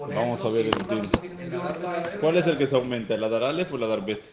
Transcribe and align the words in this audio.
Vamos 0.00 0.44
a 0.44 0.48
ver 0.48 0.66
el 0.66 0.72
ver. 0.72 2.20
¿Cuál 2.20 2.36
es 2.36 2.46
el 2.46 2.58
que 2.58 2.66
se 2.66 2.76
aumenta, 2.76 3.14
el 3.14 3.24
Adar 3.24 3.44
Aleph 3.44 3.72
o 3.72 3.76
el 3.76 3.82
Adar 3.82 4.04
Bet? 4.04 4.24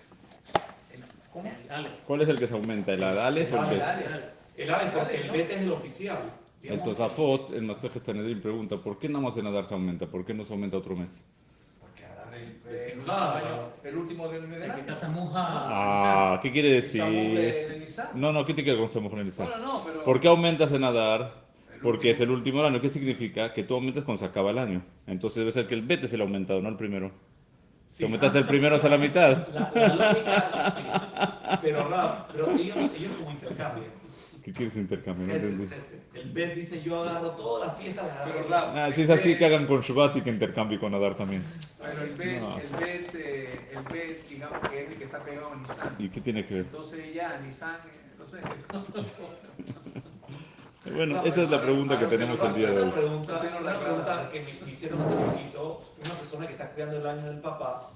¿Cómo? 1.34 1.52
Dale. 1.68 1.90
¿Cuál 2.06 2.22
es 2.22 2.30
el 2.30 2.40
que 2.40 2.48
se 2.48 2.54
aumenta, 2.54 2.94
el 2.94 3.04
Adar 3.04 3.28
Aleph 3.28 3.54
o 3.54 3.64
el 3.64 3.70
Bet? 3.70 3.84
El 4.58 4.74
Ale, 4.74 4.92
porque 4.92 5.22
el 5.22 5.32
Bet 5.32 5.52
es 5.52 5.62
el 5.62 5.72
oficial. 5.72 6.20
El 6.64 6.82
Tosafot, 6.82 7.52
el 7.52 7.64
Masejet 7.64 8.04
Sanedrin 8.04 8.42
pregunta, 8.42 8.78
¿por 8.78 8.98
qué 8.98 9.08
nada 9.10 9.24
más 9.26 9.38
en 9.38 9.48
Adar 9.48 9.66
se 9.66 9.74
aumenta? 9.74 10.08
¿Por 10.08 10.26
qué 10.26 10.34
no 10.34 10.44
se 10.44 10.54
aumenta 10.54 10.78
otro 10.78 10.96
mes? 10.96 11.26
Porque 11.80 12.06
Adar 12.06 12.34
el, 13.84 13.98
último 13.98 14.28
del 14.30 14.48
mes. 14.48 14.62
Ah, 15.36 16.40
¿qué 16.42 16.52
quiere 16.52 16.70
decir? 16.70 17.04
No, 18.16 18.32
no, 18.32 18.46
¿qué 18.46 18.54
te 18.54 18.64
quiere 18.64 18.80
con 18.80 18.92
Samuel 18.92 19.16
No, 19.18 19.24
Nisan? 19.24 19.48
no, 19.50 19.58
no, 19.58 19.84
pero. 19.86 20.04
¿Por 20.04 20.20
qué 20.20 20.28
aumentas 20.28 20.72
en 20.72 20.84
Adar? 20.84 21.45
Porque 21.86 22.10
es 22.10 22.20
el 22.20 22.32
último 22.32 22.58
del 22.58 22.74
año. 22.74 22.82
¿Qué 22.82 22.90
significa? 22.90 23.54
Que 23.54 23.64
tú 23.64 23.76
aumentas 23.76 24.04
cuando 24.04 24.20
se 24.20 24.26
acaba 24.26 24.50
el 24.50 24.58
año. 24.58 24.84
Entonces 25.06 25.38
debe 25.38 25.52
ser 25.52 25.68
que 25.68 25.76
el 25.76 25.84
Bet 25.84 26.04
es 26.04 26.14
el 26.14 26.22
aumentado, 26.22 26.60
no 26.62 26.70
el 26.70 26.76
primero. 26.76 27.12
Sí. 27.88 27.98
Si 27.98 28.04
aumentaste 28.04 28.40
el 28.40 28.48
primero 28.48 28.76
hasta 28.76 28.90
la 28.90 28.98
mitad. 28.98 29.48
La, 29.54 29.72
la 29.76 29.96
lógica, 29.96 30.72
sí. 30.72 30.82
Pero, 31.62 31.88
Rab, 31.88 32.28
pero 32.32 32.52
ellos, 32.52 32.76
ellos 32.98 33.12
como 33.20 33.32
intercambian. 33.32 33.88
¿Qué 34.44 34.52
quieres 34.52 34.76
ese. 34.76 36.02
El 36.14 36.32
Bet 36.32 36.56
dice, 36.56 36.82
yo 36.84 37.02
agarro 37.02 37.32
todas 37.32 37.68
las 37.68 37.78
fiestas, 37.78 38.06
las 38.08 38.16
agarro. 38.18 38.32
Pero, 38.34 38.50
Rab, 38.50 38.78
Ah, 38.78 38.92
si 38.92 39.02
es 39.02 39.10
así, 39.12 39.38
que 39.38 39.46
hagan 39.46 39.68
con 39.68 39.82
Shabbat 39.82 40.18
y 40.18 40.22
que 40.22 40.32
intercambie 40.32 40.80
con 40.80 40.94
Adar 40.96 41.16
también. 41.16 41.44
Pero 41.80 42.02
el 42.02 42.14
Bet, 42.16 42.42
No. 42.42 42.58
el 42.58 42.68
Bet, 42.80 43.16
eh, 43.16 43.60
el 43.76 43.84
Bet, 43.94 44.28
digamos 44.30 44.70
que 44.70 44.84
es 44.84 44.90
el 44.90 44.96
que 44.96 45.04
está 45.04 45.24
pegado 45.24 45.52
a 45.52 45.56
Nissan. 45.56 45.96
¿Y 46.00 46.10
qué 46.10 46.22
tiene 46.22 46.46
que 46.46 46.54
ver? 46.56 46.66
Entonces 46.66 47.14
ya, 47.14 47.40
Nissan, 47.44 47.76
eh, 47.76 48.16
no 48.18 48.26
sé. 48.26 48.40
Bueno, 50.94 51.22
esa 51.24 51.42
es 51.44 51.50
la 51.50 51.62
pregunta 51.62 51.98
que 52.00 52.06
tenemos 52.06 52.40
el 52.42 52.54
día 52.56 52.70
de 52.70 52.78
hoy. 52.78 52.84
Una 52.84 52.92
pregunta, 52.94 53.42
una 53.60 53.76
pregunta 53.76 54.30
que 54.32 54.42
me 54.42 54.72
hicieron 54.72 55.02
hace 55.02 55.16
poquito, 55.16 55.82
una 56.04 56.14
persona 56.16 56.46
que 56.48 56.54
está 56.54 56.70
cuidando 56.72 56.98
el 56.98 57.08
año 57.08 57.24
del 57.26 57.40
papá, 57.40 57.90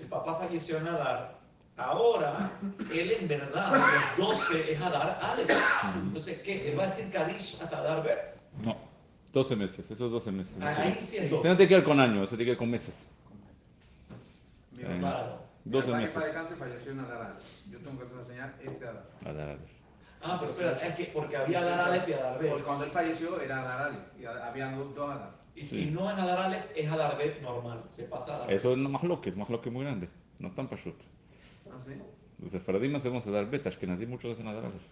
el 0.00 0.06
papá 0.06 0.34
falleció 0.36 0.78
en 0.78 0.88
Adar, 0.88 1.36
ahora 1.76 2.50
él 2.92 3.10
en 3.10 3.28
verdad, 3.28 3.72
los 4.16 4.28
12 4.28 4.72
es 4.72 4.80
Adar 4.80 5.18
Aleph. 5.22 5.50
Entonces, 5.96 6.40
¿qué? 6.40 6.70
¿Él 6.70 6.78
va 6.78 6.84
a 6.84 6.86
decir 6.86 7.10
Kadish 7.12 7.58
hasta 7.62 7.78
Adar 7.78 8.02
Bet? 8.02 8.34
No, 8.64 8.76
12 9.32 9.56
meses, 9.56 9.90
esos 9.90 10.10
12 10.10 10.32
meses. 10.32 10.54
Ah, 10.62 10.74
Ahí 10.78 10.96
sí 11.00 11.18
es 11.18 11.30
12. 11.30 11.42
Se 11.42 11.48
no 11.48 11.56
te 11.56 11.68
queda 11.68 11.84
con 11.84 12.00
años, 12.00 12.30
se 12.30 12.36
te 12.36 12.44
queda 12.44 12.56
con 12.56 12.70
meses. 12.70 13.06
Mi 14.72 14.82
Eh, 14.82 14.86
papá- 14.86 14.98
Claro. 15.00 15.38
12 15.64 15.86
mi 15.88 15.92
papá 15.92 15.96
que 15.98 16.00
meses. 16.02 16.14
para 16.14 16.26
descanse 16.26 16.54
falleció 16.56 16.92
en 16.92 17.00
Adar. 17.00 17.36
Yo 17.70 17.78
tengo 17.80 17.98
que 17.98 18.04
hacer 18.06 18.24
señal 18.24 18.54
este 18.64 18.84
Adar. 18.86 19.04
Adar 19.26 19.48
Aleph. 19.50 19.70
Ah, 20.22 20.36
pero 20.40 20.50
espera, 20.50 20.72
es 20.72 20.94
que 20.94 21.04
porque 21.06 21.36
había 21.36 21.60
Adar 21.60 21.80
Aleph 21.80 22.08
y 22.08 22.12
Adar 22.12 22.34
Porque 22.38 22.54
Bet. 22.54 22.64
cuando 22.64 22.84
él 22.84 22.90
falleció 22.90 23.40
era 23.40 23.62
Adar. 23.62 24.10
Y 24.20 24.24
había 24.24 24.70
dos, 24.72 25.10
Adar. 25.10 25.38
Y 25.54 25.64
si 25.64 25.90
no 25.90 26.10
es 26.10 26.18
Adar 26.18 26.38
Aleph, 26.38 26.66
es 26.76 26.90
Adar 26.90 27.16
Bet 27.16 27.40
normal, 27.40 27.84
se 27.86 28.04
pasa 28.04 28.32
a 28.32 28.36
Adar. 28.36 28.52
Eso 28.52 28.72
es 28.72 28.78
más 28.78 29.02
lo 29.04 29.20
que 29.20 29.30
es 29.30 29.36
más 29.36 29.48
lo 29.48 29.60
que 29.60 29.70
muy 29.70 29.84
grande. 29.84 30.08
No 30.38 30.48
es 30.48 30.54
tan 30.54 30.68
pashut. 30.68 30.96
¿No 31.68 31.78
sé? 31.78 32.00
Los 32.40 32.52
sefaradim 32.52 32.94
hacemos 32.96 33.26
Adar 33.26 33.48
Bet, 33.50 33.66
Ashkenazí 33.66 34.06
muchos 34.06 34.32
hacen 34.32 34.48
Adar 34.48 34.66
Aleph. 34.66 34.82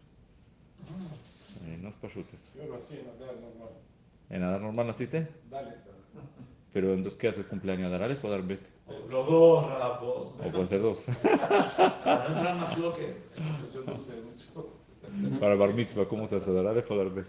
Ah. 0.89 1.67
Eh, 1.67 1.79
no 1.81 1.89
es 1.89 1.97
pashut 1.97 2.33
esto. 2.33 2.59
Yo 2.59 2.73
nací 2.73 2.99
en 2.99 3.09
Adar 3.09 3.37
normal. 3.37 3.69
¿En 4.29 4.43
Adar 4.43 4.61
normal 4.61 4.87
naciste? 4.89 5.29
Dale. 5.51 5.75
Pero 6.73 6.93
entonces, 6.93 7.19
¿qué 7.19 7.29
hace 7.29 7.41
el 7.41 7.47
cumpleaños? 7.47 7.87
¿Adar 7.87 8.03
Aleph 8.03 8.25
o 8.25 8.29
Adar 8.29 8.43
Bet? 8.43 8.69
Los 9.09 9.27
dos, 9.27 9.67
Rab, 9.67 10.01
dos. 10.01 10.41
O 10.45 10.51
puede 10.51 10.67
ser 10.67 10.83
dos. 10.83 11.07
Para 11.23 12.29
no 12.29 12.37
entrar 12.37 12.57
más 12.57 12.77
lo 12.77 12.93
que. 12.93 13.17
Yo 13.73 13.83
no 13.87 14.03
sé 14.03 14.21
mucho. 14.21 14.76
Para 15.41 15.55
Bar 15.55 15.75
Mitzvah, 15.75 16.09
¿cómo 16.09 16.27
se 16.27 16.37
hace? 16.37 16.51
¿Adar 16.51 16.67
Aleph 16.67 16.91
o 16.91 17.11
Bet? 17.11 17.27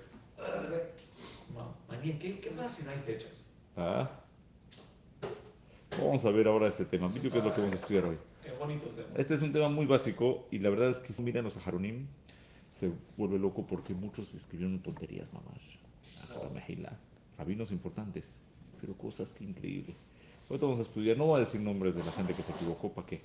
¿qué, 2.19 2.39
¿qué 2.39 2.49
pasa 2.51 2.69
si 2.69 2.85
no 2.85 2.91
hay 2.91 2.99
fechas? 2.99 3.49
Ah. 3.75 4.09
Vamos 5.99 6.25
a 6.25 6.31
ver 6.31 6.47
ahora 6.47 6.67
ese 6.67 6.85
tema. 6.85 7.11
Que 7.11 7.19
es 7.19 7.23
lo 7.33 7.53
que 7.53 7.61
vamos 7.61 7.73
a 7.73 7.75
estudiar 7.75 8.05
hoy. 8.05 8.17
Qué 8.43 8.51
bonito 8.51 8.87
tema. 8.89 9.09
Este 9.15 9.33
es 9.33 9.41
un 9.41 9.51
tema 9.51 9.69
muy 9.69 9.85
básico 9.85 10.47
y 10.51 10.59
la 10.59 10.69
verdad 10.69 10.89
es 10.89 10.99
que 10.99 11.21
miran 11.21 11.43
los 11.43 11.53
Saharonim 11.53 12.07
se 12.71 12.91
vuelve 13.17 13.39
loco 13.39 13.65
porque 13.65 13.93
muchos 13.93 14.33
escribieron 14.35 14.79
tonterías, 14.79 15.33
mamás. 15.33 15.79
Rabinos 17.37 17.71
importantes, 17.71 18.41
pero 18.79 18.93
cosas 18.93 19.31
que 19.31 19.43
increíble. 19.43 19.93
Ahorita 20.49 20.65
vamos 20.65 20.79
a 20.79 20.83
estudiar, 20.83 21.17
no 21.17 21.25
voy 21.25 21.37
a 21.37 21.39
decir 21.39 21.61
nombres 21.61 21.95
de 21.95 22.03
la 22.03 22.11
gente 22.11 22.33
que 22.33 22.41
se 22.41 22.51
equivocó, 22.51 22.91
¿para 22.91 23.05
qué? 23.05 23.21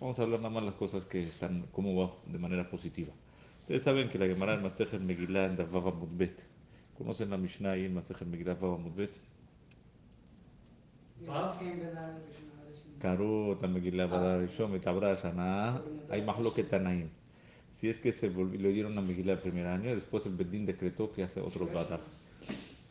Vamos 0.00 0.18
a 0.18 0.22
hablar 0.22 0.40
nada 0.40 0.50
más 0.50 0.64
las 0.64 0.74
cosas 0.74 1.04
que 1.04 1.24
están, 1.24 1.66
cómo 1.72 1.94
va 1.96 2.12
de 2.26 2.38
manera 2.38 2.68
positiva. 2.68 3.12
Ustedes 3.70 3.84
saben 3.84 4.08
que 4.08 4.18
la 4.18 4.26
Gemara 4.26 4.54
en 4.54 4.64
Masej 4.64 4.94
el 4.94 5.02
Megillah 5.02 5.44
en 5.44 5.54
Davava 5.54 5.92
Mudbet. 5.92 6.42
¿Conocen 6.98 7.30
la 7.30 7.36
Mishnah 7.38 7.70
ahí 7.70 7.84
en 7.84 7.94
Masej 7.94 8.16
el 8.20 8.26
Megillah 8.26 8.56
Davava 8.56 8.78
Mudbet? 8.78 9.20
Vav. 11.24 11.54
Karot, 12.98 13.62
Megillah 13.68 14.06
Badar 14.08 14.40
Rishon, 14.40 14.72
Metabra 14.72 15.14
Shana, 15.14 15.80
hay 16.10 16.20
más 16.22 16.40
lo 16.40 16.52
que 16.52 16.64
Tanaim. 16.64 17.10
Si 17.70 17.88
es 17.88 17.98
que 17.98 18.10
se 18.10 18.34
volvi- 18.34 18.58
le 18.58 18.72
dieron 18.72 18.98
a 18.98 19.02
Megillah 19.02 19.34
el 19.34 19.38
primer 19.38 19.68
año, 19.68 19.94
después 19.94 20.26
el 20.26 20.34
Bedín 20.34 20.66
decretó 20.66 21.12
que 21.12 21.22
hace 21.22 21.40
otro 21.40 21.68
Badar. 21.68 22.00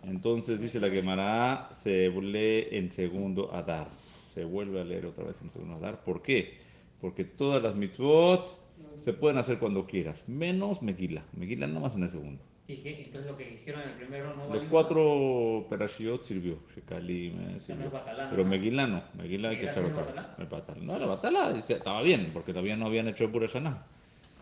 Entonces 0.04 0.62
dice 0.62 0.80
la 0.80 0.90
Gemara, 0.90 1.68
se 1.74 2.08
lee 2.10 2.70
en 2.72 2.90
segundo 2.90 3.54
Adar. 3.54 3.90
Se 4.26 4.46
vuelve 4.46 4.80
a 4.80 4.86
leer 4.86 5.08
otra 5.08 5.26
vez 5.26 5.42
en 5.42 5.50
segundo 5.50 5.76
Adar. 5.76 6.06
¿Por 6.06 6.22
qué? 6.22 6.58
Porque 7.02 7.26
todas 7.26 7.62
las 7.62 7.76
mitzvot 7.76 8.69
se 8.98 9.14
pueden 9.14 9.38
hacer 9.38 9.60
cuando 9.60 9.86
quieras, 9.86 10.26
menos 10.28 10.82
Megillah. 10.82 11.24
Megillah 11.34 11.68
nada 11.68 11.80
más 11.80 11.96
en 11.96 12.04
el 12.04 12.10
segundo. 12.10 12.42
¿Y 12.68 12.78
qué? 12.78 12.98
Entonces 13.02 13.26
lo 13.26 13.36
que 13.36 13.52
hicieron 13.52 13.82
en 13.82 13.90
el 13.90 13.96
primero 13.96 14.32
no 14.36 14.54
Los 14.54 14.64
cuatro 14.64 15.66
perashiot 15.70 16.24
sirvió, 16.24 16.60
sea, 16.74 17.00
no 17.00 17.60
sirvió. 17.60 17.90
batalá, 17.92 18.30
Pero 18.30 18.44
¿no? 18.44 18.50
Megillah 18.50 18.88
no, 18.88 19.04
Megillah 19.16 19.50
hay 19.50 19.58
que 19.58 19.66
¿Megillah 19.66 19.72
echarlo 19.72 19.90
no 19.90 19.96
para 19.96 20.10
atrás. 20.10 20.32
No 20.38 20.46
batalá. 20.48 20.82
No 20.82 20.96
era 20.96 21.06
batalá, 21.08 21.54
dice, 21.54 21.74
estaba 21.74 22.02
bien, 22.04 22.30
porque 22.34 22.52
todavía 22.52 22.78
no 22.78 22.86
habían 22.86 23.08
hecho 23.08 23.24
el 23.24 23.32
Burashaná. 23.32 23.86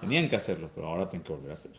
Tenían 0.01 0.27
que 0.29 0.35
hacerlo, 0.35 0.69
pero 0.75 0.87
ahora 0.87 1.09
tienen 1.09 1.25
que 1.25 1.33
volver 1.33 1.51
a 1.51 1.53
hacer. 1.53 1.71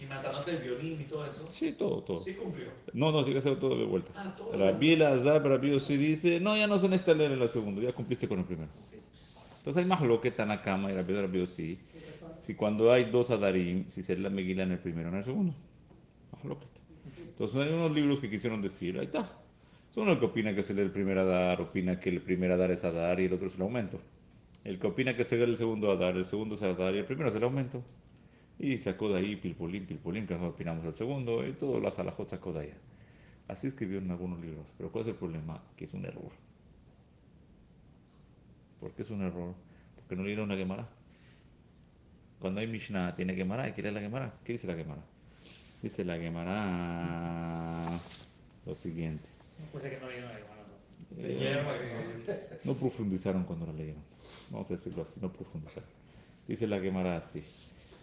Y 0.00 0.06
matándote 0.06 0.50
el 0.56 0.62
violín 0.62 1.00
y 1.00 1.04
todo 1.04 1.26
eso. 1.26 1.46
Sí, 1.50 1.72
todo, 1.72 2.02
todo. 2.02 2.18
Sí 2.18 2.34
cumplió. 2.34 2.66
No, 2.92 3.10
no, 3.10 3.24
tiene 3.24 3.40
que 3.40 3.48
hacer 3.48 3.58
todo 3.58 3.78
de 3.78 3.86
vuelta. 3.86 4.12
Ah, 4.14 4.34
todo. 4.36 4.52
Rabbi 4.56 4.96
Lazar, 4.96 5.42
Rabbi 5.42 5.80
sí 5.80 5.96
dice, 5.96 6.40
no, 6.40 6.56
ya 6.56 6.66
no 6.66 6.78
se 6.78 6.88
necesita 6.88 7.14
leer 7.14 7.32
en 7.32 7.40
el 7.42 7.48
segundo, 7.48 7.80
ya 7.80 7.92
cumpliste 7.92 8.28
con 8.28 8.40
el 8.40 8.44
primero. 8.44 8.68
Entonces 9.64 9.82
hay 9.82 9.88
más 9.88 10.02
lo 10.02 10.20
que 10.20 10.30
Tanakama 10.30 10.92
y 10.92 10.94
Rabbi 10.94 11.14
Rabbi 11.14 11.46
sí. 11.46 11.78
Si 12.38 12.54
cuando 12.54 12.92
hay 12.92 13.04
dos 13.04 13.30
Adarim, 13.30 13.88
si 13.88 14.02
lee 14.02 14.20
la 14.20 14.28
Megillah 14.28 14.64
en 14.64 14.72
el 14.72 14.78
primero 14.78 15.08
o 15.08 15.12
en 15.12 15.16
el 15.16 15.24
segundo. 15.24 15.54
Más 16.32 16.44
lo 16.44 16.58
que 16.58 16.66
Entonces 17.30 17.56
hay 17.62 17.72
unos 17.72 17.90
libros 17.92 18.20
que 18.20 18.28
quisieron 18.28 18.60
decir, 18.60 18.98
ahí 18.98 19.06
está. 19.06 19.26
Son 19.88 20.06
uno 20.06 20.20
que 20.20 20.26
opina 20.26 20.54
que 20.54 20.60
lee 20.74 20.82
el 20.82 20.90
primer 20.90 21.16
Adar, 21.16 21.62
opina 21.62 21.98
que 21.98 22.10
el 22.10 22.20
primer 22.20 22.52
Adar 22.52 22.72
es 22.72 22.84
Adar 22.84 23.18
y 23.20 23.24
el 23.24 23.32
otro 23.32 23.46
es 23.46 23.54
el 23.54 23.62
aumento. 23.62 23.98
El 24.64 24.78
que 24.78 24.86
opina 24.86 25.16
que 25.16 25.24
se 25.24 25.38
lee 25.38 25.44
el 25.44 25.56
segundo 25.56 25.90
Adar, 25.90 26.14
el 26.14 26.26
segundo 26.26 26.56
es 26.56 26.62
Adar 26.62 26.94
y 26.94 26.98
el 26.98 27.06
primero 27.06 27.30
es 27.30 27.34
el 27.34 27.44
aumento. 27.44 27.82
Y 28.58 28.76
sacó 28.76 29.08
de 29.08 29.20
ahí 29.20 29.36
Pilpolín, 29.36 29.86
Pilpolín, 29.86 30.26
que 30.26 30.34
nosotros 30.34 30.56
opinamos 30.56 30.84
el 30.84 30.94
segundo, 30.94 31.46
y 31.46 31.54
todas 31.54 31.82
las 31.82 31.98
alajot 31.98 32.28
sacó 32.28 32.52
de 32.52 32.60
allá. 32.60 32.76
Así 33.48 33.68
escribieron 33.68 34.10
algunos 34.10 34.42
libros. 34.42 34.66
Pero 34.76 34.92
¿cuál 34.92 35.04
es 35.04 35.08
el 35.08 35.14
problema? 35.14 35.62
Que 35.74 35.86
es 35.86 35.94
un 35.94 36.04
error. 36.04 36.32
¿Por 38.80 38.92
qué 38.92 39.02
es 39.02 39.10
un 39.10 39.22
error? 39.22 39.54
Porque 39.96 40.16
no 40.16 40.22
leyeron 40.22 40.48
la 40.48 40.56
Gemara. 40.56 40.88
Cuando 42.38 42.60
hay 42.60 42.66
Mishnah, 42.66 43.16
tiene 43.16 43.34
Gemara, 43.34 43.64
hay 43.64 43.72
que 43.72 43.82
leer 43.82 43.94
la 43.94 44.00
Gemara. 44.00 44.38
¿Qué 44.44 44.52
dice 44.52 44.66
la 44.66 44.74
Gemara? 44.74 45.02
Dice 45.82 46.04
la 46.04 46.16
Gemara 46.16 47.98
lo 48.66 48.74
siguiente. 48.74 49.28
Puede 49.72 49.82
ser 49.82 49.94
que 49.94 50.04
no 50.04 50.10
leyeron 50.10 50.30
el 50.30 50.36
hermano. 50.38 50.62
Leyeron 51.16 51.66
la 51.66 52.34
No 52.64 52.74
profundizaron 52.74 53.44
cuando 53.44 53.66
la 53.66 53.72
leyeron. 53.72 54.02
Vamos 54.50 54.70
a 54.70 54.74
decirlo 54.74 55.02
así, 55.02 55.20
no 55.20 55.32
profundizaron. 55.32 55.88
Dice 56.46 56.66
la 56.66 56.80
Gemara 56.80 57.16
así. 57.16 57.42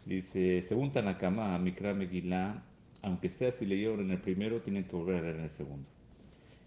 Dice, 0.05 0.61
según 0.63 0.91
Tanakama, 0.91 1.57
Mikra 1.59 1.93
Megillah, 1.93 2.63
aunque 3.03 3.29
sea 3.29 3.51
si 3.51 3.65
leyeron 3.65 3.99
en 3.99 4.11
el 4.11 4.21
primero, 4.21 4.61
tienen 4.61 4.85
que 4.85 4.95
volver 4.95 5.17
a 5.17 5.21
leer 5.21 5.35
en 5.35 5.43
el 5.43 5.49
segundo. 5.49 5.87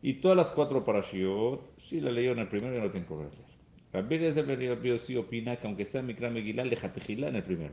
Y 0.02 0.14
todas 0.14 0.36
las 0.36 0.50
cuatro 0.50 0.84
parashiot, 0.84 1.78
si 1.78 2.00
la 2.00 2.10
leyeron 2.10 2.38
en 2.38 2.42
el 2.42 2.48
primero, 2.48 2.74
ya 2.74 2.84
no 2.84 2.90
tienen 2.90 3.06
que 3.08 3.14
volver 3.14 3.32
a 3.32 3.36
leer. 3.36 3.53
Rabbi 3.94 4.16
Eliezer 4.16 4.44
ben 4.44 4.98
sí 4.98 5.16
opina 5.16 5.56
que 5.56 5.66
aunque 5.68 5.84
sea 5.84 6.02
Mikra 6.02 6.28
Megillah, 6.28 6.64
lejatejilá 6.64 7.28
en 7.28 7.36
el 7.36 7.42
primero. 7.44 7.72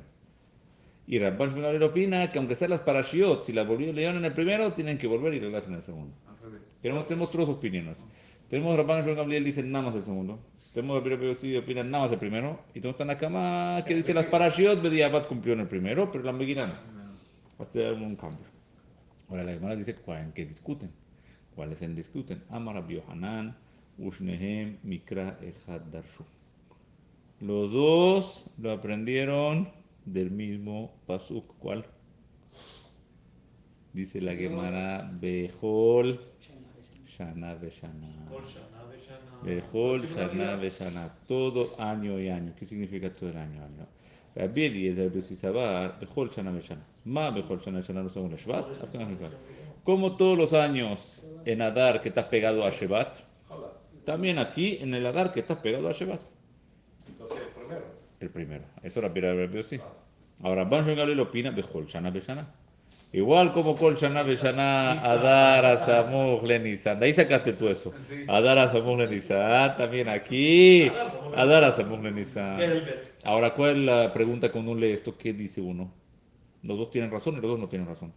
Y 1.07 1.17
Rabban 1.19 1.49
Shmuel 1.49 1.81
opina 1.83 2.31
que 2.31 2.37
aunque 2.39 2.55
sean 2.55 2.69
las 2.69 2.81
parashiot, 2.81 3.43
si 3.43 3.53
las 3.53 3.67
volvieron 3.67 3.95
leyeron 3.95 4.17
en 4.17 4.25
el 4.25 4.33
primero, 4.33 4.71
tienen 4.73 4.97
que 4.97 5.07
volver 5.07 5.33
y 5.33 5.39
leerlas 5.39 5.67
en 5.67 5.73
el 5.73 5.81
segundo. 5.81 6.15
Tenemos, 6.81 7.07
tenemos 7.07 7.31
tres 7.31 7.49
opiniones. 7.49 7.97
Tenemos 8.47 8.77
Rabban 8.77 9.01
Shmuel 9.01 9.15
Gamliel 9.15 9.43
dice 9.43 9.63
nada 9.63 9.85
más 9.85 9.95
el 9.95 10.03
segundo. 10.03 10.39
Tenemos 10.73 10.97
Rabbi 11.03 11.09
Rabbi 11.15 11.35
sí 11.35 11.57
opina 11.57 11.83
nada 11.83 12.03
más 12.03 12.11
el 12.11 12.19
primero. 12.19 12.59
Y 12.75 12.81
tenemos 12.81 12.97
Tanakama 12.97 13.83
que 13.85 13.95
dice 13.95 14.13
las 14.13 14.27
parashiot, 14.27 14.81
Bediabat 14.81 15.27
cumplió 15.27 15.53
en 15.55 15.61
el 15.61 15.67
primero, 15.67 16.11
pero 16.11 16.23
la 16.23 16.31
Megillah 16.33 16.67
no. 16.67 16.73
Va 16.73 17.61
a 17.61 17.65
ser 17.65 17.93
un 17.93 18.15
cambio. 18.15 18.45
Ahora 19.27 19.43
la 19.43 19.53
Gemara 19.53 19.75
dice 19.75 19.95
¿cuál- 19.95 20.21
en 20.21 20.31
qué 20.33 20.45
discuten. 20.45 20.91
¿Cuáles 21.55 21.81
en 21.81 21.95
discuten? 21.95 22.43
Amar 22.49 22.75
Rabbi 22.75 22.95
Yohanan, 22.95 23.57
Ushnehem, 23.97 24.77
Mikra, 24.83 25.37
Echad, 25.41 25.81
Darshu. 25.91 26.23
Los 27.39 27.71
dos 27.71 28.45
lo 28.57 28.71
aprendieron 28.71 29.69
del 30.05 30.31
mismo 30.31 30.91
pasuk. 31.07 31.55
¿Cuál? 31.59 31.85
Dice 33.93 34.21
la 34.21 34.35
Gemara, 34.35 35.11
Behol, 35.19 36.19
Shana 37.05 37.55
Beshana. 37.55 38.07
Kol 38.29 40.01
shana. 40.01 40.55
Beshana. 40.55 41.13
Todo 41.27 41.75
año 41.77 42.19
y 42.19 42.29
año. 42.29 42.53
¿Qué 42.55 42.65
significa 42.65 43.11
todo 43.11 43.29
el 43.29 43.37
año? 43.37 43.63
año? 43.63 43.87
Rabbi 44.35 44.65
Eliezer 44.65 45.09
Besisabar, 45.09 45.99
Bejol 45.99 46.29
Shana 46.29 46.51
Beshana. 46.51 46.85
Ma 47.05 47.31
Bejol 47.31 47.59
Shana 47.59 47.79
Beshana 47.79 48.03
no 48.03 48.09
según 48.09 48.31
el 48.31 48.37
Shvat. 48.37 48.81
Afkan 48.81 49.17
Shvat. 49.17 49.31
Como 49.83 50.15
todos 50.15 50.37
los 50.37 50.53
años 50.53 51.23
en 51.45 51.61
Adar 51.61 52.01
que 52.01 52.09
estás 52.09 52.25
pegado 52.25 52.63
a 52.63 52.69
Shevat. 52.69 53.30
También 54.05 54.39
aquí 54.39 54.77
en 54.81 54.93
el 54.93 55.05
Adar 55.05 55.31
que 55.31 55.41
estás 55.41 55.57
pegado 55.59 55.87
a 55.87 55.91
Shevat. 55.91 56.21
Entonces, 57.07 57.37
el 57.39 57.47
primero. 57.53 57.85
El 58.19 58.29
primero. 58.29 58.63
Eso 58.83 59.01
Rabbi 59.01 59.21
Rabbi 59.21 59.63
sí. 59.63 59.79
Ahora, 60.43 60.65
Ban 60.65 60.85
Shon 60.85 60.95
Gamliel 60.95 61.19
opina 61.19 61.51
Bejol 61.51 61.85
Shana 61.85 62.09
Beshana. 62.11 62.47
Igual 63.13 63.51
como 63.51 63.75
Kol 63.75 63.95
Shana 63.95 64.23
Beshana, 64.23 64.91
Adar 64.91 65.65
Asamuch 65.65 66.43
Lenisan. 66.43 66.99
De 66.99 67.07
ahí 67.07 67.13
sacaste 67.13 67.53
tú 67.53 67.67
eso. 67.67 67.93
Adar 68.27 68.57
Asamuch 68.57 68.99
Lenisan. 68.99 69.75
También 69.75 70.07
aquí. 70.07 70.89
Adar 71.35 71.65
Asamuch 71.65 72.01
Lenisan. 72.01 72.57
Velvet. 72.57 73.15
Ahora, 73.25 73.53
¿cuál 73.53 73.71
es 73.71 73.85
la 73.85 74.13
pregunta 74.13 74.49
cuando 74.49 74.71
uno 74.71 74.79
lee 74.79 74.91
esto? 74.91 75.17
¿Qué 75.17 75.33
dice 75.33 75.59
uno? 75.61 75.91
Los 76.63 76.77
dos 76.77 76.89
tienen 76.89 77.11
razón 77.11 77.35
y 77.35 77.41
los 77.41 77.51
dos 77.51 77.59
no 77.59 77.67
tienen 77.67 77.87
razón. 77.87 78.13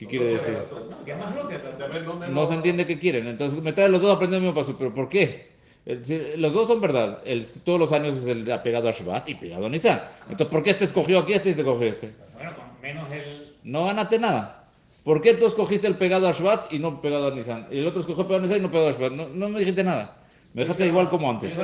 ¿Qué 0.00 0.06
quiere 0.06 0.24
decir? 0.32 0.56
No, 0.90 1.04
que 1.04 1.14
más 1.14 1.34
lo 1.34 1.46
que 1.46 1.58
De 1.58 1.88
ver 1.88 2.04
dónde 2.04 2.28
No 2.28 2.46
se 2.46 2.54
entiende 2.54 2.86
qué 2.86 2.98
quieren. 2.98 3.26
Entonces, 3.26 3.62
me 3.62 3.72
traen 3.72 3.92
los 3.92 4.00
dos 4.00 4.14
aprendiendo 4.16 4.48
el 4.48 4.54
mismo 4.54 4.60
paso. 4.66 4.76
¿Pero 4.78 4.94
por 4.94 5.08
qué? 5.10 5.50
El- 5.84 6.04
si- 6.04 6.36
los 6.36 6.52
dos 6.54 6.68
son 6.68 6.80
verdad. 6.80 7.20
El, 7.24 7.46
todos 7.64 7.78
los 7.78 7.92
años 7.92 8.16
es 8.16 8.26
el 8.26 8.50
apegado 8.50 8.88
a 8.88 8.92
Shabbat 8.92 9.28
y 9.28 9.34
pegado 9.34 9.66
a 9.66 9.68
Nisan. 9.68 10.02
Entonces, 10.22 10.46
¿por 10.48 10.62
qué 10.62 10.70
este 10.70 10.84
escogió 10.86 11.18
aquí 11.18 11.34
este 11.34 11.48
y 11.48 11.52
este 11.52 11.62
escogió 11.62 11.86
este? 11.88 12.12
Bueno, 12.34 12.54
con 12.54 12.64
menos 12.80 13.10
el. 13.12 13.54
No 13.64 13.84
ganaste 13.84 14.18
nada. 14.18 14.64
¿Por 15.04 15.20
qué 15.20 15.34
tú 15.34 15.46
escogiste 15.46 15.86
el 15.86 15.96
pegado 15.96 16.28
a 16.28 16.32
Shabbat 16.32 16.72
y 16.72 16.78
no 16.78 17.00
pegado 17.02 17.28
a 17.28 17.30
Nisan? 17.34 17.66
Y 17.70 17.78
el 17.78 17.86
otro 17.86 18.00
escogió 18.00 18.24
pegado 18.26 18.40
a 18.44 18.46
Nisan 18.46 18.58
y 18.58 18.62
no 18.62 18.70
pegado 18.70 18.88
a 18.88 18.92
Shabbat. 18.92 19.12
No, 19.12 19.28
no 19.28 19.48
me 19.50 19.58
dijiste 19.60 19.84
nada. 19.84 20.16
Me 20.54 20.62
dejaste 20.62 20.86
igual 20.86 21.08
como 21.10 21.30
antes. 21.30 21.56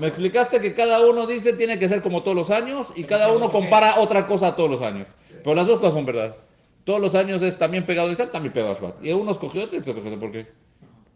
Me 0.00 0.06
explicaste 0.06 0.60
que 0.60 0.74
cada 0.74 1.04
uno 1.04 1.26
dice 1.26 1.52
tiene 1.54 1.78
que 1.78 1.88
ser 1.88 2.00
como 2.02 2.22
todos 2.22 2.36
los 2.36 2.50
años 2.50 2.92
y 2.96 3.04
cada 3.04 3.30
uno 3.32 3.50
compara 3.50 3.96
otra 3.98 4.26
cosa 4.26 4.56
todos 4.56 4.70
los 4.70 4.80
años. 4.80 5.08
Pero 5.44 5.54
las 5.56 5.66
dos 5.66 5.78
cosas 5.78 5.94
son 5.94 6.06
verdad. 6.06 6.34
Todos 6.88 7.02
los 7.02 7.14
años 7.14 7.42
es 7.42 7.58
también 7.58 7.84
pegado 7.84 8.08
a 8.08 8.10
Nisan, 8.10 8.32
también 8.32 8.50
pegado 8.50 8.72
a 8.72 8.74
Shabbat. 8.74 9.04
Y 9.04 9.12
uno 9.12 9.30
escogió 9.30 9.62
otro 9.64 9.76
y 9.76 9.80
otro 9.80 9.92
escogió 9.92 10.08
otro. 10.10 10.20
¿Por 10.20 10.30
qué? 10.32 10.46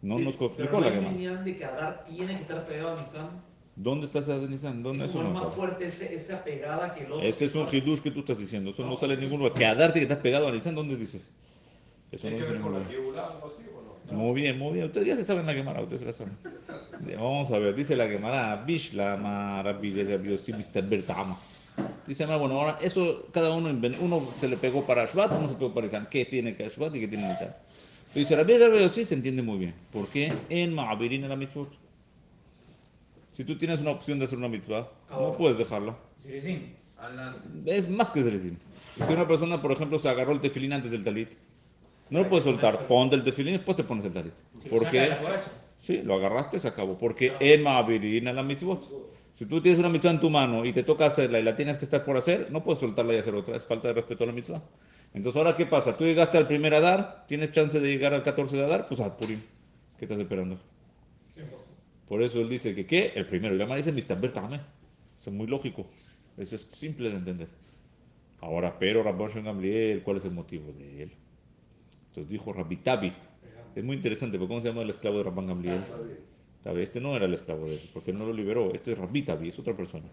No 0.03 0.19
Sí, 0.19 0.23
nos 0.25 0.39
no 0.39 0.79
la 0.79 0.91
Gemara. 0.91 1.41
de 1.43 1.57
que 1.57 1.65
Adar 1.65 2.03
tiene 2.03 2.35
que 2.35 2.41
estar 2.43 2.67
pegado 2.67 2.95
a 2.95 3.01
Nisan. 3.01 3.41
¿Dónde 3.75 4.05
está 4.05 4.19
esa 4.19 4.37
de 4.37 4.47
Nisan? 4.47 4.83
¿Dónde 4.83 5.05
Es 5.05 5.09
eso 5.09 5.23
no 5.23 5.29
es 5.29 5.33
más 5.33 5.43
sabe? 5.45 5.55
fuerte 5.55 5.87
ese- 5.87 6.13
esa 6.13 6.43
pegada 6.43 6.93
que 6.93 7.05
el 7.05 7.11
otro. 7.11 7.25
Ese 7.25 7.45
es 7.45 7.55
un 7.55 7.67
hidush 7.71 8.01
que 8.01 8.11
tú 8.11 8.19
estás 8.19 8.37
diciendo. 8.37 8.69
Eso 8.69 8.85
no 8.85 8.95
sale 8.97 9.15
en 9.15 9.21
ningún 9.21 9.39
lugar. 9.39 9.53
Que 9.55 9.65
a 9.65 9.73
darte 9.73 9.97
que 9.97 10.03
estás 10.03 10.19
pegado 10.19 10.47
a 10.47 10.51
Nisan, 10.51 10.75
¿dónde 10.75 10.95
dice? 10.95 11.17
Eso 12.11 12.29
no 12.29 12.35
¿Tiene 12.35 12.35
que 12.37 12.41
dice 12.41 12.51
ver 12.51 12.59
ningún 12.59 12.61
con 12.61 12.73
la 12.73 12.87
lugar. 12.87 12.93
No? 14.11 14.17
Muy 14.19 14.41
bien, 14.41 14.59
muy 14.59 14.73
bien. 14.73 14.85
Ustedes 14.85 15.07
ya 15.07 15.15
se 15.15 15.23
saben 15.23 15.47
la 15.47 15.53
Gemara, 15.55 15.81
ustedes 15.81 16.01
se 16.01 16.05
la 16.05 16.13
saben. 16.13 16.37
Vamos 17.17 17.49
a 17.49 17.57
ver, 17.57 17.73
dice 17.73 17.95
la 17.95 18.05
Gemara, 18.07 18.57
Bishlama 18.57 19.63
Rabbi 19.63 19.87
Eliezer 19.89 20.19
Rabbi 20.19 20.29
Yossi 20.29 20.53
Mistaber 22.07 22.07
Ta'ama. 22.07 22.07
Dice, 22.07 22.23
"Ah, 22.25 22.37
bueno, 22.37 22.59
ahora 22.59 22.77
eso 22.81 23.27
cada 23.31 23.51
uno, 23.51 23.69
uno 23.99 24.27
se 24.39 24.47
le 24.47 24.57
pegó 24.57 24.85
para 24.85 25.05
Shvat, 25.05 25.31
uno 25.37 25.47
se 25.49 25.55
pegó 25.55 25.73
para 25.73 25.85
Nisan. 25.87 26.07
¿Qué 26.09 26.25
tiene 26.25 26.55
que 26.55 26.67
Shvat 26.69 26.95
y 26.95 26.99
qué 27.01 27.07
tiene 27.07 27.27
Nisan? 27.27 27.55
Dice, 28.13 28.35
Rabbi 28.35 28.53
Yossi 28.59 29.05
se 29.05 29.15
entiende 29.15 29.41
muy 29.41 29.57
bien. 29.57 29.73
¿Por 29.91 30.07
qué? 30.07 30.31
En 30.49 30.73
Ma'abirin 30.75 31.27
la 31.27 31.35
mitzvot. 31.35 31.69
Si 33.31 33.43
tú 33.43 33.57
tienes 33.57 33.81
una 33.81 33.89
opción 33.91 34.19
de 34.19 34.25
hacer 34.25 34.37
una 34.37 34.47
mitzvah, 34.47 34.87
no 35.09 35.15
Ahora. 35.15 35.37
puedes 35.37 35.57
dejarla. 35.57 35.97
Sí, 36.17 36.39
sí. 36.39 36.75
Es 37.65 37.89
más 37.89 38.11
que 38.11 38.21
Zelezim. 38.21 38.55
Si 39.05 39.11
una 39.11 39.27
persona, 39.27 39.59
por 39.61 39.71
ejemplo, 39.71 39.97
se 39.97 40.07
agarró 40.07 40.33
el 40.33 40.39
tefilín 40.41 40.73
antes 40.73 40.91
del 40.91 41.03
talit, 41.03 41.31
no 42.11 42.19
lo 42.19 42.29
puedes 42.29 42.43
soltar. 42.45 42.85
Ponte 42.87 43.15
el 43.15 43.23
tefilín 43.23 43.55
y 43.55 43.57
después 43.57 43.75
te 43.75 43.83
pones 43.83 44.05
el 44.05 44.13
talit. 44.13 44.33
Sí, 44.59 44.69
¿Por 44.69 44.87
qué? 44.89 45.11
Sí, 45.79 46.01
lo 46.03 46.13
agarraste, 46.13 46.59
se 46.59 46.67
acabó. 46.67 46.95
Porque 46.97 47.33
en 47.39 47.63
Ma'abirin 47.63 48.25
la 48.25 48.43
mitzvot. 48.43 48.83
Si 49.33 49.47
tú 49.47 49.61
tienes 49.61 49.79
una 49.79 49.89
mitzvah 49.89 50.11
en 50.11 50.19
tu 50.19 50.29
mano 50.29 50.63
y 50.63 50.71
te 50.73 50.83
toca 50.83 51.07
hacerla 51.07 51.39
y 51.39 51.43
la 51.43 51.55
tienes 51.55 51.79
que 51.79 51.85
estar 51.85 52.05
por 52.05 52.15
hacer, 52.15 52.51
no 52.51 52.61
puedes 52.61 52.79
soltarla 52.79 53.15
y 53.15 53.17
hacer 53.17 53.33
otra. 53.33 53.57
Es 53.57 53.65
falta 53.65 53.87
de 53.87 53.95
respeto 53.95 54.23
a 54.23 54.27
la 54.27 54.33
mitzvah. 54.33 54.63
Entonces, 55.15 55.39
¿ahora 55.39 55.57
qué 55.57 55.65
pasa? 55.65 55.97
Tú 55.97 56.05
llegaste 56.05 56.37
al 56.37 56.47
primer 56.47 56.75
Adar, 56.75 57.25
tienes 57.27 57.51
chance 57.51 57.79
de 57.79 57.87
llegar 57.87 58.13
al 58.13 58.21
14 58.21 58.55
de 58.55 58.63
Adar, 58.63 58.87
pues 58.87 58.99
al 58.99 59.15
Purim. 59.15 59.39
¿Qué 59.97 60.05
estás 60.05 60.19
esperando? 60.19 60.59
Por 62.07 62.21
eso 62.21 62.41
él 62.41 62.49
dice 62.49 62.75
que, 62.75 62.85
¿qué? 62.85 63.11
El 63.15 63.25
primero. 63.25 63.55
Madre 63.65 63.81
dice, 63.83 63.91
Mr. 63.91 64.21
Bertame. 64.21 64.57
Eso 65.19 65.31
es 65.31 65.35
muy 65.35 65.47
lógico. 65.47 65.87
Eso 66.37 66.55
es 66.55 66.61
simple 66.61 67.09
de 67.09 67.15
entender. 67.15 67.47
Ahora, 68.39 68.77
pero 68.77 69.01
Rabban 69.01 69.43
Gamliel, 69.43 70.03
¿cuál 70.03 70.17
es 70.17 70.25
el 70.25 70.31
motivo 70.31 70.71
de 70.73 71.03
él? 71.03 71.11
Entonces 72.09 72.29
dijo 72.29 72.53
Rabbi 72.53 72.77
Tabi. 72.77 73.11
Es 73.73 73.83
muy 73.83 73.95
interesante, 73.95 74.37
¿cómo 74.37 74.61
se 74.61 74.67
llama 74.67 74.83
el 74.83 74.91
esclavo 74.91 75.17
de 75.17 75.23
Rabban 75.23 75.47
Gamliel? 75.47 75.83
Tabi. 76.63 76.81
Este 76.81 76.99
no 77.01 77.15
era 77.15 77.25
el 77.25 77.33
esclavo 77.33 77.65
de 77.65 77.73
él, 77.73 77.81
porque 77.93 78.11
él 78.11 78.17
no 78.17 78.25
lo 78.25 78.33
liberó. 78.33 78.73
Este 78.73 78.93
es 78.93 78.97
Rabbi 78.97 79.21
Tabi, 79.21 79.49
es 79.49 79.59
otra 79.59 79.75
persona. 79.75 80.05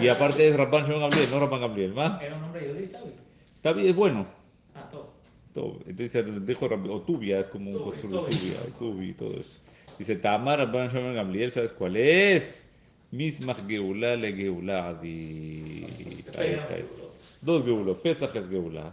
Y 0.00 0.08
aparte 0.08 0.48
es 0.48 0.56
Rabban 0.56 0.84
Shem 0.84 1.00
Gamliel, 1.00 1.30
no 1.30 1.40
Rabban 1.40 1.60
Gamliel. 1.60 1.98
¿va? 1.98 2.20
Era 2.22 2.36
un 2.36 2.42
nombre 2.42 2.68
judío, 2.68 2.88
Tabi. 2.88 3.12
Tabi 3.60 3.88
es 3.88 3.96
bueno. 3.96 4.26
Ah, 4.74 4.88
todo. 4.88 5.12
Todo. 5.52 5.80
Entonces 5.86 6.46
dijo 6.46 6.68
Rabbi, 6.68 6.88
o 6.88 7.02
Tubia, 7.02 7.40
es 7.40 7.48
como 7.48 7.70
un 7.70 7.82
constructor 7.82 8.30
Tubi. 8.30 8.38
Tubia, 8.38 8.78
Tubi, 8.78 9.12
todo 9.14 9.32
eso. 9.32 9.58
Dice, 9.98 10.16
Tamar 10.16 10.60
Rabban 10.60 10.88
Shem 10.88 11.14
Gamliel, 11.14 11.50
¿sabes 11.50 11.72
cuál 11.72 11.96
es? 11.96 12.66
Mismach 13.10 13.66
Geulá 13.66 14.16
le 14.16 14.32
Geulá 14.34 14.88
Adi. 14.88 15.84
Ahí 16.38 16.54
está 16.54 16.76
eso. 16.78 17.14
Dos 17.42 17.64
Geulos, 17.64 17.98
Pesach 17.98 18.34
es 18.36 18.48
Geulá. 18.48 18.90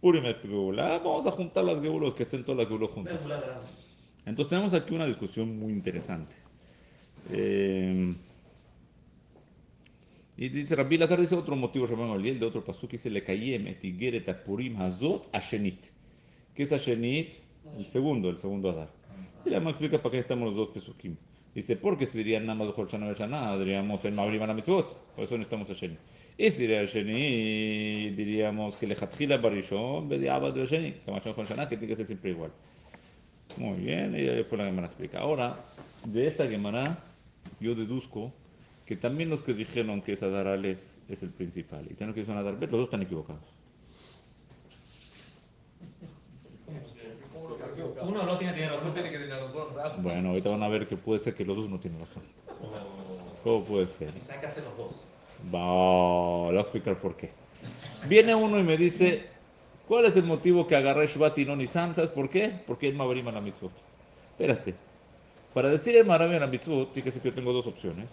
Purim 0.00 0.26
es 0.26 0.36
Geulá. 0.42 0.98
Vamos 0.98 1.26
a 1.26 1.30
juntar 1.30 1.64
las 1.64 1.80
Geulos, 1.80 2.12
que 2.12 2.24
estén 2.24 2.44
todas 2.44 2.58
las 2.58 2.68
Geulos 2.68 2.90
juntas. 2.90 3.20
Entonces 4.26 4.50
tenemos 4.50 4.74
aquí 4.74 4.94
una 4.94 5.06
discusión 5.06 5.58
muy 5.58 5.72
interesante. 5.72 6.34
Eh, 7.30 8.14
y 10.36 10.48
dice 10.48 10.74
Rabbi 10.74 10.98
Lazar 10.98 11.20
dice 11.20 11.36
otro 11.36 11.54
motivo, 11.56 11.86
Rabban 11.86 12.10
Gamliel, 12.10 12.40
de 12.40 12.46
otro 12.46 12.64
pasú 12.64 12.88
que 12.88 12.96
dice 12.96 13.10
le 13.10 13.22
kayem 13.22 13.66
et 13.68 13.84
igeret 13.84 14.44
purim 14.44 14.80
hazot 14.80 15.28
ashenit. 15.32 15.86
¿Qué 16.54 16.64
es 16.64 16.72
ashenit? 16.72 17.34
El 17.78 17.86
segundo, 17.86 18.30
el 18.30 18.38
segundo 18.38 18.70
Adar. 18.70 18.90
Y 19.44 19.50
la 19.50 19.58
explica 19.58 20.02
para 20.02 20.12
qué 20.12 20.18
estamos 20.18 20.46
los 20.48 20.56
dos 20.56 20.68
pesukim. 20.70 21.16
Dice, 21.54 21.76
porque 21.76 22.06
si 22.06 22.18
dirían 22.18 22.46
nada 22.46 22.64
más 22.64 22.76
de 22.76 22.84
Shana 22.84 23.06
Beshana, 23.06 23.56
diríamos 23.56 24.04
el 24.04 24.12
Mabrim 24.12 24.42
mitzvot. 24.56 25.14
Por 25.14 25.24
eso 25.24 25.38
necesitamos 25.38 25.70
Ashenit. 25.70 26.00
Y 26.36 26.50
si 26.50 26.62
diría 26.62 26.80
Ashenit, 26.80 28.16
diríamos 28.16 28.76
que 28.76 28.88
le 28.88 28.96
jatjila 28.96 29.36
barishon, 29.36 30.08
bediabas 30.08 30.52
de 30.52 30.62
Ashenit. 30.62 31.04
Que 31.04 31.12
más 31.12 31.24
Shana, 31.24 31.68
que 31.68 31.76
tiene 31.76 31.92
que 31.92 31.96
ser 31.96 32.06
siempre 32.06 32.30
igual. 32.30 32.50
Muy 33.56 33.78
bien, 33.78 34.14
y 34.16 34.22
después 34.22 34.58
la 34.58 34.66
Gemara 34.66 34.86
explica. 34.88 35.20
Ahora, 35.20 35.56
de 36.06 36.26
esta 36.26 36.46
Gemara, 36.46 36.98
yo 37.60 37.74
deduzco 37.74 38.32
que 38.86 38.96
también 38.96 39.30
los 39.30 39.42
que 39.42 39.54
dijeron 39.54 40.02
que 40.02 40.12
es 40.14 40.22
Adar 40.22 40.46
Aleph 40.48 40.80
es 41.08 41.22
el 41.22 41.30
principal 41.30 41.84
y 41.84 41.94
también 41.94 42.08
los 42.08 42.14
que 42.16 42.24
son 42.24 42.36
Adar 42.36 42.58
Bet, 42.58 42.70
los 42.70 42.80
dos 42.80 42.86
están 42.88 43.02
equivocados. 43.02 43.42
Uno 48.02 48.22
no 48.24 48.36
tiene 48.36 48.52
que 48.54 48.60
tener 48.60 48.70
No 48.72 48.76
razón. 48.76 48.94
tiene 48.94 49.10
que 49.10 49.18
tener 49.18 49.40
razón, 49.40 49.74
¿verdad? 49.74 49.96
Bueno, 49.98 50.28
ahorita 50.30 50.50
van 50.50 50.62
a 50.62 50.68
ver 50.68 50.86
que 50.86 50.96
puede 50.96 51.20
ser 51.20 51.34
que 51.34 51.44
los 51.44 51.56
dos 51.56 51.68
no 51.68 51.78
tienen 51.78 52.00
razón. 52.00 52.22
¿Cómo 53.42 53.64
puede 53.64 53.86
ser? 53.86 54.12
Y 54.14 54.18
hacer 54.18 54.64
los 54.64 54.76
dos. 54.76 55.00
Va, 55.54 56.46
le 56.48 56.52
voy 56.52 56.58
a 56.58 56.60
explicar 56.60 56.98
por 56.98 57.16
qué. 57.16 57.30
Viene 58.08 58.34
uno 58.34 58.58
y 58.58 58.62
me 58.62 58.76
dice, 58.76 59.26
¿cuál 59.88 60.06
es 60.06 60.16
el 60.16 60.24
motivo 60.24 60.66
que 60.66 60.76
agarré 60.76 61.06
Shvat 61.06 61.38
y 61.38 61.44
no 61.44 61.56
Nisan? 61.56 61.94
¿Sabes 61.94 62.10
por 62.10 62.28
qué? 62.28 62.52
Porque 62.66 62.88
es 62.88 62.94
Mabarim 62.94 63.28
a 63.28 63.32
la 63.32 63.40
mitzvot. 63.40 63.72
Espérate. 64.30 64.74
Para 65.52 65.68
decir 65.68 65.96
el 65.96 66.06
Mabarim 66.06 66.36
a 66.36 66.40
la 66.40 66.46
mitzvot, 66.46 66.92
tiene 66.92 67.10
que 67.10 67.20
yo 67.20 67.34
tengo 67.34 67.52
dos 67.52 67.66
opciones. 67.66 68.10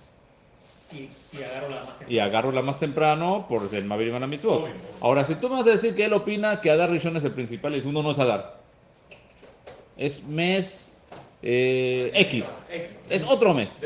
Y, 0.93 1.09
y 1.37 1.43
agarro 1.43 1.69
la 1.69 1.83
más 1.83 1.95
Y 2.09 2.19
agarro 2.19 2.51
la 2.51 2.61
más 2.61 2.79
temprano 2.79 3.45
por 3.47 3.67
ser 3.69 3.83
Mabarim 3.83 4.15
a 4.15 4.19
la 4.19 4.27
mitzvot. 4.27 4.69
Ahora, 4.99 5.23
si 5.23 5.35
tú 5.35 5.49
me 5.49 5.55
vas 5.55 5.67
a 5.67 5.71
decir 5.71 5.95
que 5.95 6.05
él 6.05 6.13
opina 6.13 6.59
que 6.61 6.69
Adar 6.69 6.89
Rishon 6.89 7.17
es 7.17 7.25
el 7.25 7.33
principal, 7.33 7.75
y 7.75 7.87
uno 7.87 8.03
no 8.03 8.11
es 8.11 8.19
Adar. 8.19 8.59
Es 9.97 10.23
mes 10.23 10.95
eh, 11.41 12.11
X. 12.13 12.65
Es 13.09 13.29
otro 13.29 13.53
mes. 13.53 13.83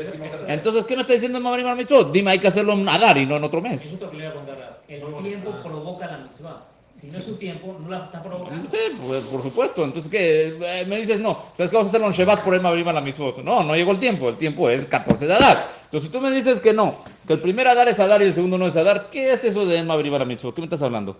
Entonces, 0.48 0.84
¿qué 0.84 0.94
me 0.94 1.02
está 1.02 1.14
diciendo 1.14 1.38
el 1.38 1.44
Mabarim 1.44 1.66
a 1.66 1.70
la 1.70 1.76
mitzvot? 1.76 2.12
Dime, 2.12 2.32
hay 2.32 2.38
que 2.38 2.48
hacerlo 2.48 2.74
en 2.74 2.88
Adar 2.88 3.16
y 3.16 3.26
no 3.26 3.36
en 3.36 3.44
otro 3.44 3.62
mes. 3.62 3.84
Eso 3.84 3.94
es 3.94 4.00
lo 4.00 4.10
que 4.10 4.16
le 4.18 4.24
voy 4.24 4.32
a 4.32 4.34
contar. 4.34 4.82
El 4.88 5.22
tiempo 5.22 5.50
provoca 5.62 6.06
la 6.06 6.18
mitzvah. 6.18 6.66
Si 6.98 7.08
no 7.08 7.18
es 7.18 7.24
su 7.26 7.36
tiempo, 7.36 7.76
no 7.78 7.90
la 7.90 8.04
está 8.06 8.22
provocando. 8.22 8.68
Sí, 8.68 8.78
pues, 9.06 9.24
por 9.24 9.42
supuesto. 9.42 9.84
Entonces, 9.84 10.10
¿qué? 10.10 10.56
Eh, 10.60 10.86
me 10.86 10.96
dices, 10.98 11.20
no, 11.20 11.38
¿sabes 11.52 11.70
que 11.70 11.76
vamos 11.76 11.88
a 11.88 11.90
hacerlo 11.90 12.06
en 12.06 12.12
Shevat 12.14 12.42
por 12.42 12.54
el 12.54 12.62
Mabrima 12.62 12.92
la 12.92 13.02
mitzvot? 13.02 13.38
No, 13.44 13.62
no 13.62 13.74
llegó 13.76 13.92
el 13.92 13.98
tiempo. 13.98 14.30
El 14.30 14.36
tiempo 14.38 14.70
es 14.70 14.86
14 14.86 15.26
de 15.26 15.34
Adar. 15.34 15.58
Entonces, 15.84 16.08
si 16.08 16.12
tú 16.12 16.20
me 16.22 16.30
dices 16.30 16.58
que 16.58 16.72
no, 16.72 16.94
que 17.26 17.34
el 17.34 17.40
primer 17.40 17.68
Adar 17.68 17.86
es 17.88 18.00
Adar 18.00 18.22
y 18.22 18.24
el 18.24 18.32
segundo 18.32 18.56
no 18.56 18.66
es 18.66 18.76
Adar, 18.76 19.08
¿qué 19.10 19.32
es 19.34 19.44
eso 19.44 19.66
de 19.66 19.82
Mabrima 19.82 20.18
la 20.18 20.24
mitzvot? 20.24 20.54
¿Qué 20.54 20.62
me 20.62 20.66
estás 20.66 20.80
hablando? 20.82 21.18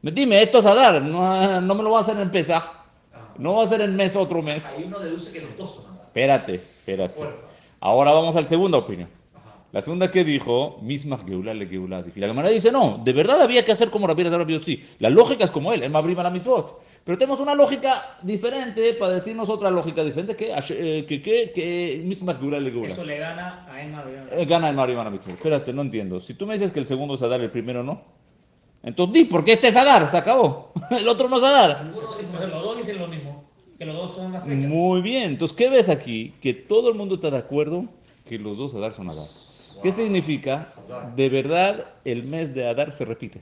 Me- 0.00 0.10
Dime, 0.10 0.42
esto 0.42 0.60
es 0.60 0.66
Adar. 0.66 1.02
No, 1.02 1.60
no 1.60 1.74
me 1.74 1.82
lo 1.82 1.90
voy 1.90 1.98
a 1.98 2.00
hacer 2.00 2.18
en 2.18 2.30
Pesach. 2.30 2.64
No 3.36 3.56
va 3.56 3.64
a 3.64 3.66
ser 3.66 3.82
en 3.82 3.94
mes 3.96 4.16
otro 4.16 4.40
mes. 4.42 4.74
Ahí 4.76 4.84
uno 4.86 4.98
deduce 5.00 5.32
que 5.32 5.42
los 5.42 5.54
dos 5.56 5.74
son 5.74 5.84
Adar. 5.92 6.06
Espérate, 6.06 6.54
espérate. 6.54 7.20
Ahora 7.80 8.12
vamos 8.12 8.34
a 8.36 8.40
la 8.40 8.48
segunda 8.48 8.78
opinión. 8.78 9.08
La 9.72 9.80
segunda 9.80 10.10
que 10.10 10.24
dijo, 10.24 10.78
mismas 10.82 11.24
geulá 11.24 11.54
le 11.54 11.66
geulá. 11.66 12.04
Y 12.14 12.18
la 12.18 12.26
Gemara 12.26 12.48
dice, 12.48 12.72
no, 12.72 13.00
de 13.04 13.12
verdad 13.12 13.40
había 13.40 13.64
que 13.64 13.70
hacer 13.70 13.88
como 13.88 14.08
Rabbi 14.08 14.24
Rabbi 14.24 14.54
Yossi. 14.54 14.82
La 14.98 15.10
lógica 15.10 15.44
es 15.44 15.50
como 15.52 15.72
él, 15.72 15.84
él 15.84 15.94
abrima 15.94 16.24
la. 16.24 16.32
Pero 17.04 17.16
tenemos 17.16 17.38
una 17.38 17.54
lógica 17.54 18.18
diferente 18.22 18.94
para 18.94 19.12
decirnos 19.12 19.48
otra 19.48 19.70
lógica 19.70 20.02
diferente 20.02 20.34
que, 20.34 20.52
eh, 20.52 21.04
que, 21.06 21.22
que, 21.22 21.52
que 21.54 22.02
geulá 22.34 22.58
le 22.58 22.70
geulá. 22.72 22.88
Eso 22.88 23.04
le 23.04 23.18
gana 23.18 23.66
a 23.70 23.80
Emma. 23.80 24.04
Eh, 24.32 24.44
Gana 24.44 24.70
el 24.70 24.76
Maribán 24.76 25.04
la 25.04 25.10
mitzvot. 25.10 25.34
Espérate, 25.34 25.72
no 25.72 25.82
entiendo. 25.82 26.18
Si 26.18 26.34
tú 26.34 26.46
me 26.46 26.54
dices 26.54 26.72
que 26.72 26.80
el 26.80 26.86
segundo 26.86 27.14
es 27.14 27.22
Adar, 27.22 27.40
el 27.40 27.50
primero 27.50 27.84
no. 27.84 28.02
Entonces 28.82 29.12
di, 29.14 29.24
¿por 29.24 29.44
qué 29.44 29.52
este 29.52 29.68
es 29.68 29.76
Adar? 29.76 30.08
Se 30.10 30.16
acabó. 30.16 30.72
El 30.90 31.06
otro 31.06 31.28
no 31.28 31.36
es 31.36 31.44
Adar. 31.44 31.82
Entonces, 31.82 32.50
los 32.50 32.62
dos 32.62 32.76
dicen 32.78 32.98
lo 32.98 33.08
mismo, 33.08 33.44
que 33.78 33.84
los 33.84 33.94
dos 33.94 34.14
son 34.14 34.32
las 34.32 34.44
fechas. 34.44 34.64
Muy 34.70 35.02
bien. 35.02 35.32
Entonces, 35.32 35.54
¿qué 35.56 35.68
ves 35.68 35.90
aquí? 35.90 36.34
Que 36.40 36.54
todo 36.54 36.88
el 36.88 36.94
mundo 36.94 37.16
está 37.16 37.30
de 37.30 37.36
acuerdo 37.36 37.84
que 38.26 38.38
los 38.38 38.56
dos 38.56 38.74
Adar 38.74 38.94
son 38.94 39.10
Adar. 39.10 39.26
¿Qué 39.82 39.92
significa? 39.92 40.72
De 41.16 41.28
verdad, 41.28 41.86
el 42.04 42.24
mes 42.24 42.54
de 42.54 42.68
Adar 42.68 42.92
se 42.92 43.04
repite. 43.04 43.40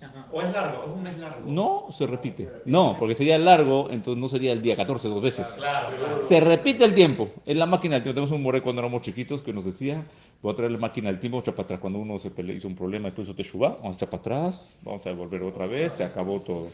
Ajá. 0.00 0.28
O 0.32 0.40
es 0.40 0.52
largo, 0.52 0.84
es 0.84 0.90
un 0.96 1.02
mes 1.02 1.18
largo. 1.18 1.40
No 1.50 1.86
se 1.90 2.06
repite. 2.06 2.48
No, 2.66 2.94
porque 3.00 3.16
sería 3.16 3.36
largo, 3.36 3.88
entonces 3.90 4.20
no 4.20 4.28
sería 4.28 4.52
el 4.52 4.62
día 4.62 4.76
14 4.76 5.08
dos 5.08 5.20
veces. 5.20 5.48
Claro, 5.56 5.88
claro. 5.98 6.22
Se 6.22 6.38
repite 6.38 6.84
el 6.84 6.94
tiempo. 6.94 7.28
En 7.46 7.58
la 7.58 7.66
máquina 7.66 7.94
del 7.94 8.04
tiempo 8.04 8.14
tenemos 8.20 8.30
un 8.30 8.42
moré 8.44 8.60
cuando 8.62 8.80
éramos 8.80 9.02
chiquitos 9.02 9.42
que 9.42 9.52
nos 9.52 9.64
decía, 9.64 10.06
voy 10.40 10.52
a 10.52 10.56
traer 10.56 10.70
la 10.70 10.78
máquina 10.78 11.08
del 11.08 11.18
tiempo, 11.18 11.40
echar 11.40 11.54
para 11.54 11.64
atrás. 11.64 11.80
Cuando 11.80 11.98
uno 11.98 12.16
se 12.20 12.30
pele- 12.30 12.54
hizo 12.54 12.68
un 12.68 12.76
problema 12.76 13.08
y 13.08 13.10
todo 13.10 13.22
eso 13.22 13.34
te 13.34 13.42
suba, 13.42 13.70
vamos 13.70 13.94
a 13.94 13.96
echar 13.96 14.10
para 14.10 14.20
atrás, 14.20 14.78
vamos 14.82 15.04
a 15.04 15.12
volver 15.12 15.42
otra 15.42 15.66
vez, 15.66 15.92
se 15.94 16.04
acabó 16.04 16.40
todo. 16.40 16.68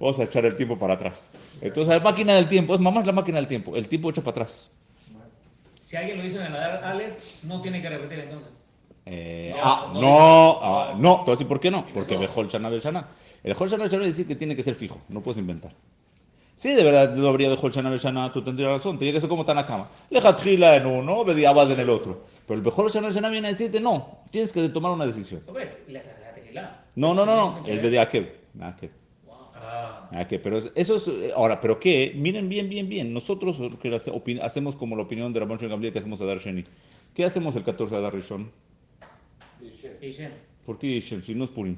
Vamos 0.00 0.18
a 0.18 0.24
echar 0.24 0.46
el 0.46 0.56
tiempo 0.56 0.78
para 0.78 0.94
atrás. 0.94 1.30
Entonces 1.60 1.92
la 1.94 2.00
máquina 2.00 2.32
del 2.34 2.48
tiempo, 2.48 2.74
es 2.74 2.80
mamá 2.80 3.00
es 3.00 3.06
la 3.06 3.12
máquina 3.12 3.36
del 3.36 3.48
tiempo, 3.48 3.76
el 3.76 3.86
tiempo 3.86 4.08
echa 4.08 4.22
para 4.22 4.30
atrás. 4.30 4.70
Si 5.82 5.96
alguien 5.96 6.16
lo 6.16 6.24
hizo 6.24 6.38
en 6.38 6.46
el 6.46 6.54
Adar 6.54 6.84
Aleph, 6.84 7.42
no 7.42 7.60
tiene 7.60 7.82
que 7.82 7.88
repetir 7.88 8.20
entonces. 8.20 8.50
Eh, 9.04 9.52
No, 9.56 9.62
ah, 9.64 9.90
no 9.92 10.00
no, 10.00 10.58
ah, 10.62 10.94
no, 10.96 11.16
te 11.16 11.22
voy 11.22 11.30
a 11.30 11.32
decir 11.32 11.48
por 11.48 11.58
qué 11.58 11.72
no, 11.72 11.84
porque 11.92 12.16
Bejol 12.16 12.46
Shana 12.46 12.68
Beshana. 12.68 13.08
El 13.42 13.52
Bejol 13.52 13.68
Shana 13.68 13.84
Beshana 13.84 14.04
dice 14.04 14.24
que 14.24 14.36
tiene 14.36 14.54
que 14.54 14.62
ser 14.62 14.76
fijo, 14.76 15.02
no 15.08 15.22
puedes 15.22 15.40
inventar. 15.40 15.72
Sí, 16.54 16.76
de 16.76 16.84
verdad 16.84 17.16
no 17.16 17.26
habría 17.26 17.48
Bejol 17.48 17.72
Shana 17.72 17.90
Beshana, 17.90 18.32
tú 18.32 18.44
tendrías 18.44 18.70
razón, 18.70 18.96
tenía 18.96 19.12
que 19.12 19.20
ser 19.20 19.28
como 19.28 19.44
Tanakama. 19.44 19.88
Lejatjila 20.10 20.76
en 20.76 20.86
uno, 20.86 21.24
Bediabad 21.24 21.68
en 21.72 21.80
el 21.80 21.90
otro. 21.90 22.22
Pero 22.46 22.58
el 22.58 22.64
Bejol 22.64 22.88
Shana 22.88 23.08
Beshana 23.08 23.28
viene 23.28 23.48
a 23.48 23.50
decirte, 23.50 23.80
no, 23.80 24.20
tienes 24.30 24.52
que 24.52 24.68
tomar 24.68 24.92
una 24.92 25.04
decisión. 25.04 25.40
No, 26.94 27.12
no, 27.12 27.26
no, 27.26 27.34
no, 27.34 27.66
el 27.66 27.80
que. 28.08 29.01
Ah, 30.12 30.26
que, 30.28 30.38
pero 30.38 30.58
eso 30.58 30.70
es, 30.96 31.08
eh, 31.08 31.32
ahora, 31.34 31.60
pero 31.60 31.78
qué, 31.80 32.12
miren 32.14 32.48
bien, 32.48 32.68
bien, 32.68 32.88
bien, 32.88 33.12
nosotros 33.14 33.58
que 33.80 33.94
hace- 33.94 34.10
opin- 34.12 34.40
hacemos 34.42 34.76
como 34.76 34.96
la 34.96 35.02
opinión 35.02 35.32
de 35.32 35.40
Ramón 35.40 35.58
Gamliel 35.60 35.92
que 35.92 35.98
hacemos 36.00 36.20
a 36.20 36.24
Dar 36.26 36.38
Sheni. 36.38 36.64
¿Qué 37.14 37.24
hacemos 37.24 37.56
el 37.56 37.62
14 37.64 37.94
de 37.94 38.00
Adar 38.00 38.14
Rishon? 38.14 38.50
Y 40.00 40.06
dicen, 40.06 40.32
¿Por 40.64 40.78
qué 40.78 41.00
Shem? 41.00 41.22
Si 41.22 41.34
no 41.34 41.44
es 41.44 41.50
Purim. 41.50 41.76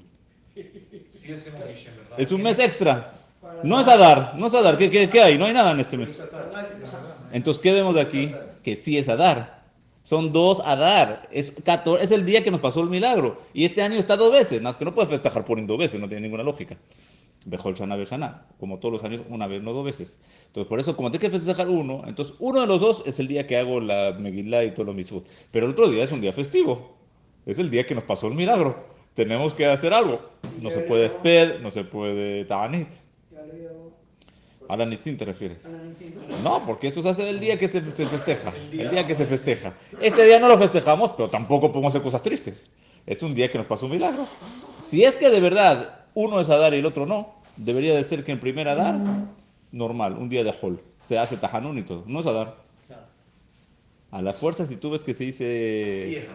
sí 1.11 1.33
hacemos 1.33 1.61
Ishem, 1.73 1.97
¿verdad? 1.97 2.19
Es 2.21 2.33
un 2.33 2.43
mes 2.43 2.59
extra. 2.59 3.15
No 3.63 3.81
es 3.81 3.89
Adar, 3.89 4.35
no 4.37 4.47
es 4.47 4.55
Adar. 4.55 4.77
¿Qué, 4.77 4.91
qué, 4.91 5.09
qué 5.09 5.21
hay? 5.21 5.39
No 5.39 5.45
hay 5.47 5.53
nada 5.53 5.73
en 5.73 5.81
este 5.81 5.97
mes. 5.99 6.19
Entonces, 7.33 7.63
¿qué 7.63 7.73
vemos 7.73 7.95
de 7.95 8.01
aquí? 8.01 8.33
Que 8.63 8.77
sí 8.77 8.97
es 8.99 9.09
Adar. 9.09 9.63
Son 10.03 10.33
dos 10.33 10.61
Adar. 10.61 11.29
Es, 11.31 11.51
14 11.51 12.03
es 12.05 12.11
el 12.11 12.25
día 12.27 12.43
que 12.43 12.51
nos 12.51 12.61
pasó 12.61 12.81
el 12.81 12.89
milagro. 12.91 13.41
Y 13.53 13.65
este 13.65 13.83
año 13.83 13.97
está 13.97 14.17
dos 14.17 14.33
veces. 14.33 14.61
Más 14.63 14.77
que 14.77 14.85
no 14.85 14.95
puedes 14.95 15.11
festejar 15.11 15.45
por 15.45 15.65
dos 15.67 15.79
veces, 15.79 16.01
no 16.01 16.09
tiene 16.09 16.23
ninguna 16.23 16.43
lógica. 16.43 16.77
Bejol 17.47 17.75
Shana 17.75 17.97
Beshana, 17.97 18.47
como 18.59 18.79
todos 18.79 18.95
los 18.95 19.05
años, 19.05 19.23
una 19.29 19.47
vez, 19.47 19.63
no 19.63 19.73
dos 19.73 19.85
veces. 19.85 20.19
Entonces, 20.47 20.69
por 20.69 20.81
eso, 20.81 20.97
como 20.97 21.11
tienes 21.11 21.31
que 21.31 21.39
festejar 21.39 21.69
uno, 21.69 22.03
entonces 22.07 22.35
uno 22.39 22.61
de 22.61 22.67
los 22.67 22.81
dos 22.81 23.03
es 23.07 23.19
el 23.19 23.29
día 23.29 23.47
que 23.47 23.57
hago 23.57 23.81
la 23.81 24.17
Megillah 24.19 24.65
y 24.65 24.73
todo 24.73 24.87
lo 24.87 24.95
mismo. 24.95 25.23
Pero 25.51 25.67
el 25.67 25.73
otro 25.73 25.89
día 25.89 26.05
es 26.05 26.13
un 26.13 26.21
día 26.21 26.33
festivo. 26.33 26.97
Es 27.47 27.59
el 27.59 27.71
día 27.71 27.85
que 27.85 27.95
nos 27.95 28.05
pasó 28.05 28.27
el 28.29 28.35
milagro. 28.35 28.75
Tenemos 29.15 29.55
que 29.55 29.67
hacer 29.67 29.93
algo. 29.93 30.21
No 30.61 30.71
se 30.71 30.81
puede 30.81 31.09
sped, 31.09 31.61
no 31.61 31.71
se 31.71 31.85
puede 31.85 32.45
ta'anit. 32.47 32.89
A 34.67 34.77
la 34.77 34.87
Nisim 34.87 35.17
te 35.19 35.27
refieres. 35.27 35.67
No, 36.43 36.65
porque 36.65 36.89
eso 36.89 37.03
se 37.03 37.11
hace 37.11 37.29
el 37.29 37.39
día 37.39 37.59
que 37.59 37.71
se, 37.71 37.83
se 37.95 38.07
festeja. 38.07 38.53
El 38.73 38.91
día 38.91 39.07
que 39.07 39.15
se 39.15 39.27
festeja. 39.27 39.75
Este 40.01 40.25
día 40.25 40.41
no 40.41 40.49
lo 40.49 40.59
festejamos, 40.59 41.13
pero 41.17 41.29
tampoco 41.29 41.71
podemos 41.71 41.93
hacer 41.93 42.03
cosas 42.03 42.23
tristes. 42.23 42.71
Es 43.07 43.23
un 43.23 43.35
día 43.35 43.51
que 43.51 43.59
nos 43.59 43.67
pasó 43.67 43.87
un 43.87 43.93
milagro. 43.93 44.27
Si 44.83 45.05
es 45.05 45.19
que 45.19 45.29
de 45.29 45.41
verdad 45.41 46.04
uno 46.15 46.41
es 46.41 46.49
Adar 46.49 46.75
y 46.75 46.79
el 46.79 46.87
otro 46.87 47.07
no, 47.07 47.35
debería 47.57 47.95
de 47.95 48.05
ser 48.05 48.25
que 48.25 48.33
el 48.33 48.41
primer 48.41 48.69
Adar, 48.69 48.99
normal, 49.73 50.17
un 50.17 50.29
día 50.29 50.45
de 50.45 50.55
Hol. 50.61 50.81
Se 51.05 51.19
hace 51.19 51.37
Tajanún 51.37 51.79
y 51.79 51.83
todo. 51.83 52.05
No 52.07 52.21
es 52.21 52.27
Adar. 52.27 52.65
A 54.11 54.23
la 54.23 54.33
fuerza, 54.33 54.65
si 54.65 54.77
tú 54.77 54.91
ves 54.91 55.03
que 55.03 55.13
se 55.13 55.25
dice 55.25 56.29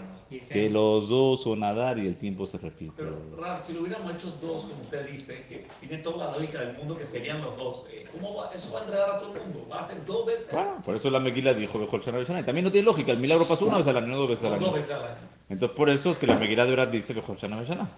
que 0.50 0.70
los 0.70 1.08
dos 1.08 1.44
son 1.44 1.64
Adar 1.64 1.98
y 1.98 2.08
el 2.08 2.18
tiempo 2.18 2.46
se 2.46 2.58
repite. 2.58 2.92
Pero, 2.98 3.18
Rab, 3.40 3.58
si 3.58 3.72
lo 3.72 3.80
hubiéramos 3.80 4.14
hecho 4.14 4.38
dos, 4.42 4.66
como 4.66 4.82
usted 4.82 5.10
dice, 5.10 5.46
que 5.48 5.66
tiene 5.80 6.04
toda 6.04 6.26
la 6.26 6.34
lógica 6.34 6.60
del 6.60 6.76
mundo 6.76 6.98
que 6.98 7.06
serían 7.06 7.42
los 7.42 7.56
dos, 7.56 7.86
eh, 7.90 8.04
¿cómo 8.12 8.36
va? 8.36 8.52
Eso 8.54 8.74
va 8.74 8.82
a 8.82 8.84
enredar 8.84 9.12
a 9.12 9.20
todo 9.20 9.34
el 9.34 9.44
mundo? 9.44 9.66
¿Va 9.72 9.80
a 9.80 9.84
ser 9.84 10.06
dos 10.06 10.26
veces? 10.26 10.52
Bueno, 10.52 10.82
por 10.84 10.98
eso 10.98 11.10
la 11.10 11.22
Meguila 11.22 11.54
dijo 11.54 11.80
Bejol 11.80 12.02
Shana 12.02 12.46
también 12.46 12.66
no 12.66 12.72
tiene 12.72 12.86
lógica. 12.86 13.14
El 13.14 13.20
milagro 13.20 13.48
pasó 13.48 13.66
una 13.66 13.78
vez 13.78 13.88
al 13.88 13.96
año, 13.96 14.08
no 14.08 14.18
dos 14.18 14.30
veces 14.30 14.44
al 14.44 14.54
año. 14.56 14.66
dos 14.66 14.74
veces 14.74 14.92
al 14.92 15.04
año. 15.04 15.18
Entonces, 15.48 15.78
por 15.78 15.90
eso 15.90 16.12
es 16.12 16.20
que 16.20 16.28
la 16.28 16.36
Meguila 16.36 16.66
de 16.66 16.72
verdad 16.72 16.90
dice 16.90 17.14
Bejol 17.14 17.38
Shana. 17.38 17.90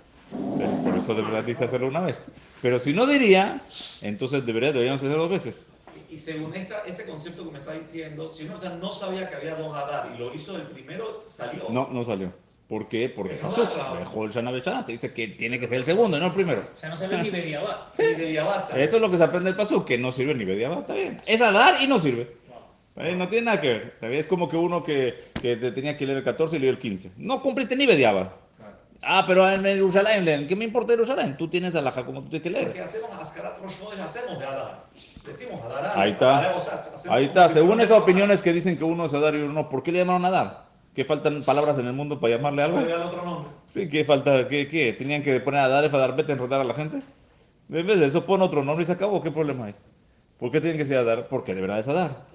Por 0.84 0.98
eso 0.98 1.14
de 1.14 1.22
verdad 1.22 1.44
dice 1.44 1.66
hacerlo 1.66 1.88
una 1.88 2.02
vez. 2.02 2.32
Pero 2.62 2.80
si 2.80 2.94
no 2.94 3.06
diría, 3.06 3.64
entonces 4.02 4.46
debería, 4.46 4.72
deberíamos 4.72 5.02
hacerlo 5.02 5.24
dos 5.24 5.32
veces. 5.32 5.68
Y, 6.10 6.18
según 6.18 6.54
esta, 6.56 6.80
este 6.86 7.06
concepto 7.06 7.46
que 7.46 7.52
me 7.52 7.60
está 7.60 7.74
diciendo, 7.74 8.30
si 8.30 8.44
uno 8.44 8.56
o 8.56 8.60
sea, 8.60 8.72
no 8.72 8.92
sabía 8.92 9.30
que 9.30 9.36
había 9.36 9.56
dos 9.56 9.76
Adar 9.76 10.12
y 10.14 10.20
lo 10.20 10.34
hizo 10.34 10.56
el 10.58 10.64
primero, 10.64 11.24
salió. 11.26 11.68
No, 11.70 11.88
no 11.92 12.04
salió. 12.04 12.34
¿Por 12.68 12.88
qué? 12.88 13.10
Porque 13.10 13.36
Jesús, 13.36 13.68
Shana. 13.76 14.00
Bejol 14.00 14.32
Shana 14.32 14.52
Beshana, 14.52 14.86
te 14.86 14.94
dice 14.94 15.14
que 15.14 15.28
tiene 15.30 15.60
que 15.60 15.68
ser 15.68 15.80
el 15.80 15.86
segundo, 15.86 16.16
y 16.18 16.20
no 16.20 16.28
el 16.28 16.34
primero. 16.34 16.66
o 16.74 16.78
sea, 16.78 16.90
no 16.90 16.98
se 16.98 17.08
ve 17.10 17.22
ni 17.22 17.30
Bediabá. 17.30 17.90
Sí. 17.94 18.04
Eso 18.04 18.96
es 18.96 19.02
lo 19.02 19.12
que 19.12 19.18
se 19.18 19.24
aprende 19.24 19.50
del 19.50 19.58
pasú, 19.58 19.86
que 19.86 19.98
no 19.98 20.12
sirve 20.12 20.36
ni 20.36 20.46
mediaba, 20.46 20.80
está 20.80 20.94
bien. 20.94 21.20
Es 21.28 21.42
a 21.42 21.52
dar 21.52 21.82
y 21.82 21.88
no 21.88 22.00
sirve. 22.00 22.36
Eh, 22.98 23.16
No 23.16 23.28
tiene 23.30 23.46
nada 23.46 23.62
que 23.62 23.68
ver. 23.70 23.82
¿está 23.94 24.08
bien? 24.08 24.20
Es 24.20 24.28
como 24.28 24.50
que 24.50 24.58
uno 24.58 24.84
que, 24.84 25.18
que 25.42 25.56
te 25.56 25.72
tenía 25.72 25.98
que 25.98 26.06
leer 26.06 26.20
el 26.20 26.24
14 26.24 26.58
y 26.58 26.60
leyó 26.60 26.72
el 26.72 26.80
15. 26.80 27.12
No 27.18 27.42
cumpliste 27.42 27.76
ni 27.76 27.88
mediaba. 27.88 28.38
Ah, 29.04 29.24
pero 29.28 29.50
en 29.50 29.64
Jerusalén, 29.64 30.26
leen. 30.26 30.48
¿qué 30.48 30.56
me 30.56 30.66
importa 30.66 30.94
Jerusalén? 30.94 31.36
Tú 31.38 31.48
tienes 31.48 31.76
alaja 31.76 32.06
como 32.06 32.22
tú 32.22 32.30
tienes 32.30 32.44
que 32.44 32.52
Porque 32.52 32.74
leer. 32.74 32.84
hacemos 32.84 33.12
Ascarat 33.20 33.58
Rosh 33.60 33.76
hacemos 34.00 34.40
de 34.40 34.46
Adar. 34.46 34.84
Decimos 35.26 35.64
Adar. 35.66 35.98
Ahí 35.98 36.12
está. 36.12 36.54
Ahí 37.10 37.26
está. 37.26 37.50
Según 37.50 37.82
esas 37.82 37.98
opiniones 37.98 38.42
que 38.42 38.54
dicen 38.54 38.78
que 38.78 38.84
uno 38.84 39.06
es 39.06 39.14
Adar 39.14 39.36
y 39.36 39.40
uno 39.42 39.54
no, 39.54 39.70
¿por 39.70 39.82
qué 39.82 39.92
le 39.92 40.00
llamaron 40.00 40.26
Adar? 40.26 40.66
¿Que 40.94 41.06
faltan 41.06 41.44
palabras 41.44 41.78
en 41.78 41.88
el 41.88 41.94
mundo 41.94 42.20
para 42.20 42.36
llamarle 42.36 42.64
algo? 42.64 42.78
Otro 42.80 43.26
nombre. 43.26 43.52
Sí, 43.66 43.90
¿qué 43.90 44.06
falta? 44.06 44.48
¿Qué? 44.48 44.68
qué? 44.68 44.94
¿Tenían 44.94 45.24
que 45.24 45.40
poner 45.40 45.62
Adar, 45.62 45.86
Adar, 45.86 46.16
vete 46.16 46.34
a 46.34 46.36
enredar 46.36 46.62
a 46.62 46.66
la 46.66 46.74
gente? 46.74 47.02
En 47.70 47.88
vez 47.88 48.00
de 48.00 48.06
eso, 48.06 48.26
pon 48.26 48.42
otro 48.42 48.64
nombre 48.64 48.84
y 48.84 48.86
se 48.86 48.92
acabó. 48.92 49.24
¿Qué 49.24 49.32
problema 49.32 49.66
hay? 49.66 49.76
¿Por 50.38 50.52
qué 50.52 50.60
tienen 50.60 50.78
que 50.78 50.86
ser 50.86 50.98
Adar? 50.98 51.28
Porque 51.30 51.56
de 51.56 51.62
verdad 51.62 51.80
es 51.80 51.88
Adar. 51.88 52.26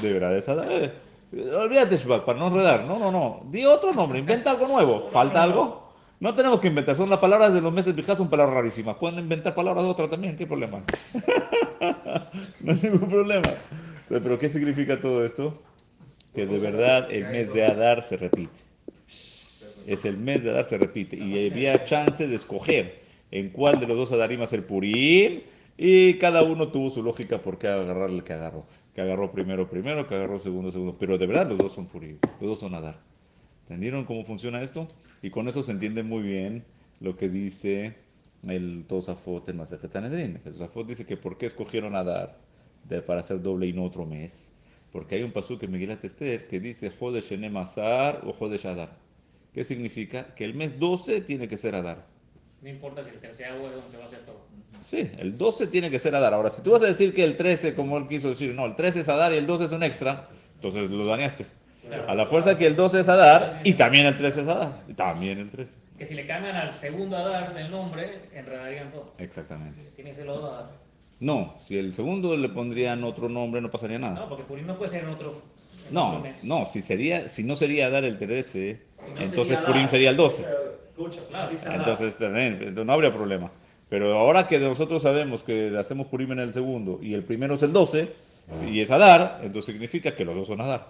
De 0.00 0.12
verdad 0.12 0.36
es 0.36 0.48
Adar. 0.48 0.92
Olvídate, 1.32 1.96
Shubak, 1.96 2.24
para 2.24 2.38
no 2.38 2.48
enredar. 2.48 2.84
No, 2.84 2.98
no, 2.98 3.10
no. 3.10 3.42
Di 3.50 3.64
otro 3.64 3.92
nombre, 3.92 4.18
inventa 4.18 4.50
algo 4.50 4.66
nuevo. 4.66 5.08
¿Falta 5.10 5.42
algo? 5.42 5.88
No 6.20 6.34
tenemos 6.34 6.60
que 6.60 6.68
inventar. 6.68 6.96
Son 6.96 7.10
las 7.10 7.18
palabras 7.18 7.54
de 7.54 7.60
los 7.60 7.72
meses 7.72 7.94
viejas, 7.94 8.18
son 8.18 8.28
palabras 8.28 8.56
rarísimas. 8.56 8.96
Pueden 8.96 9.20
inventar 9.20 9.54
palabras 9.54 9.84
de 9.84 9.90
otra 9.90 10.08
también. 10.08 10.36
¿Qué 10.36 10.46
problema? 10.46 10.82
no 12.60 12.72
hay 12.72 12.80
ningún 12.82 13.08
problema. 13.08 13.48
Pero 14.08 14.38
¿qué 14.38 14.48
significa 14.48 15.00
todo 15.00 15.24
esto? 15.24 15.54
Que 16.34 16.46
de 16.46 16.58
verdad 16.58 17.08
el 17.10 17.28
mes 17.28 17.52
de 17.52 17.66
Adar 17.66 18.02
se 18.02 18.16
repite. 18.16 18.60
Es 19.86 20.04
el 20.04 20.16
mes 20.16 20.42
de 20.42 20.50
Adar 20.50 20.64
se 20.64 20.78
repite. 20.78 21.16
Y 21.16 21.50
había 21.50 21.84
chance 21.84 22.26
de 22.26 22.34
escoger 22.34 23.02
en 23.30 23.50
cuál 23.50 23.78
de 23.78 23.86
los 23.86 23.96
dos 23.96 24.12
Adarim 24.12 24.42
hacer 24.42 24.66
Purim. 24.66 25.42
Y 25.76 26.14
cada 26.14 26.42
uno 26.42 26.68
tuvo 26.68 26.90
su 26.90 27.02
lógica 27.02 27.38
por 27.38 27.58
qué 27.58 27.68
agarrar 27.68 28.10
el 28.10 28.24
que 28.24 28.32
agarró. 28.32 28.66
Que 28.98 29.02
agarró 29.02 29.30
primero, 29.30 29.70
primero, 29.70 30.08
que 30.08 30.16
agarró 30.16 30.40
segundo, 30.40 30.72
segundo. 30.72 30.96
Pero 30.98 31.18
de 31.18 31.26
verdad 31.28 31.48
los 31.48 31.56
dos 31.56 31.72
son 31.72 31.86
Purim. 31.86 32.18
Los 32.40 32.50
dos 32.50 32.58
son 32.58 32.74
Adar. 32.74 32.98
¿Entendieron 33.60 34.04
cómo 34.04 34.24
funciona 34.24 34.60
esto? 34.60 34.88
Y 35.22 35.30
con 35.30 35.46
eso 35.46 35.62
se 35.62 35.70
entiende 35.70 36.02
muy 36.02 36.24
bien 36.24 36.64
lo 36.98 37.14
que 37.14 37.28
dice 37.28 37.94
el 38.42 38.86
Tosafot 38.88 39.48
en 39.50 39.56
Masejet 39.56 39.92
Sanedrin. 39.92 40.40
El 40.44 40.50
Tosafot 40.50 40.84
dice 40.84 41.06
que 41.06 41.16
por 41.16 41.38
qué 41.38 41.46
escogieron 41.46 41.94
Adar 41.94 42.40
de, 42.88 43.00
para 43.00 43.20
hacer 43.20 43.40
doble 43.40 43.68
y 43.68 43.72
no 43.72 43.84
otro 43.84 44.04
mes. 44.04 44.50
Porque 44.90 45.14
hay 45.14 45.22
un 45.22 45.30
pasuk 45.30 45.62
en 45.62 45.70
Megilat 45.70 46.04
Esther 46.04 46.48
que 46.48 46.58
dice 46.58 46.90
Jodesh 46.90 47.30
Enem 47.30 47.56
Azar 47.56 48.22
o 48.26 48.32
Jodesh 48.32 48.66
Adar. 48.66 48.98
¿Qué 49.54 49.62
significa? 49.62 50.34
Que 50.34 50.44
el 50.44 50.54
mes 50.54 50.80
12 50.80 51.20
tiene 51.20 51.46
que 51.46 51.56
ser 51.56 51.76
Adar. 51.76 52.04
No 52.62 52.68
importa 52.68 53.04
si 53.04 53.10
el 53.10 53.20
terceavo 53.20 53.66
es 53.68 53.72
donde 53.74 53.88
se 53.88 53.96
va 53.96 54.04
a 54.04 54.06
hacer 54.06 54.20
todo. 54.20 54.40
Sí, 54.80 55.10
el 55.18 55.36
12 55.36 55.66
tiene 55.68 55.90
que 55.90 55.98
ser 55.98 56.14
Adar. 56.14 56.34
Ahora, 56.34 56.50
si 56.50 56.62
tú 56.62 56.72
vas 56.72 56.82
a 56.82 56.86
decir 56.86 57.14
que 57.14 57.24
el 57.24 57.36
13, 57.36 57.74
como 57.74 57.98
él 57.98 58.08
quiso 58.08 58.28
decir, 58.30 58.54
no, 58.54 58.66
el 58.66 58.74
13 58.76 59.00
es 59.00 59.08
Adar 59.08 59.32
y 59.32 59.36
el 59.36 59.46
12 59.46 59.64
es 59.66 59.72
un 59.72 59.82
extra, 59.82 60.28
entonces 60.54 60.90
lo 60.90 61.06
dañaste. 61.06 61.46
A 62.06 62.14
la 62.14 62.26
fuerza 62.26 62.56
que 62.56 62.66
el 62.66 62.76
12 62.76 63.00
es 63.00 63.08
Adar 63.08 63.60
y 63.64 63.72
también 63.74 64.06
el 64.06 64.16
13 64.16 64.42
es 64.42 64.48
Adar. 64.48 64.82
Y 64.88 64.94
también 64.94 65.38
el 65.38 65.50
13. 65.50 65.78
Que 65.98 66.04
si 66.04 66.14
le 66.14 66.26
cambian 66.26 66.54
al 66.56 66.74
segundo 66.74 67.16
Adar 67.16 67.54
del 67.54 67.70
nombre, 67.70 68.28
enredarían 68.32 68.92
todo. 68.92 69.06
Exactamente. 69.18 69.82
Tiene 69.94 70.10
que 70.10 70.16
ser 70.16 70.26
los 70.26 70.40
dos 70.42 70.52
Adar. 70.52 70.70
No, 71.20 71.56
si 71.58 71.78
el 71.78 71.94
segundo 71.94 72.36
le 72.36 72.48
pondrían 72.48 73.02
otro 73.04 73.28
nombre 73.28 73.60
no 73.60 73.70
pasaría 73.70 73.98
nada. 73.98 74.14
No, 74.14 74.28
porque 74.28 74.44
Purim 74.44 74.66
no 74.66 74.76
puede 74.78 74.90
ser 74.90 75.04
en 75.04 75.10
otro, 75.10 75.32
No, 75.90 76.08
otro 76.10 76.20
mes. 76.20 76.44
no, 76.44 76.64
si, 76.66 76.80
sería, 76.82 77.26
si 77.28 77.42
no 77.42 77.56
sería 77.56 77.86
Adar 77.86 78.04
el 78.04 78.18
13, 78.18 78.82
Si 78.88 79.10
no 79.14 79.20
entonces 79.22 79.58
Purim 79.58 79.88
sería 79.88 80.10
el 80.10 80.16
12. 80.16 80.44
Dice 81.50 81.68
Adar. 81.68 81.78
Entonces 81.78 82.18
también, 82.18 82.54
entonces 82.54 82.86
no 82.86 82.92
habría 82.92 83.14
problema. 83.14 83.50
Pero 83.88 84.18
ahora 84.18 84.46
que 84.46 84.58
nosotros 84.58 85.02
sabemos 85.02 85.42
que 85.42 85.76
hacemos 85.78 86.08
Purim 86.08 86.32
en 86.32 86.40
el 86.40 86.52
segundo 86.52 86.98
y 87.00 87.14
el 87.14 87.24
primero 87.24 87.54
es 87.54 87.62
el 87.62 87.72
12, 87.72 88.12
y 88.66 88.80
es 88.80 88.90
Adar, 88.90 89.40
entonces 89.42 89.72
significa 89.72 90.14
que 90.14 90.24
los 90.24 90.34
dos 90.34 90.46
son 90.46 90.60
Adar. 90.60 90.86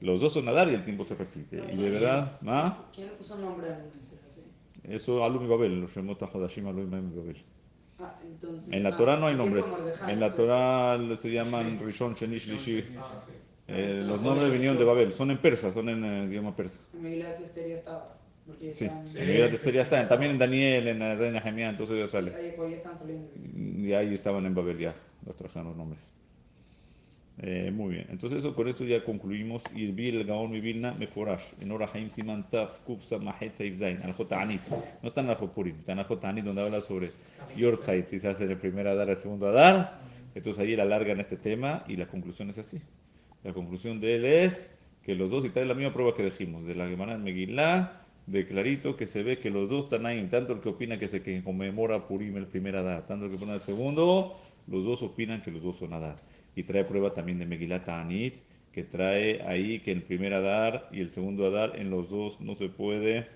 Los 0.00 0.20
dos 0.20 0.32
son 0.32 0.48
Adar 0.48 0.68
y 0.68 0.74
el 0.74 0.84
tiempo 0.84 1.04
se 1.04 1.14
repite. 1.14 1.62
Y 1.72 1.76
de 1.76 1.90
verdad, 1.90 2.38
¿ah? 2.46 2.84
¿Quién 2.94 3.08
le 3.08 3.12
puso 3.14 3.36
nombre 3.36 3.68
mes? 3.70 4.14
así? 4.26 4.44
eso 4.84 5.24
Alum 5.24 5.44
y 5.44 5.48
Babel, 5.48 5.80
los 5.80 5.94
Shemot 5.94 6.22
HaDashim, 6.22 6.66
Alum 6.66 7.12
y 7.12 7.16
Babel. 7.16 7.36
Ah, 8.00 8.14
entonces, 8.24 8.72
En 8.72 8.84
la 8.84 8.90
ah, 8.90 8.96
Torah 8.96 9.16
no 9.16 9.26
hay 9.26 9.34
tipo 9.34 9.44
nombres. 9.44 9.66
En 10.06 10.20
la. 10.20 10.32
Torah 10.32 10.98
se 11.16 11.32
llaman 11.32 11.80
Rishon, 11.80 12.14
Sheni, 12.14 12.38
Shlishi. 12.38 12.84
Ah. 12.96 13.16
Eh, 13.66 14.02
los 14.06 14.22
nombres 14.22 14.52
vinieron 14.52 14.78
de 14.78 14.84
Babel, 14.84 15.12
son 15.12 15.32
en 15.32 15.38
persa, 15.38 15.72
son 15.72 15.88
en 15.88 16.04
eh, 16.04 16.24
idioma 16.26 16.54
persa. 16.54 16.80
Porque 18.48 18.72
Sí, 18.72 18.86
en 18.86 19.14
de 19.14 19.46
Esther 19.46 19.74
ya 19.74 19.82
está, 19.82 20.08
también 20.08 20.32
en 20.32 20.38
Daniel, 20.38 20.88
en 20.88 20.98
la 21.00 21.14
Reina 21.16 21.38
Gemía, 21.38 21.68
entonces 21.68 21.98
ya 21.98 22.08
sale. 22.08 22.34
Ahí, 22.34 22.54
pues, 22.56 22.70
ya 22.70 22.76
están 22.78 22.96
saliendo. 22.96 23.28
Y 23.54 23.92
ahí 23.92 24.14
estaban 24.14 24.46
en 24.46 24.54
Babel 24.54 24.78
ya, 24.78 24.94
los 25.26 25.36
trajeron 25.36 25.68
los 25.68 25.76
nombres. 25.76 26.10
Eh, 27.40 27.70
muy 27.70 27.94
bien, 27.94 28.06
entonces 28.08 28.38
eso, 28.38 28.54
con 28.54 28.66
esto 28.66 28.84
ya 28.84 29.04
concluimos. 29.04 29.62
Y 29.74 29.92
vi 29.92 30.08
el 30.08 30.24
Gaón 30.24 30.50
mi 30.50 30.62
Vilna 30.62 30.94
Meforash, 30.94 31.52
en 31.60 31.70
Ora 31.70 31.90
Haim 31.92 32.08
Siman 32.08 32.48
Taf, 32.48 32.80
Kuf 32.80 33.04
Samahet 33.04 33.54
Saif 33.54 33.78
Zain, 33.78 34.00
al 34.02 34.14
Jotanit. 34.14 34.62
No 35.02 35.08
está 35.08 35.20
en 35.20 35.26
la 35.26 35.36
Jopurim, 35.36 35.76
está 35.76 35.92
en 35.92 35.98
la 35.98 36.04
Jotanit 36.04 36.42
donde 36.42 36.62
habla 36.62 36.80
sobre 36.80 37.10
Yortzeit, 37.54 38.06
si 38.06 38.18
se 38.18 38.28
hace 38.28 38.44
el 38.44 38.56
primer 38.56 38.88
Adar, 38.88 39.10
el 39.10 39.16
segundo 39.18 39.46
Adar. 39.48 40.00
Entonces 40.34 40.64
ahí 40.64 40.72
él 40.72 40.80
alargan 40.80 41.20
este 41.20 41.36
tema 41.36 41.84
y 41.86 41.96
la 41.96 42.06
conclusión 42.06 42.48
es 42.48 42.58
así. 42.58 42.80
La 43.44 43.52
conclusión 43.52 44.00
de 44.00 44.16
él 44.16 44.24
es 44.24 44.70
que 45.02 45.14
los 45.14 45.30
dos, 45.30 45.44
y 45.44 45.50
trae 45.50 45.66
la 45.66 45.74
misma 45.74 45.92
prueba 45.92 46.14
que 46.14 46.22
dijimos, 46.22 46.66
de 46.66 46.74
la 46.74 46.88
Gemara 46.88 47.14
en 47.14 47.24
Megillah, 47.24 48.07
de 48.28 48.46
clarito 48.46 48.94
que 48.94 49.06
se 49.06 49.22
ve 49.22 49.38
que 49.38 49.50
los 49.50 49.70
dos 49.70 49.86
ahí, 50.04 50.26
tanto 50.28 50.52
el 50.52 50.60
que 50.60 50.68
opina 50.68 50.98
que 50.98 51.08
se 51.08 51.42
conmemora 51.42 52.06
Purim 52.06 52.36
el 52.36 52.46
primer 52.46 52.76
Adar, 52.76 53.06
tanto 53.06 53.24
el 53.24 53.30
que 53.30 53.36
opina 53.38 53.54
el 53.54 53.60
segundo, 53.60 54.36
los 54.66 54.84
dos 54.84 55.02
opinan 55.02 55.40
que 55.40 55.50
los 55.50 55.62
dos 55.62 55.78
son 55.78 55.94
Adar. 55.94 56.16
Y 56.54 56.64
trae 56.64 56.84
prueba 56.84 57.14
también 57.14 57.38
de 57.38 57.46
Megillah 57.46 57.84
Ta'anit, 57.84 58.34
que 58.70 58.84
trae 58.84 59.40
ahí 59.42 59.80
que 59.80 59.92
el 59.92 60.02
primer 60.02 60.34
Adar 60.34 60.88
y 60.92 61.00
el 61.00 61.08
segundo 61.08 61.46
Adar 61.46 61.78
en 61.78 61.90
los 61.90 62.10
dos 62.10 62.40
no 62.40 62.54
se 62.54 62.68
puede. 62.68 63.26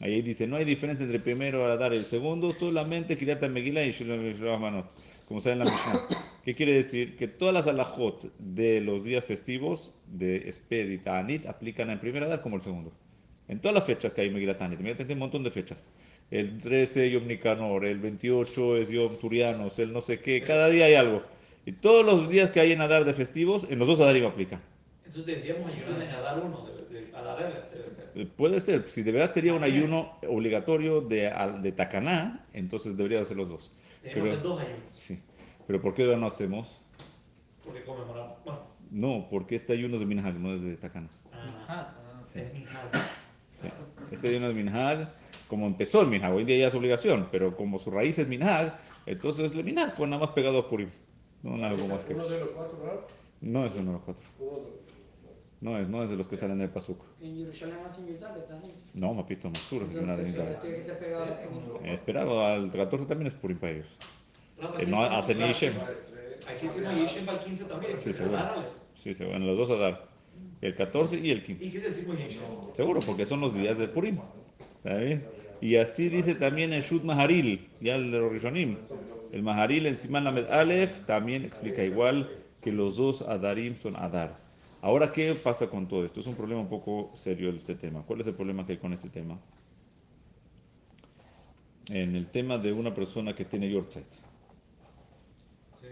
Ahí 0.00 0.22
dice, 0.22 0.46
no 0.46 0.56
hay 0.56 0.64
diferencia 0.64 1.02
entre 1.02 1.16
el 1.16 1.22
primero 1.24 1.64
Adar 1.66 1.92
y 1.92 1.96
el 1.96 2.04
segundo, 2.04 2.52
solamente 2.52 3.16
Kiryat 3.16 3.42
Megillah 3.48 3.84
y 3.84 3.90
Shiloh 3.90 4.58
Manot, 4.58 4.86
como 5.26 5.40
saben 5.40 5.60
en 5.60 5.66
la 5.66 5.72
Mishnah. 5.72 6.18
¿Qué 6.44 6.54
quiere 6.54 6.72
decir? 6.72 7.16
Que 7.16 7.26
todas 7.26 7.52
las 7.52 7.66
alajot 7.66 8.32
de 8.38 8.80
los 8.80 9.02
días 9.02 9.24
festivos 9.24 9.92
de 10.06 10.52
Sped 10.52 10.88
y 10.90 10.98
Ta'anit 10.98 11.46
aplican 11.46 11.90
el 11.90 11.98
primer 11.98 12.22
Adar 12.22 12.42
como 12.42 12.56
el 12.56 12.62
segundo. 12.62 12.92
En 13.48 13.60
todas 13.60 13.74
las 13.74 13.84
fechas 13.84 14.12
que 14.12 14.22
hay 14.22 14.30
Megillah 14.30 14.56
Ta'anit, 14.58 14.78
Megillah 14.78 14.96
Ta'anit 14.96 15.06
tiene 15.08 15.14
un 15.22 15.26
montón 15.28 15.44
de 15.44 15.50
fechas. 15.50 15.90
El 16.30 16.58
13 16.58 17.10
Yom 17.12 17.26
Nicanor, 17.26 17.84
el 17.84 17.98
28 18.00 18.76
es 18.78 18.88
Yom 18.88 19.16
Turianos, 19.18 19.78
el 19.78 19.92
no 19.92 20.00
sé 20.00 20.18
qué, 20.20 20.42
cada 20.42 20.68
día 20.68 20.86
hay 20.86 20.94
algo. 20.94 21.22
Y 21.64 21.72
todos 21.72 22.04
los 22.04 22.28
días 22.28 22.50
que 22.50 22.60
hay 22.60 22.72
en 22.72 22.80
Adar 22.80 23.04
de 23.04 23.14
festivos, 23.14 23.66
en 23.70 23.78
los 23.78 23.86
dos 23.88 24.00
Adarim 24.00 24.24
aplican. 24.26 24.60
Entonces 25.04 25.26
deberíamos 25.26 25.70
ayudar 25.72 26.02
en 26.02 26.10
Adar 26.10 26.42
uno, 26.44 26.66
de, 26.66 27.00
de, 27.00 27.16
Adar 27.16 27.38
debe 27.72 27.86
ser. 27.88 28.10
Eh, 28.16 28.26
Puede 28.36 28.60
ser, 28.60 28.88
si 28.88 29.02
de 29.02 29.12
verdad 29.12 29.32
sería 29.32 29.54
un 29.54 29.62
ayuno 29.62 30.18
obligatorio 30.28 31.00
de, 31.00 31.28
al- 31.28 31.62
de 31.62 31.70
Takaná, 31.72 32.44
entonces 32.52 32.96
debería 32.96 33.24
ser 33.24 33.36
los 33.36 33.48
dos. 33.48 33.70
Tenemos 34.02 34.42
dos 34.42 34.60
ayunos, 34.60 34.80
Sí. 34.92 35.20
Pero 35.68 35.80
¿por 35.80 35.94
qué 35.94 36.04
ahora 36.04 36.16
no 36.16 36.26
hacemos? 36.26 36.80
porque 37.64 37.82
conmemoramos. 37.84 38.36
Bueno, 38.44 38.60
No, 38.90 39.26
porque 39.30 39.56
este 39.56 39.72
ayuno 39.72 39.94
es 39.94 40.00
de 40.00 40.06
Minhag, 40.06 40.34
no 40.38 40.54
es 40.54 40.62
de 40.62 40.76
Takaná. 40.76 41.08
ah, 41.32 41.64
Ah, 41.68 42.20
es 42.34 42.52
Minhag. 42.52 42.90
Sí. 43.56 43.68
Este 44.12 44.28
ayuno 44.28 44.48
es 44.48 44.54
Minhag, 44.54 45.08
como 45.48 45.66
empezó 45.66 46.02
el 46.02 46.08
Minhag, 46.08 46.34
hoy 46.34 46.42
en 46.42 46.46
día 46.46 46.58
ya 46.58 46.66
es 46.66 46.74
obligación, 46.74 47.28
pero 47.32 47.56
como 47.56 47.78
su 47.78 47.90
raíz 47.90 48.18
es 48.18 48.28
Minhag, 48.28 48.78
entonces 49.06 49.54
el 49.54 49.64
Minhag 49.64 49.96
fue 49.96 50.06
nada 50.06 50.26
más 50.26 50.34
pegado 50.34 50.58
a 50.58 50.68
Purim. 50.68 50.90
No 51.42 51.56
nada 51.56 51.72
más 51.72 52.00
que 52.00 52.12
Uno 52.12 52.28
de 52.28 52.40
los 52.40 52.50
cuatro, 52.50 52.78
¿verdad? 52.78 53.00
No 53.40 53.64
es 53.64 53.74
uno 53.76 53.86
de 53.86 53.92
los 53.92 54.02
cuatro. 54.02 54.24
No 55.62 55.78
es, 55.78 55.88
no 55.88 56.02
es 56.02 56.10
de 56.10 56.16
los 56.16 56.26
que 56.26 56.36
salen 56.36 56.58
del 56.58 56.68
Pasuk. 56.68 57.02
En 57.20 57.34
Jerusalén 57.34 57.78
Yutal 58.06 58.46
también. 58.46 58.72
No, 58.92 59.14
mapito, 59.14 59.48
Masur, 59.48 59.84
es 59.84 59.96
una. 59.96 60.16
Eh, 60.16 61.94
Esperaba, 61.94 62.52
al 62.52 62.70
14 62.70 63.06
también 63.06 63.28
es 63.28 63.34
Purim 63.34 63.58
para 63.58 63.72
ellos. 63.72 63.96
Rama, 64.58 64.74
Eh, 64.74 64.82
aquí 64.82 64.90
no 64.90 65.02
hacen 65.02 65.38
ni 65.38 65.46
Yishem. 65.46 65.74
Aquí 66.46 66.66
hicimos 66.66 66.94
Yishem 66.94 67.24
para 67.24 67.38
el 67.38 67.44
15 67.44 67.64
también. 67.64 67.96
Sí, 67.96 68.12
seguro. 68.12 68.38
Sí, 68.94 69.14
sí, 69.14 69.24
en 69.24 69.46
los 69.46 69.56
dos 69.56 69.70
a 69.70 69.76
dar. 69.76 70.05
El 70.60 70.74
14 70.74 71.18
y 71.18 71.30
el 71.30 71.38
¿Y 71.38 71.42
15. 71.42 71.72
qué 71.72 71.80
decimos 71.80 72.16
Yishem? 72.16 72.42
Seguro, 72.74 73.00
porque 73.00 73.26
son 73.26 73.40
los 73.40 73.54
días 73.54 73.78
de 73.78 73.88
Purim. 73.88 74.18
¿Está 74.78 74.96
bien? 74.98 75.24
Y 75.60 75.76
así 75.76 76.08
dice 76.08 76.34
también 76.34 76.72
en 76.72 76.80
Shut 76.80 77.02
Maharil, 77.02 77.68
ya 77.80 77.96
el 77.96 78.10
de 78.10 78.28
Rishonim. 78.28 78.76
El 79.32 79.42
Maharil 79.42 79.86
en 79.86 79.96
Siman 79.96 80.24
Lamed 80.24 80.46
Aleph 80.50 81.04
también 81.06 81.44
explica 81.44 81.82
igual 81.82 82.30
que 82.62 82.72
los 82.72 82.96
dos 82.96 83.22
Adarim 83.22 83.76
son 83.76 83.96
Adar. 83.96 84.36
Ahora, 84.82 85.10
¿qué 85.12 85.34
pasa 85.34 85.68
con 85.68 85.88
todo 85.88 86.04
esto? 86.04 86.20
Es 86.20 86.26
un 86.26 86.36
problema 86.36 86.60
un 86.60 86.68
poco 86.68 87.10
serio 87.14 87.50
este 87.50 87.74
tema. 87.74 88.02
¿Cuál 88.02 88.20
es 88.20 88.26
el 88.26 88.34
problema 88.34 88.64
que 88.66 88.72
hay 88.72 88.78
con 88.78 88.92
este 88.92 89.08
tema? 89.08 89.38
En 91.88 92.16
el 92.16 92.28
tema 92.28 92.58
de 92.58 92.72
una 92.72 92.94
persona 92.94 93.34
que 93.34 93.44
tiene 93.44 93.70
Yortzeit. 93.70 94.06
Sí, 95.80 95.86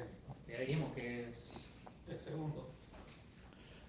ya 0.49 0.61
dijimos 0.61 0.93
que 0.95 1.27
es 1.27 1.69
el 2.09 2.19
segundo. 2.19 2.74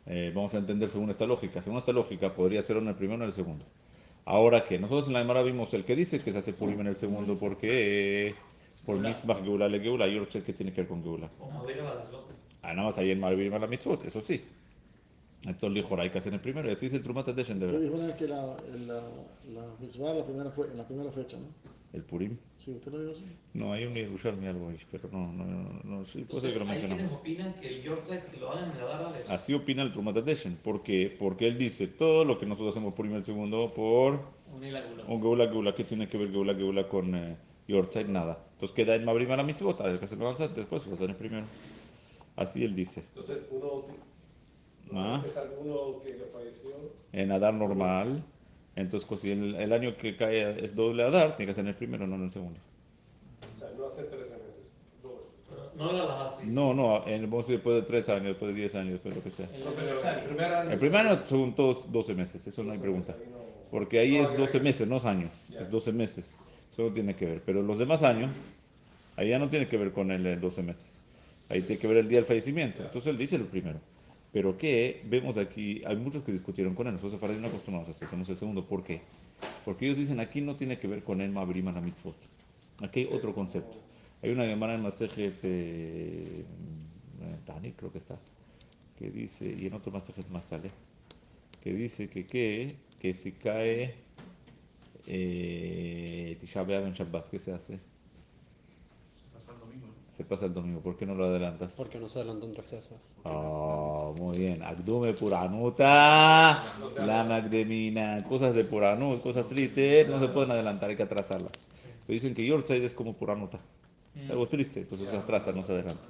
Eh, 0.08 0.32
vamos 0.36 0.54
a 0.54 0.58
entender 0.58 0.88
según 0.89 1.10
esta 1.10 1.26
lógica. 1.26 1.62
Según 1.62 1.80
esta 1.80 1.91
lógica, 1.91 2.34
podría 2.36 2.62
ser 2.62 2.78
en 2.78 2.88
el 2.88 2.96
primero 2.96 3.20
o 3.20 3.24
en 3.24 3.30
el 3.30 3.34
segundo. 3.34 3.65
Ahora 4.26 4.63
que 4.63 4.80
nosotros 4.80 5.08
en 5.08 5.13
la 5.13 5.20
Gemara 5.20 5.41
vimos 5.44 5.74
el 5.74 5.84
que 5.84 5.96
dice 5.96 6.20
que 6.20 6.32
se 6.32 6.39
hace 6.39 6.54
Purim 6.54 6.80
en 6.82 6.88
el 6.88 6.96
segundo 6.96 7.38
porque 7.38 8.30
eh, 8.30 8.36
por. 8.86 8.98
Misbach 9.00 9.44
Geulá 9.44 9.68
le 9.68 9.80
Geulá, 9.80 10.08
yo 10.08 10.22
no 10.22 10.30
sé 10.32 10.41
qué 10.44 10.54
tiene 10.54 10.72
que 10.74 10.82
ver 10.82 10.88
con 10.88 11.04
Geulá. 11.04 11.30
O 11.39 11.50
Madera 11.52 11.84
la 11.84 11.96
desloca. 11.98 12.34
Ah, 12.62 12.74
nada 12.74 12.88
más 12.88 12.98
ahí 12.98 13.12
en 13.12 13.20
Malvim 13.20 13.54
a 13.54 13.60
la 13.60 13.68
mitzvot, 13.68 14.04
eso 14.06 14.22
sí. 14.22 14.41
Entonces 15.44 15.76
dijo, 15.76 16.00
hay 16.00 16.10
que 16.10 16.18
hacer 16.18 16.32
en 16.34 16.36
el 16.36 16.41
primero, 16.41 16.68
y 16.68 16.72
así 16.72 16.88
es 16.88 16.96
el 16.96 17.04
Trumat 17.04 17.28
Adeshen 17.28 17.60
de 17.60 17.68
Usted 17.68 17.78
verdad. 17.80 17.91
dijo 17.91 17.96
una 18.04 18.08
vez 18.08 18.15
que 18.15 18.28
la, 18.28 18.41
la, 18.88 19.02
la 19.54 19.68
mitzvah 19.80 20.13
la 20.15 20.26
primera 20.26 20.50
fue, 20.50 20.68
en 20.68 20.78
la 20.78 20.88
primera 20.88 21.12
fecha, 21.12 21.38
¿no? 21.38 21.46
El 21.94 22.02
Purim. 22.04 22.36
Sí, 22.65 22.71
usted 22.71 22.91
lo 22.91 22.99
dijo 22.99 23.12
así. 23.12 23.23
No, 23.54 23.73
hay 23.73 23.86
un 23.86 23.93
Yerushalmi 23.93 24.47
algo 24.47 24.69
ahí, 24.69 24.80
pero 24.91 25.08
no, 25.12 25.32
no, 25.32 25.45
no, 25.45 25.82
no 25.84 26.06
sí, 26.06 26.23
puede 26.23 26.41
ser 26.41 26.54
que 26.54 26.60
lo 26.60 26.65
mencionamos. 26.65 27.12
opinan 27.13 27.54
que 27.62 27.67
el 27.67 27.84
Yorkshire 27.84 28.23
que 28.32 28.38
lo 28.38 28.49
hagan 28.49 28.71
en 28.71 28.78
Adar 28.82 29.04
Aleph. 29.06 29.30
Así 29.30 29.54
opina 29.54 29.84
el. 29.84 29.91
¿Por 30.56 30.82
qué? 30.82 31.15
Porque 31.19 31.47
él 31.47 31.60
dice, 31.60 31.88
todo 31.88 32.25
lo 32.25 32.39
que 32.39 32.47
nosotros 32.47 32.73
hacemos 32.75 32.95
en 33.12 33.17
el 33.17 33.23
segundo, 33.23 33.71
por. 33.75 34.19
Un 34.51 35.21
Geula 35.21 35.47
Geula, 35.47 35.75
¿qué 35.75 35.84
tiene 35.84 36.08
que 36.08 36.17
ver 36.17 36.32
Geula 36.32 36.56
Geula 36.56 36.88
con 36.88 37.13
eh, 37.13 37.38
Yortzeit? 37.67 38.08
Nada. 38.08 38.43
Entonces 38.54 38.75
queda 38.75 38.95
en 38.95 39.06
Mabrim 39.06 39.30
a 39.30 39.38
la 39.38 39.43
mitzvot, 39.43 39.80
hay 39.82 39.99
que 39.99 40.06
hacerlo 40.06 40.28
antes, 40.30 40.56
después 40.56 40.82
se 40.82 40.91
hacer 40.91 41.12
el 41.12 41.15
primero. 41.15 41.45
Así 42.36 42.63
él 42.63 42.75
dice. 42.75 43.04
Entonces, 43.10 43.43
uno, 43.51 43.86
Ah. 44.93 45.23
uno 45.62 46.01
que 46.04 46.13
le 46.13 46.25
falleció, 46.25 46.71
En 47.12 47.32
Adar 47.32 47.54
normal, 47.54 48.23
entonces 48.75 49.07
pues, 49.07 49.21
si 49.21 49.31
el, 49.31 49.55
el 49.55 49.71
año 49.73 49.95
que 49.95 50.15
cae 50.15 50.63
es 50.63 50.75
doble 50.75 51.03
Adar, 51.03 51.35
tiene 51.38 51.51
que 51.51 51.55
ser 51.55 51.63
en 51.63 51.69
el 51.69 51.75
primero, 51.75 52.05
no 52.07 52.15
en 52.15 52.23
el 52.23 52.29
segundo. 52.29 52.59
o 53.55 53.59
sea, 53.59 53.69
no 53.77 53.85
hace 53.88 54.03
13 54.03 54.38
meses, 54.43 54.77
dos. 55.01 55.31
No 55.77 55.93
la 55.93 56.05
las 56.05 56.33
así. 56.33 56.47
No, 56.47 56.73
no, 56.73 57.07
en, 57.07 57.21
vamos 57.23 57.45
a 57.45 57.47
decir, 57.47 57.55
después 57.55 57.75
de 57.77 57.81
tres 57.83 58.09
años, 58.09 58.25
después 58.25 58.53
de 58.53 58.59
diez 58.59 58.75
años, 58.75 58.91
después 58.91 59.13
de 59.13 59.19
lo 59.19 59.23
que 59.23 59.29
sea. 59.31 59.47
El 59.53 59.61
el 59.61 60.23
primer 60.23 60.53
año. 60.53 60.71
El 60.71 60.79
primer 60.79 61.07
año 61.07 61.23
son 61.25 61.55
todos 61.55 61.91
12 61.91 62.13
meses, 62.15 62.45
eso 62.47 62.63
no 62.63 62.73
hay 62.73 62.79
pregunta. 62.79 63.15
Porque 63.71 63.99
ahí 63.99 64.17
es 64.17 64.31
ya, 64.31 64.38
12 64.38 64.57
ya. 64.57 64.63
meses, 64.63 64.88
no 64.88 64.97
es 64.97 65.05
año, 65.05 65.29
es 65.57 65.69
12 65.71 65.91
meses. 65.93 66.38
Eso 66.71 66.83
no 66.83 66.91
tiene 66.93 67.15
que 67.15 67.25
ver. 67.25 67.41
Pero 67.45 67.61
los 67.61 67.79
demás 67.79 68.03
años, 68.03 68.31
ahí 69.15 69.29
ya 69.29 69.39
no 69.39 69.49
tiene 69.49 69.67
que 69.67 69.77
ver 69.77 69.91
con 69.93 70.11
el 70.11 70.25
eh, 70.25 70.35
12 70.38 70.61
meses. 70.63 71.03
Ahí 71.49 71.61
tiene 71.61 71.79
que 71.79 71.88
ver 71.88 71.97
el 71.97 72.09
día 72.09 72.17
del 72.19 72.25
fallecimiento. 72.25 72.83
Entonces 72.83 73.07
él 73.07 73.17
dice 73.17 73.38
el 73.38 73.43
primero. 73.45 73.79
Pero 74.36 74.58
que 74.58 75.02
vemos 75.06 75.38
aquí, 75.38 75.82
hay 75.86 75.95
muchos 75.95 76.21
que 76.24 76.34
discutieron 76.34 76.76
con 76.76 76.88
él. 76.88 76.93
Nosotros 76.95 77.21
Faradí 77.21 77.39
no 77.39 77.48
acostumbramos 77.48 77.88
a 77.88 77.91
esto, 77.91 78.04
hacemos 78.04 78.28
el 78.28 78.36
segundo. 78.36 78.67
¿Por 78.67 78.84
qué? 78.84 79.00
Porque 79.63 79.86
ellos 79.86 79.98
dicen 79.98 80.19
aquí 80.19 80.41
no 80.41 80.58
tiene 80.58 80.78
que 80.78 80.89
ver 80.89 81.06
con 81.06 81.21
el 81.21 81.32
Mabrima 81.32 81.71
la 81.71 81.80
mitzvot. 81.80 82.17
Aquí 82.84 83.00
hay 83.00 83.10
otro 83.13 83.34
concepto. 83.34 83.78
Hay 84.21 84.32
una 84.32 84.45
llamada 84.45 84.74
en 84.74 84.82
Masejet 84.82 85.36
eh, 85.43 86.43
Tani, 87.45 87.71
creo 87.71 87.93
que 87.93 87.98
está, 87.98 88.19
que 89.00 89.10
dice, 89.10 89.56
y 89.58 89.67
en 89.67 89.74
otro 89.74 89.93
Masejet 89.93 90.28
más 90.28 90.43
sale, 90.43 90.67
que 91.63 91.74
dice 91.74 92.10
que, 92.10 92.28
que, 92.28 92.76
que 93.00 93.13
si 93.13 93.32
cae 93.32 93.95
eh, 95.08 96.36
Tisha 96.41 96.63
en 96.63 96.91
Shabbat, 96.91 97.30
¿qué 97.30 97.39
se 97.39 97.54
hace? 97.54 97.80
Se 100.15 100.23
pasa 100.23 100.45
el 100.45 100.54
domingo. 100.54 100.80
¿Por 100.80 100.95
qué 100.95 101.06
no 101.06 101.13
lo 101.13 101.25
adelantas? 101.25 101.73
Porque 101.73 101.99
no 101.99 102.08
se 102.08 102.19
adelantó 102.19 102.45
un 102.45 102.54
tristeza. 102.54 102.95
Ah, 103.25 104.12
muy 104.17 104.38
bien. 104.38 104.63
Akdume 104.63 105.13
Puranuta, 105.13 106.63
la 107.06 107.23
Magdemina. 107.25 108.23
Cosas 108.23 108.56
de 108.56 108.63
Puranut, 108.63 109.21
cosas 109.21 109.47
tristes, 109.47 110.08
no 110.10 110.19
se 110.19 110.28
pueden 110.30 110.51
adelantar, 110.51 110.89
hay 110.89 110.95
que 110.95 111.04
atrasarlas. 111.04 111.51
Pero 112.08 112.13
dicen 112.13 112.34
que 112.34 112.45
Yorkshire 112.45 112.86
es 112.86 112.93
como 112.93 113.13
Puranuta. 113.13 113.60
Es 114.17 114.30
algo 114.30 114.47
triste, 114.47 114.80
entonces 114.82 115.10
se 115.10 115.17
atrasa, 115.17 115.51
no 115.51 115.62
se 115.63 115.73
adelanta. 115.73 116.08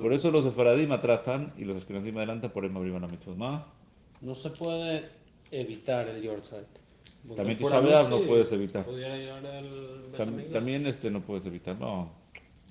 Por 0.00 0.12
eso 0.12 0.30
los 0.30 0.44
Sefaradim 0.44 0.92
atrasan 0.92 1.52
y 1.58 1.64
los 1.64 1.76
Ashkenazim 1.78 2.16
adelantan 2.16 2.52
por 2.52 2.64
el 2.64 2.70
Mabrima 2.70 3.00
la 3.00 3.08
mitzvot. 3.08 3.36
¿Ma? 3.36 3.66
No 4.20 4.36
se 4.36 4.50
puede 4.50 5.08
evitar 5.50 6.06
el 6.08 6.22
Yorkshire. 6.22 6.66
También 7.34 7.58
la 7.68 7.80
B'Av 7.80 8.08
no 8.10 8.20
puedes 8.20 8.52
evitar. 8.52 8.84
Pudiera 8.84 9.16
llegar 9.16 9.44
el 9.46 9.70
Tam- 9.70 10.10
Betamigdash. 10.12 10.52
también 10.52 10.86
este 10.86 11.10
no 11.10 11.22
puedes 11.22 11.44
evitar, 11.46 11.76
no. 11.80 12.08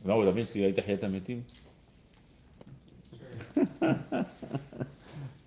No, 0.04 0.24
también 0.24 0.48
si 0.48 0.64
hay 0.64 0.74
Tahiyat 0.74 1.04
Metim. 1.04 1.44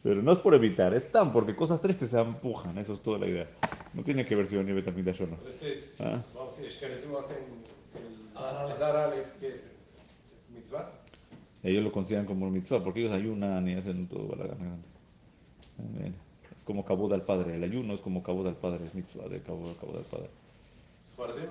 Pero 0.02 0.22
no 0.22 0.32
es 0.32 0.38
por 0.38 0.54
evitar, 0.54 0.94
es 0.94 1.10
tan 1.10 1.32
porque 1.32 1.56
cosas 1.56 1.80
tristes 1.80 2.10
se 2.10 2.20
empujan, 2.20 2.78
eso 2.78 2.92
es 2.92 3.00
toda 3.00 3.18
la 3.18 3.26
idea. 3.26 3.48
No 3.92 4.04
tiene 4.04 4.24
que 4.24 4.36
ver 4.36 4.46
si 4.46 4.56
venía 4.56 4.72
Betamigdash 4.74 5.22
o 5.22 5.26
no. 5.26 5.34
Entonces, 5.34 5.96
Ah. 6.00 6.22
vamos 6.34 6.54
a 6.54 6.62
decir, 6.62 6.72
Ashkenazim 6.72 7.16
hacen 7.16 7.38
el 7.96 8.36
Adar 8.36 8.96
Aleph. 8.96 9.34
¿qué 9.40 9.48
es? 9.48 9.54
¿Es 9.64 9.70
mitzvah? 10.54 10.92
Ellos 11.64 11.82
lo 11.82 11.90
consideran 11.90 12.26
como 12.26 12.48
mitzvah 12.50 12.84
porque 12.84 13.00
ellos 13.00 13.14
ayunan 13.14 13.68
y 13.68 13.74
hacen 13.74 14.06
todo 14.06 14.28
balagán 14.28 14.58
grande. 14.58 16.16
Es 16.54 16.62
como 16.62 16.84
cabod 16.84 17.12
al 17.12 17.22
padre, 17.22 17.56
el 17.56 17.64
ayuno 17.64 17.92
es 17.94 18.00
como 18.00 18.22
cabod 18.22 18.46
al 18.46 18.56
padre, 18.56 18.86
es 18.86 18.94
mitzvah 18.94 19.28
de 19.28 19.40
cabod 19.42 19.70
al 19.70 20.04
padre. 20.04 20.30
Sfaradim, 21.08 21.48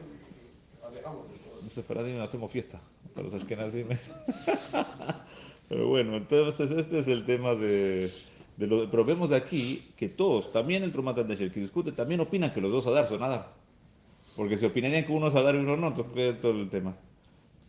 alejamos 0.87 1.25
Sefaradim 1.67 2.21
hacemos 2.21 2.51
fiesta, 2.51 2.79
para 3.15 3.25
los 3.25 3.33
ashkenazim. 3.33 3.87
Pero 5.69 5.87
bueno, 5.87 6.15
entonces 6.17 6.69
este 6.69 6.99
es 6.99 7.07
el 7.07 7.25
tema 7.25 7.55
de, 7.55 8.11
de 8.57 8.67
lo, 8.67 8.87
pero 8.91 9.03
vemos 9.03 9.31
de 9.31 9.35
aquí 9.35 9.83
que 9.97 10.09
todos, 10.09 10.51
también 10.51 10.83
el 10.83 10.91
Trumat 10.91 11.17
al 11.17 11.25
que 11.27 11.59
discute, 11.59 11.91
también 11.91 12.19
opinan 12.19 12.53
que 12.53 12.61
los 12.61 12.71
dos 12.71 12.85
Adar 12.85 13.07
son 13.07 13.23
Adar. 13.23 13.51
Porque 14.35 14.57
si 14.57 14.65
opinarían 14.67 15.05
que 15.05 15.11
uno 15.11 15.29
es 15.29 15.35
Adar 15.35 15.55
y 15.55 15.59
uno 15.59 15.75
no, 15.75 15.87
entonces 15.87 16.13
¿qué 16.13 16.29
es 16.29 16.39
todo 16.41 16.51
el 16.51 16.69
tema. 16.69 16.95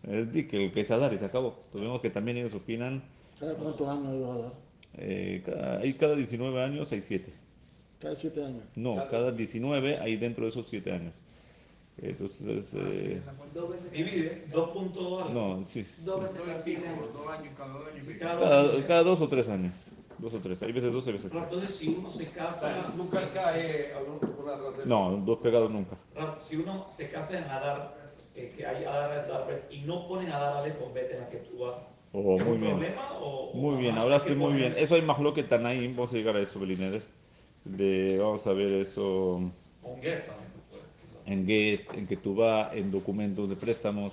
Es 0.03 0.31
di 0.31 0.47
que 0.47 0.67
el 0.67 0.73
que 0.73 0.83
es 0.83 0.91
Adar 0.91 1.15
y 1.15 1.19
se 1.19 1.25
acabó. 1.25 1.55
Entonces 1.57 1.81
vemos 1.81 2.03
que 2.03 2.11
también 2.11 2.37
ellos 2.37 2.53
opinan, 2.53 3.03
¿Cada 3.41 3.55
cuántos 3.55 3.89
años 3.89 4.09
hay 4.09 4.19
dos 4.19 4.37
a 4.37 4.43
dar? 4.43 4.53
eh, 4.99 5.43
cada, 5.47 5.79
hay 5.79 5.95
cada 5.95 6.17
19 6.17 6.63
años 6.63 6.93
hay 6.93 7.01
7. 7.01 7.33
Cada 7.99 8.15
siete 8.15 8.45
años. 8.45 8.63
No, 8.75 9.09
cada 9.09 9.33
19 9.33 9.99
hay 10.01 10.17
dentro 10.19 10.45
de 10.45 10.51
esos 10.51 10.67
7 10.69 10.93
años. 10.93 11.15
Entonces, 11.99 12.75
eh, 12.75 13.23
Dos 13.55 13.71
veces. 13.71 13.91
Divide, 13.91 14.45
dos 14.53 14.71
puntos 14.71 15.23
algo. 15.23 15.57
no, 15.57 15.65
sí. 15.65 15.83
sí. 15.83 16.03
Dos 16.05 16.21
veces 16.21 16.37
Todo 16.37 16.47
cada 16.47 16.97
dos 17.07 17.29
años, 17.29 17.55
cada 17.57 17.73
dos 17.73 17.87
años. 17.89 18.03
y 18.03 18.07
medio. 18.07 18.21
Cada 18.21 18.39
Cada, 18.39 18.63
dos. 18.65 18.85
cada 18.87 19.03
dos 19.03 19.21
o 19.23 19.29
tres 19.29 19.49
años. 19.49 19.75
Dos 20.19 20.35
o 20.35 20.41
tres. 20.41 20.63
Hay 20.63 20.73
veces 20.73 20.93
dos, 20.93 21.07
hay 21.07 21.13
veces 21.15 21.33
tres. 21.33 21.45
Entonces, 21.45 21.75
si 21.75 21.89
uno 21.89 22.11
se 22.11 22.27
casa, 22.31 22.93
nunca 22.97 23.23
cae 23.33 23.95
a 23.95 24.01
uno- 24.01 24.21
una 24.43 24.57
tras 24.59 24.77
del 24.79 24.89
No, 24.89 25.17
dos 25.25 25.39
pegados 25.39 25.71
nunca. 25.71 25.97
Si 26.39 26.57
uno 26.57 26.85
se 26.89 27.11
casa 27.11 27.39
en 27.39 27.45
Adar, 27.45 27.97
eh, 28.35 28.53
que 28.55 28.67
hay 28.67 28.85
Adar 28.85 29.13
Adar 29.31 29.47
y 29.71 29.81
no 29.81 30.07
ponen 30.07 30.31
Adar 30.31 30.59
Aleph 30.59 30.77
o 30.83 30.93
Bet 30.93 31.11
en 31.13 31.21
la 31.21 31.31
que 31.31 31.39
tú 31.39 31.59
vas, 31.61 31.77
Oh, 32.13 32.39
¿es 32.39 32.45
muy 32.45 32.55
un 32.55 32.61
bien. 32.61 32.73
problema 32.79 33.13
o, 33.21 33.51
o 33.51 33.55
Muy 33.55 33.77
bien, 33.77 33.97
hablaste 33.99 34.35
muy 34.35 34.55
bien. 34.55 34.75
Eso 34.79 34.95
hay 34.95 35.03
más 35.03 35.19
lo 35.19 35.35
que 35.35 35.43
Tanaim. 35.43 35.95
Vamos 35.97 36.13
a 36.13 36.17
llegar 36.17 36.37
a 36.37 36.41
eso, 36.41 36.59
Belineder. 36.61 37.03
De, 37.65 38.19
vamos 38.21 38.47
a 38.47 38.53
ver 38.55 38.73
eso 38.73 39.41
o 39.83 39.97
en 41.27 41.47
Get, 41.47 41.93
en 41.95 42.07
Ketubá, 42.07 42.71
en 42.73 42.91
documentos 42.91 43.49
de 43.49 43.57
préstamos, 43.57 44.13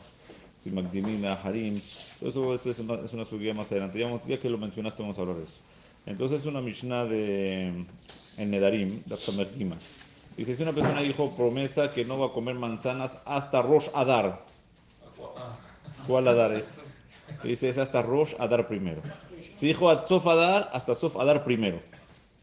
si 0.58 0.72
Magdimina, 0.72 1.34
Harim. 1.34 1.80
Eso, 2.22 2.54
eso 2.54 2.70
es 2.70 2.80
una, 2.80 2.96
es 2.96 3.14
una 3.14 3.26
subida 3.26 3.54
más 3.54 3.72
adelante. 3.72 4.00
Ya, 4.28 4.40
que 4.40 4.50
lo 4.50 4.58
mencionaste, 4.58 5.02
vamos 5.02 5.18
a 5.18 5.22
hablar 5.22 5.38
de 5.38 5.44
eso. 5.44 5.54
Entonces, 6.06 6.42
es 6.42 6.46
una 6.46 6.62
Mishnah 6.62 7.06
de, 7.06 7.86
en 8.38 8.52
Nedarim, 8.52 9.02
Gima. 9.58 9.78
Dice: 10.38 10.56
Si 10.56 10.64
una 10.64 10.74
persona 10.74 11.02
dijo 11.02 11.32
promesa 11.36 11.94
que 11.94 12.06
no 12.06 12.18
va 12.18 12.28
a 12.28 12.34
comer 12.34 12.56
manzanas 12.56 13.18
hasta 13.26 13.62
Rosh 13.62 13.88
Adar. 13.94 14.42
¿Cuál 16.08 16.28
Adar 16.28 16.54
es? 16.54 16.84
Dice: 17.44 17.70
Es 17.70 17.78
hasta 17.78 18.02
Rosh 18.02 18.34
Adar 18.40 18.68
primero. 18.68 19.02
Si 19.56 19.68
dijo 19.68 19.90
a 19.90 20.08
Sof 20.08 20.26
Adar, 20.28 20.70
hasta 20.74 20.96
Sof 20.96 21.18
Adar 21.18 21.44
primero. 21.44 21.80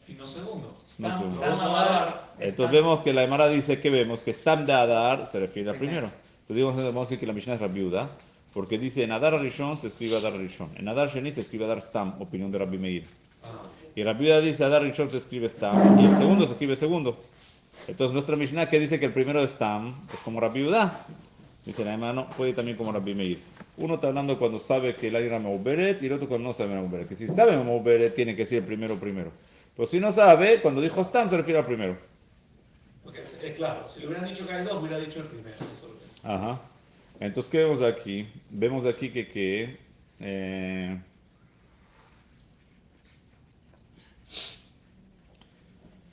y 0.08 0.14
no 0.14 0.26
segundo. 0.26 0.74
No 1.00 1.76
Adar, 1.76 2.30
Entonces 2.38 2.72
vemos 2.72 3.00
que 3.00 3.12
la 3.12 3.22
Emara 3.24 3.48
dice 3.48 3.80
que 3.80 3.90
vemos 3.90 4.22
que 4.22 4.32
Stam 4.32 4.66
de 4.66 4.72
Adar 4.72 5.26
se 5.26 5.40
refiere 5.40 5.70
al 5.70 5.76
primero. 5.78 6.06
Entonces 6.42 6.56
digamos, 6.56 6.76
vamos 6.76 6.96
a 6.96 7.04
decir 7.04 7.18
que 7.18 7.26
la 7.26 7.32
Mishnah 7.32 7.54
es 7.54 7.60
Rabiuda, 7.60 8.10
porque 8.54 8.78
dice 8.78 9.04
en 9.04 9.12
Adar 9.12 9.40
Rishon 9.40 9.78
se 9.78 9.86
escribe 9.86 10.16
Adar 10.16 10.34
Rishon, 10.34 10.68
en 10.76 10.88
Adar 10.88 11.08
Sheni 11.08 11.32
se 11.32 11.40
escribe 11.40 11.64
Adar 11.64 11.80
Stam, 11.80 12.20
opinión 12.20 12.50
de 12.50 12.58
Rabbi 12.58 12.78
Meir. 12.78 13.04
ah, 13.44 13.48
Y 13.94 14.02
Rabiuda 14.02 14.40
dice 14.40 14.64
Adar 14.64 14.82
Rishon 14.82 15.10
se 15.10 15.18
escribe 15.18 15.48
Stam 15.48 16.00
y 16.00 16.06
el 16.06 16.14
segundo 16.16 16.46
se 16.46 16.52
escribe 16.52 16.76
segundo. 16.76 17.16
Entonces 17.88 18.12
nuestra 18.12 18.36
Mishnah 18.36 18.68
que 18.68 18.78
dice 18.80 18.98
que 18.98 19.06
el 19.06 19.12
primero 19.12 19.42
es 19.42 19.50
Stam 19.50 19.94
es 20.12 20.20
como 20.20 20.40
Rabiuda. 20.40 21.04
Dice 21.64 21.84
la 21.84 21.92
Emara, 21.94 22.12
no, 22.14 22.30
puede 22.30 22.54
también 22.54 22.76
como 22.76 22.90
Rabbi 22.90 23.14
Meir. 23.14 23.38
Uno 23.76 23.94
está 23.94 24.08
hablando 24.08 24.38
cuando 24.38 24.58
sabe 24.58 24.94
que 24.94 25.08
el 25.08 25.16
aire 25.16 25.36
es 25.36 25.42
Meuberet 25.42 26.02
y 26.02 26.06
el 26.06 26.12
otro 26.14 26.26
cuando 26.28 26.48
no 26.48 26.54
sabe 26.54 26.74
Meuberet. 26.74 27.06
Que 27.08 27.14
si 27.16 27.28
sabe 27.28 27.56
Meuberet 27.56 28.14
tiene 28.14 28.34
que 28.34 28.46
ser 28.46 28.58
el 28.58 28.64
primero 28.64 28.96
primero. 28.98 29.30
Pero 29.76 29.86
si 29.86 30.00
no 30.00 30.12
sabe, 30.12 30.60
cuando 30.60 30.80
dijo 30.80 31.02
Stam 31.02 31.28
se 31.28 31.36
refiere 31.36 31.58
al 31.60 31.66
primero. 31.66 31.96
es 33.14 33.40
claro, 33.56 33.86
si 33.86 34.00
le 34.00 34.08
hubieran 34.08 34.28
dicho 34.28 34.46
que 34.46 34.52
hay 34.52 34.64
dos, 34.64 34.74
hubiera 34.74 34.98
dicho 34.98 35.20
el 35.20 35.26
primero. 35.26 35.56
Ajá. 36.22 36.60
Entonces, 37.20 37.50
¿qué 37.50 37.58
vemos 37.58 37.82
aquí? 37.82 38.26
Vemos 38.50 38.86
aquí 38.86 39.10
que, 39.10 39.28
que 39.28 39.78
eh, 40.20 41.00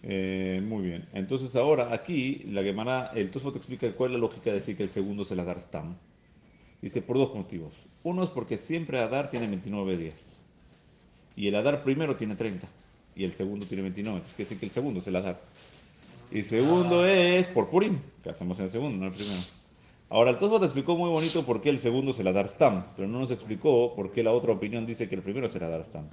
eh, 0.03 0.61
muy 0.63 0.83
bien. 0.83 1.07
Entonces 1.13 1.55
ahora 1.55 1.93
aquí 1.93 2.43
la 2.49 2.63
Gemara, 2.63 3.11
el 3.15 3.31
Tosfot 3.31 3.55
explica 3.55 3.91
cuál 3.93 4.11
es 4.11 4.13
la 4.15 4.19
lógica 4.19 4.49
de 4.49 4.57
decir 4.57 4.77
que 4.77 4.83
el 4.83 4.89
segundo 4.89 5.23
es 5.23 5.31
el 5.31 5.39
Adar 5.39 5.59
Stam. 5.59 5.95
Dice 6.81 7.01
por 7.01 7.17
dos 7.17 7.33
motivos. 7.33 7.73
Uno 8.03 8.23
es 8.23 8.29
porque 8.29 8.55
siempre 8.57 8.99
Adar 8.99 9.29
tiene 9.29 9.47
29 9.47 9.97
días. 9.97 10.37
Y 11.35 11.47
el 11.47 11.55
Adar 11.55 11.83
primero 11.83 12.15
tiene 12.15 12.35
30. 12.35 12.67
Y 13.17 13.23
el 13.25 13.33
segundo 13.33 13.65
tiene 13.67 13.81
29. 13.83 14.17
Entonces 14.17 14.35
quiere 14.35 14.45
decir 14.47 14.59
que 14.59 14.65
el 14.67 14.71
segundo 14.71 14.99
es 15.01 15.07
el 15.07 15.15
Adar. 15.17 15.41
Y 16.31 16.41
segundo 16.43 17.05
es 17.05 17.47
por 17.47 17.69
Purim, 17.69 17.99
que 18.23 18.29
hacemos 18.29 18.59
en 18.59 18.65
el 18.65 18.71
segundo, 18.71 18.97
no 18.97 19.07
el 19.07 19.13
primero. 19.13 19.41
Ahora, 20.09 20.31
el 20.31 20.37
Tosfot 20.37 20.63
explicó 20.63 20.97
muy 20.97 21.09
bonito 21.09 21.45
por 21.45 21.61
qué 21.61 21.69
el 21.69 21.79
segundo 21.79 22.11
es 22.11 22.19
el 22.19 22.27
Adar 22.27 22.47
Stam, 22.47 22.85
pero 22.95 23.07
no 23.07 23.19
nos 23.19 23.31
explicó 23.31 23.95
por 23.95 24.11
qué 24.11 24.23
la 24.23 24.31
otra 24.33 24.53
opinión 24.53 24.85
dice 24.85 25.09
que 25.09 25.15
el 25.15 25.21
primero 25.23 25.47
es 25.47 25.55
el 25.55 25.63
Adar 25.63 25.83
Stam. 25.83 26.07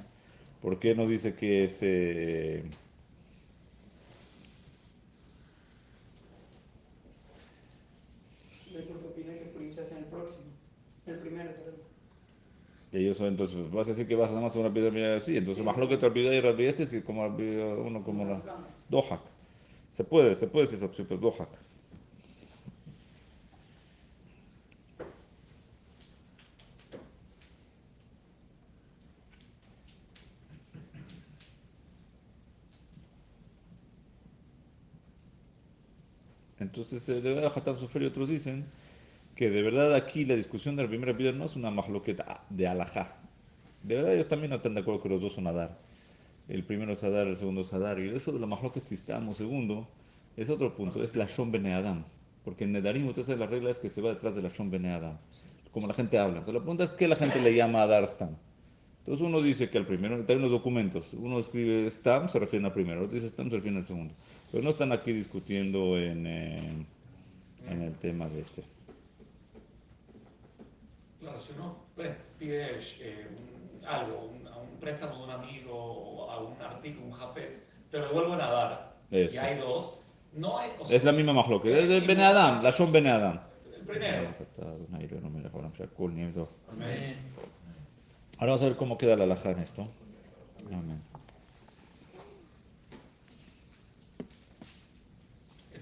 ¿Por 0.62 0.78
qué 0.78 0.94
no 0.94 1.06
dice 1.06 1.34
que 1.34 1.64
es... 1.64 1.78
eh, 1.82 2.64
Yo 8.72 8.80
creo 8.84 9.00
que 9.00 9.06
opina 9.08 9.32
que 9.38 9.46
Purim 9.46 9.72
se 9.72 9.80
hace 9.82 9.92
en 9.92 9.98
el 10.04 10.04
próximo. 10.06 10.44
El 11.06 11.18
primero, 11.20 11.54
perdón. 11.54 11.74
Que 12.94 13.00
ellos 13.00 13.16
son, 13.16 13.26
entonces 13.26 13.56
vas 13.72 13.88
a 13.88 13.90
decir 13.90 14.06
que 14.06 14.14
vas 14.14 14.30
a 14.30 14.40
más 14.40 14.54
una 14.54 14.72
piedra 14.72 15.16
así, 15.16 15.36
entonces 15.36 15.64
más 15.64 15.76
lo 15.76 15.88
que 15.88 15.96
te 15.96 16.06
olvidas 16.06 16.32
y 16.32 16.62
este 16.62 16.84
es 16.84 17.02
como 17.02 17.26
uno 17.26 18.04
como 18.04 18.24
la 18.24 18.40
Dohak. 18.88 19.20
Se 19.90 20.04
puede, 20.04 20.36
se 20.36 20.46
puede 20.46 20.66
decir 20.66 20.76
esa 20.76 20.86
opción, 20.86 21.08
pero 21.08 21.20
Dohak. 21.20 21.48
Entonces, 36.60 37.08
eh, 37.08 37.20
de 37.20 37.34
verdad, 37.34 37.52
Hatam 37.54 37.76
Sofer 37.76 38.02
y 38.02 38.06
otros 38.06 38.28
dicen 38.28 38.64
que 39.34 39.50
de 39.50 39.62
verdad 39.62 39.94
aquí 39.94 40.24
la 40.24 40.36
discusión 40.36 40.76
de 40.76 40.84
la 40.84 40.88
primera 40.88 41.12
no 41.32 41.44
es 41.44 41.56
una 41.56 41.70
mahloqueta 41.70 42.40
de 42.50 42.68
alajá. 42.68 43.16
De 43.82 43.96
verdad 43.96 44.14
ellos 44.14 44.28
también 44.28 44.50
no 44.50 44.56
están 44.56 44.74
de 44.74 44.80
acuerdo 44.80 45.02
que 45.02 45.08
los 45.08 45.20
dos 45.20 45.34
son 45.34 45.46
Adar. 45.46 45.78
El 46.48 46.64
primero 46.64 46.92
es 46.92 47.02
Adar, 47.02 47.26
el 47.26 47.36
segundo 47.36 47.62
es 47.62 47.72
Adar. 47.72 47.98
Y 47.98 48.08
eso 48.08 48.32
de 48.32 48.38
la 48.38 48.46
mahloquet 48.46 48.84
si 48.84 48.94
estamos 48.94 49.36
segundo 49.36 49.88
es 50.36 50.50
otro 50.50 50.74
punto, 50.74 51.02
es 51.02 51.16
la 51.16 51.26
Shon 51.26 51.50
Bene 51.50 51.74
Adam. 51.74 52.04
Porque 52.44 52.64
en 52.64 52.72
Nedarim, 52.72 53.06
entonces 53.06 53.38
la 53.38 53.46
regla 53.46 53.70
es 53.70 53.78
que 53.78 53.88
se 53.88 54.02
va 54.02 54.10
detrás 54.10 54.36
de 54.36 54.42
la 54.42 54.50
Shon 54.50 54.70
Bene 54.70 54.92
Adam. 54.92 55.18
Como 55.72 55.86
la 55.86 55.94
gente 55.94 56.18
habla. 56.18 56.38
Entonces 56.38 56.54
la 56.54 56.60
pregunta 56.60 56.84
es 56.84 56.90
qué 56.90 57.08
la 57.08 57.16
gente 57.16 57.40
le 57.40 57.54
llama 57.54 57.82
Adar 57.82 58.06
Stam. 58.06 58.36
Entonces 58.98 59.26
uno 59.26 59.42
dice 59.42 59.68
que 59.68 59.78
al 59.78 59.86
primero, 59.86 60.24
hay 60.26 60.36
unos 60.36 60.50
documentos, 60.50 61.12
uno 61.12 61.38
escribe 61.38 61.90
Stam, 61.90 62.28
se 62.28 62.38
refiere 62.38 62.64
al 62.64 62.72
primero, 62.72 63.02
otro 63.02 63.14
dice 63.14 63.28
Stam, 63.28 63.50
se 63.50 63.56
refiere 63.56 63.76
al 63.76 63.84
segundo. 63.84 64.14
Pero 64.50 64.62
no 64.62 64.70
están 64.70 64.92
aquí 64.92 65.12
discutiendo 65.12 65.98
en, 65.98 66.26
eh, 66.26 66.86
en 67.68 67.82
el 67.82 67.92
tema 67.98 68.28
de 68.28 68.40
este. 68.40 68.62
Claro, 71.24 71.38
si 71.38 71.52
uno 71.52 71.76
pide 72.38 72.76
eh, 73.00 73.26
un- 73.30 73.86
algo, 73.86 74.26
un, 74.26 74.46
a 74.46 74.56
un 74.58 74.68
préstamo 74.78 75.16
de 75.16 75.24
un 75.24 75.30
amigo 75.30 75.72
o 75.74 76.30
a 76.30 76.38
un 76.40 76.60
artículo, 76.60 77.06
un 77.06 77.12
jafetz, 77.12 77.68
te 77.90 77.98
lo 77.98 78.08
devuelven 78.08 78.40
a 78.40 78.50
dar. 78.50 78.96
Y 79.10 79.20
Eso. 79.20 79.40
hay 79.40 79.56
dos. 79.58 80.00
No 80.34 80.58
hay. 80.58 80.70
o 80.78 80.84
sea, 80.84 80.96
Es 80.98 81.04
la 81.04 81.12
misma 81.12 81.32
mahloquet, 81.32 81.74
es 81.76 81.88
de 81.88 82.00
Bene 82.00 82.24
Adam, 82.24 82.62
la 82.62 82.70
Shon 82.70 82.92
Bene 82.92 83.10
Adam. 83.10 83.40
El 83.74 83.82
primero. 83.86 84.28
Ahora 88.38 88.52
vamos 88.52 88.62
a 88.62 88.64
ver 88.66 88.76
cómo 88.76 88.98
queda 88.98 89.16
la 89.16 89.24
alhaja 89.24 89.50
en 89.52 89.58
esto. 89.60 89.86
Amén. 90.66 91.00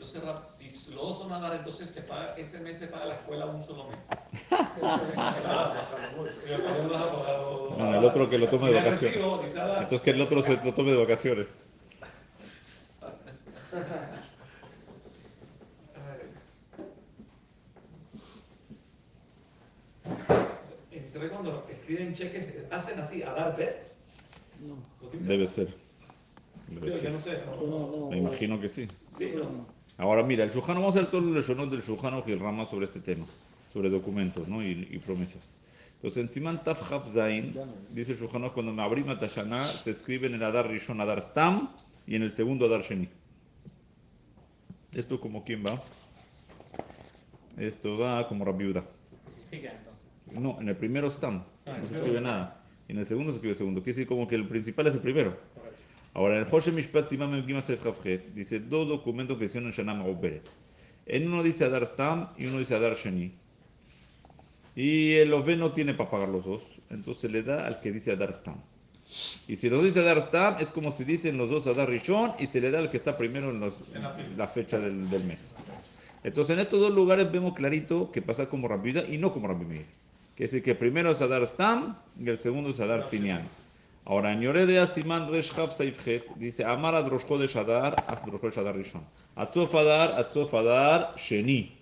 Entonces, 0.02 0.72
si 0.72 0.90
los 0.94 1.00
dos 1.00 1.18
son 1.18 1.32
a 1.32 1.38
dar, 1.38 1.54
entonces 1.54 1.88
se 1.88 2.02
paga, 2.02 2.34
ese 2.36 2.58
mes 2.60 2.76
se 2.76 2.88
paga 2.88 3.06
la 3.06 3.14
escuela 3.14 3.46
un 3.46 3.62
solo 3.62 3.86
mes. 3.88 4.04
Bueno, 7.76 7.98
el 7.98 8.04
otro 8.04 8.28
que 8.28 8.36
lo 8.36 8.48
tome 8.48 8.70
de 8.70 8.74
vacaciones. 8.74 9.16
Entonces 9.16 10.00
que 10.00 10.10
el 10.10 10.20
otro 10.20 10.42
se 10.42 10.56
lo 10.56 10.74
tome 10.74 10.90
de 10.90 10.96
vacaciones. 10.96 11.60
En 20.90 21.04
Israel 21.04 21.30
cuando 21.30 21.66
escriben 21.70 22.12
cheques, 22.12 22.72
hacen 22.72 22.98
así, 22.98 23.22
a 23.22 23.32
dar 23.34 23.56
bet. 23.56 23.92
No, 24.66 24.76
Debe 25.12 25.46
ser. 25.46 25.68
Debe 26.68 26.90
Yo, 26.90 26.98
ser. 26.98 27.10
no 27.12 27.20
sé, 27.20 27.42
no, 27.46 27.56
no. 27.56 27.96
no. 27.96 28.10
Me 28.10 28.18
imagino 28.18 28.60
que 28.60 28.68
sí. 28.68 28.88
Sí, 29.04 29.34
no. 29.36 29.81
Ahora 30.02 30.24
mira, 30.24 30.42
el 30.42 30.50
Shulchan, 30.50 30.74
vamos 30.74 30.96
a 30.96 30.98
ver 30.98 31.10
todos 31.12 31.22
los 31.22 31.32
leshonot 31.32 31.70
del 31.70 31.80
Shulchan 31.80 32.24
y 32.26 32.32
el 32.32 32.40
Rama 32.40 32.66
sobre 32.66 32.86
este 32.86 32.98
tema, 32.98 33.24
sobre 33.72 33.88
documentos 33.88 34.48
¿no? 34.48 34.60
y, 34.60 34.88
y 34.90 34.98
promesas. 34.98 35.54
Entonces, 35.94 36.24
en 36.24 36.28
Siman 36.28 36.64
Taf 36.64 36.88
Chaf 36.88 37.08
Zain, 37.08 37.54
dice 37.90 38.14
el 38.14 38.18
Shulchan 38.18 38.50
cuando 38.50 38.72
me 38.72 38.82
abrí 38.82 39.04
Matashana, 39.04 39.64
se 39.68 39.92
escribe 39.92 40.26
en 40.26 40.34
el 40.34 40.42
Adar 40.42 40.68
Rishon 40.68 41.00
Adar 41.00 41.22
Stam 41.22 41.70
y 42.04 42.16
en 42.16 42.22
el 42.22 42.32
segundo 42.32 42.66
Adar 42.66 42.82
Sheni. 42.82 43.08
Esto 44.92 45.20
como 45.20 45.44
quién 45.44 45.64
va? 45.64 45.80
Esto 47.56 47.96
va 47.96 48.26
como 48.26 48.44
Rabiuda. 48.44 48.82
Especifica 49.30 49.70
entonces. 49.70 50.08
No, 50.32 50.60
en 50.60 50.68
el 50.68 50.76
primero 50.76 51.08
Stam, 51.08 51.44
Ah, 51.64 51.78
no 51.80 51.86
se 51.86 51.94
el 51.94 52.00
escribe 52.00 52.20
nada. 52.20 52.60
Y 52.88 52.92
en 52.92 52.98
el 52.98 53.06
segundo 53.06 53.30
se 53.30 53.36
escribe 53.36 53.54
segundo. 53.54 53.82
Quiere 53.82 53.94
decir 53.94 54.08
como 54.08 54.26
que 54.26 54.34
el 54.34 54.48
principal 54.48 54.88
es 54.88 54.94
el 54.94 55.00
primero. 55.00 55.38
Ahora, 56.14 56.38
en 56.38 56.44
Joshe 56.44 56.72
Mishpat 56.72 57.08
Simam 57.08 57.44
dice 57.46 58.60
dos 58.60 58.88
documentos 58.88 59.38
que 59.38 59.46
hicieron 59.46 59.68
en 59.68 59.72
Shana 59.74 59.94
Ma'uberet. 59.94 60.42
En 61.06 61.26
uno 61.26 61.42
dice 61.42 61.64
Adar 61.64 61.84
Stam 61.86 62.28
y 62.36 62.46
uno 62.46 62.58
dice 62.58 62.74
Adar 62.74 62.94
Sheni. 62.96 63.32
Y 64.74 65.12
el 65.14 65.32
Ove 65.32 65.56
no 65.56 65.72
tiene 65.72 65.94
para 65.94 66.10
pagar 66.10 66.28
los 66.28 66.44
dos, 66.46 66.80
entonces 66.90 67.30
le 67.30 67.42
da 67.42 67.66
al 67.66 67.80
que 67.80 67.92
dice 67.92 68.12
Adar 68.12 68.32
Stam. 68.32 68.56
Y 69.46 69.56
si 69.56 69.68
los 69.68 69.82
dice 69.84 70.00
Adar 70.00 70.20
Stam, 70.22 70.56
es 70.60 70.70
como 70.70 70.90
si 70.92 71.04
dicen 71.04 71.36
los 71.36 71.50
dos 71.50 71.66
Adar 71.66 71.88
Rishon 71.90 72.32
y 72.38 72.46
se 72.46 72.60
le 72.60 72.70
da 72.70 72.78
al 72.78 72.88
que 72.88 72.96
está 72.96 73.16
primero 73.18 73.50
en, 73.50 73.60
los- 73.60 73.82
En 74.24 74.38
la 74.38 74.48
fecha 74.48 74.78
del, 74.78 75.10
del 75.10 75.24
mes. 75.24 75.56
Entonces, 76.24 76.54
en 76.54 76.60
estos 76.60 76.80
dos 76.80 76.94
lugares 76.94 77.30
vemos 77.30 77.52
clarito 77.54 78.10
que 78.12 78.22
pasa 78.22 78.48
como 78.48 78.68
Rabida 78.68 79.02
y 79.06 79.18
no 79.18 79.32
como 79.32 79.48
Rabbi 79.48 79.64
Meir. 79.66 79.86
Que 80.36 80.44
es 80.44 80.52
decir, 80.52 80.64
que 80.64 80.74
primero 80.74 81.10
es 81.10 81.20
Adar 81.20 81.46
Stam 81.46 81.96
y 82.18 82.28
el 82.28 82.38
segundo 82.38 82.70
es 82.70 82.80
Adar 82.80 83.08
Pinyan. 83.10 83.42
Ahora, 84.04 84.32
en 84.32 84.40
Yoredea 84.40 84.86
Siman 84.86 85.30
Resh 85.30 85.52
Chav 85.54 85.70
Saif 85.70 86.04
Het, 86.06 86.24
dice 86.36 86.64
Amar 86.64 86.94
ad 86.94 87.08
Rosh 87.08 87.24
Chodesh 87.24 87.56
Adar, 87.56 87.94
ad 88.08 88.18
Rosh 88.26 88.40
Chodesh 88.40 88.58
Adar 88.58 88.74
Rishon. 88.74 89.04
Atzof 89.36 89.74
Adar, 89.74 90.18
Atzof 90.18 90.52
Adar, 90.54 91.14
Sheni. 91.16 91.76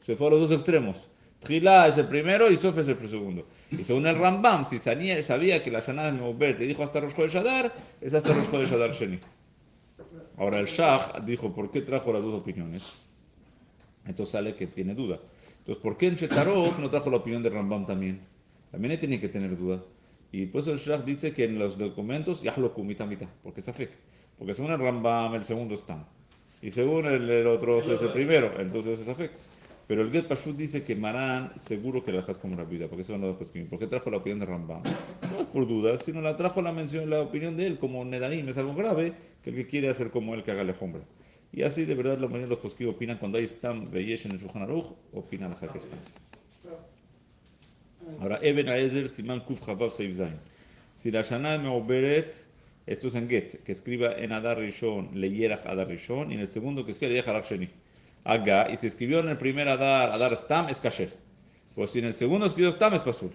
Se 0.00 0.14
fue 0.14 0.28
a 0.28 0.30
los 0.30 0.48
dos 0.48 0.52
extremos. 0.52 1.08
Trilá 1.40 1.88
es 1.88 1.98
el 1.98 2.06
primero 2.06 2.50
y 2.50 2.56
Sof 2.56 2.78
es 2.78 2.88
el 2.88 3.08
segundo. 3.08 3.44
Y 3.70 3.84
según 3.84 4.06
el 4.06 4.16
Rambam, 4.16 4.64
si 4.64 4.78
sabía, 4.78 5.62
que 5.62 5.70
la 5.70 5.80
Shana 5.80 6.04
de 6.04 6.12
Meubet 6.12 6.58
le 6.58 6.66
dijo 6.66 6.84
hasta 6.84 7.00
Rosh 7.00 7.14
Chodesh 7.14 7.36
Adar, 7.36 7.74
es 8.00 8.14
hasta 8.14 8.32
Rosh 8.32 8.50
Chodesh 8.50 8.72
Adar 8.72 8.92
Sheni. 8.92 9.18
Ahora 10.38 10.60
el 10.60 10.66
Shah 10.66 11.20
dijo, 11.24 11.52
¿por 11.52 11.70
qué 11.70 11.80
trajo 11.80 12.12
las 12.12 12.22
dos 12.22 12.34
opiniones? 12.34 12.94
Entonces 14.06 14.32
sale 14.32 14.54
que 14.54 14.68
tiene 14.68 14.94
duda. 14.94 15.18
Entonces, 15.58 15.82
¿por 15.82 15.96
qué 15.96 16.06
en 16.06 16.14
Shetarot 16.14 16.78
no 16.78 16.88
trajo 16.88 17.10
la 17.10 17.16
opinión 17.16 17.42
de 17.42 17.50
Rambam 17.50 17.84
también? 17.86 18.20
También 18.70 18.92
él 18.92 19.00
tiene 19.00 19.18
que 19.18 19.28
tener 19.28 19.56
duda. 19.56 19.82
Y 20.32 20.46
por 20.46 20.62
eso 20.62 20.72
el 20.72 20.78
Shah 20.78 20.98
dice 20.98 21.32
que 21.32 21.44
en 21.44 21.58
los 21.58 21.78
documentos 21.78 22.42
ya 22.42 22.54
lo 22.56 22.74
kumita 22.74 23.06
mitad, 23.06 23.28
porque 23.42 23.60
es 23.60 23.68
afek. 23.68 23.90
Porque 24.38 24.54
según 24.54 24.72
el 24.72 24.78
Rambam, 24.78 25.34
el 25.34 25.44
segundo 25.44 25.74
está. 25.74 26.06
Y 26.62 26.70
según 26.70 27.06
el, 27.06 27.28
el 27.28 27.46
otro 27.46 27.78
es 27.78 28.02
el 28.02 28.12
primero, 28.12 28.60
entonces 28.60 29.00
es 29.00 29.08
afek. 29.08 29.32
Pero 29.86 30.02
el 30.02 30.10
Get 30.10 30.26
Pashut 30.26 30.56
dice 30.56 30.82
que 30.82 30.96
Marán 30.96 31.56
seguro 31.56 32.02
que 32.02 32.10
la 32.10 32.18
dejas 32.18 32.38
como 32.38 32.56
rabida, 32.56 32.88
porque 32.88 33.02
eso 33.02 33.12
no 33.12 33.26
lo 33.26 33.36
después 33.36 33.52
¿Por 33.68 33.78
qué 33.78 33.86
trajo 33.86 34.10
la 34.10 34.16
opinión 34.16 34.40
de 34.40 34.46
Rambam? 34.46 34.82
No 34.82 35.40
es 35.40 35.46
por 35.46 35.68
duda, 35.68 35.96
sino 35.98 36.20
la 36.20 36.36
trajo 36.36 36.60
la 36.60 36.72
mención, 36.72 37.08
la 37.08 37.20
opinión 37.20 37.56
de 37.56 37.68
él 37.68 37.78
como 37.78 38.04
Nedarim, 38.04 38.48
es 38.48 38.58
algo 38.58 38.74
grave, 38.74 39.14
que 39.42 39.50
el 39.50 39.56
que 39.56 39.68
quiere 39.68 39.88
hacer 39.88 40.10
como 40.10 40.34
él 40.34 40.42
que 40.42 40.50
haga 40.50 40.64
la 40.64 40.70
alfombra. 40.70 41.02
Y 41.52 41.62
así 41.62 41.84
de 41.84 41.94
verdad 41.94 42.18
la 42.18 42.26
mayoría 42.26 42.46
de 42.46 42.50
los 42.50 42.58
posquí 42.58 42.84
opinan 42.84 43.18
cuando 43.18 43.38
hay 43.38 43.46
Stam 43.46 43.88
Beyesh 43.90 44.26
en 44.26 44.32
el 44.32 44.38
Shulchan 44.38 44.68
opinan 45.12 45.52
a 45.52 45.72
que 45.72 45.78
Stam. 45.78 45.98
Ahora, 48.20 48.38
Eben 48.42 48.68
Aezer 48.68 49.08
Siman 49.08 49.40
Kuf 49.40 49.64
Chabab 49.64 49.92
Seif 49.92 50.16
Zain. 50.16 50.34
Si 50.94 51.10
la 51.10 51.22
Shana 51.22 51.58
Meoberet, 51.58 52.34
esto 52.86 53.08
es 53.08 53.14
en 53.14 53.28
Get, 53.28 53.62
que 53.64 53.72
escriba 53.72 54.12
en 54.12 54.32
Adar 54.32 54.58
Rishon, 54.58 55.10
Leyerach 55.14 55.66
Adar 55.66 55.88
Rishon, 55.88 56.30
y 56.30 56.34
en 56.34 56.40
el 56.40 56.48
segundo 56.48 56.84
que 56.84 56.92
escriba 56.92 57.10
Leyerach 57.10 57.28
Adar 57.28 57.44
Sheni. 57.44 57.68
Aga, 58.24 58.70
y 58.70 58.76
si 58.76 58.86
escribió 58.86 59.20
en 59.20 59.28
el 59.28 59.38
primer 59.38 59.68
Adar, 59.68 60.10
Adar 60.10 60.36
Stam, 60.36 60.68
es 60.68 60.80
Kasher. 60.80 61.12
Pues 61.74 61.90
si 61.90 61.98
en 61.98 62.06
el 62.06 62.14
segundo 62.14 62.46
escribió 62.46 62.72
Stam, 62.72 62.94
es 62.94 63.02
Pasur. 63.02 63.30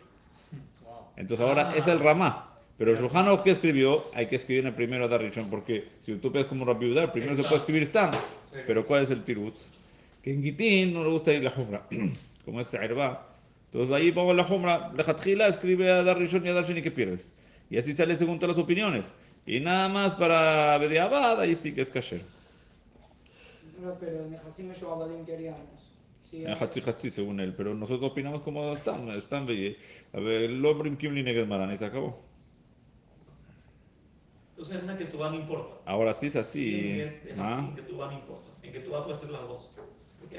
Entonces 1.16 1.46
ahora 1.46 1.76
es 1.76 1.88
el 1.88 2.00
Ramá. 2.00 2.48
Pero 2.78 2.92
el 2.92 2.98
Shulchan 2.98 3.38
que 3.44 3.52
escribió, 3.52 4.04
hay 4.16 4.26
que 4.26 4.38
escribir 4.38 4.62
en 4.62 4.68
el 4.68 4.74
primero 4.74 5.06
Adar 5.06 5.22
Rishon, 5.22 5.50
porque 5.50 5.88
si 6.02 6.16
tú 6.16 6.32
ves 6.32 6.46
como 6.46 6.66
Rabbi 6.66 6.92
Udar, 6.92 7.12
primero 7.12 7.36
se 7.36 7.44
puede 7.44 7.58
escribir 7.58 7.86
Stam. 7.86 8.12
Pero 8.66 8.86
¿cuál 8.86 9.04
es 9.04 9.12
el 9.12 9.24
tirutz? 9.24 9.70
Que 10.24 10.34
en 10.34 10.42
Gitín 10.42 10.94
no 10.94 11.04
le 11.04 11.10
gusta 11.12 11.32
ir 11.32 11.44
la 11.44 11.52
Jumra, 11.52 11.88
como 12.46 12.60
es 12.60 12.74
Erba. 12.74 13.31
Entonces 13.72 13.94
ahí 13.96 14.12
pongo 14.12 14.34
la 14.34 14.44
Jumra, 14.44 14.92
la 14.96 15.04
Jatjila 15.04 15.48
escribe 15.48 15.90
a 15.92 16.04
Dar 16.04 16.18
Rishon 16.18 16.46
y 16.46 16.50
a 16.50 16.54
Dar 16.54 16.66
Sheni 16.66 16.82
que 16.82 16.92
pierdes. 16.92 17.34
Y 17.70 17.78
así 17.78 17.94
sale 17.94 18.18
según 18.18 18.40
todas 18.40 18.58
las 18.58 18.64
opiniones. 18.64 19.14
Y 19.46 19.60
nada 19.62 19.88
más 19.90 20.14
para 20.16 20.78
Bediabad, 20.78 21.40
ahí 21.40 21.56
sí 21.56 21.74
que 21.74 21.82
es 21.82 21.90
Kasher. 21.90 22.22
No, 23.80 23.98
pero 24.00 24.26
en 24.26 24.36
Hasim 24.36 24.72
Shoabadim 24.72 25.26
queríamos. 25.26 25.96
Sí, 26.22 26.44
En 26.46 26.52
Hatzi 26.54 26.82
Hatzi 26.82 27.10
según 27.10 27.40
él. 27.40 27.54
Pero 27.56 27.74
nosotros 27.74 28.12
opinamos 28.12 28.42
como 28.42 28.74
están, 28.74 29.10
están 29.12 29.46
Beye. 29.46 29.78
A 30.14 30.20
ver, 30.20 30.44
el 30.44 30.66
hombre 30.66 30.96
Kimli 30.98 31.24
Neged 31.24 31.48
Maran 31.48 31.72
y 31.72 31.78
se 31.78 31.86
acabó. 31.86 32.20
Entonces 34.52 34.76
en 34.78 34.84
una 34.84 34.98
que 34.98 35.06
tú 35.06 35.18
no 35.18 35.34
importa. 35.34 35.82
Ahora 35.86 36.14
sí 36.14 36.28
es 36.28 36.34
Sí, 36.34 36.40
así. 36.40 37.02
es, 37.02 37.14
es 37.26 37.40
¿ah? 37.40 37.60
así, 37.60 37.68
en 37.70 37.76
que 37.76 37.82
tú 37.82 37.96
no 37.98 38.12
importa. 38.12 38.52
En 38.62 38.72
que 38.72 38.80
tú 38.80 38.92
puedes 38.92 39.12
hacer 39.18 39.30
las 39.32 39.42
dos. 39.42 39.72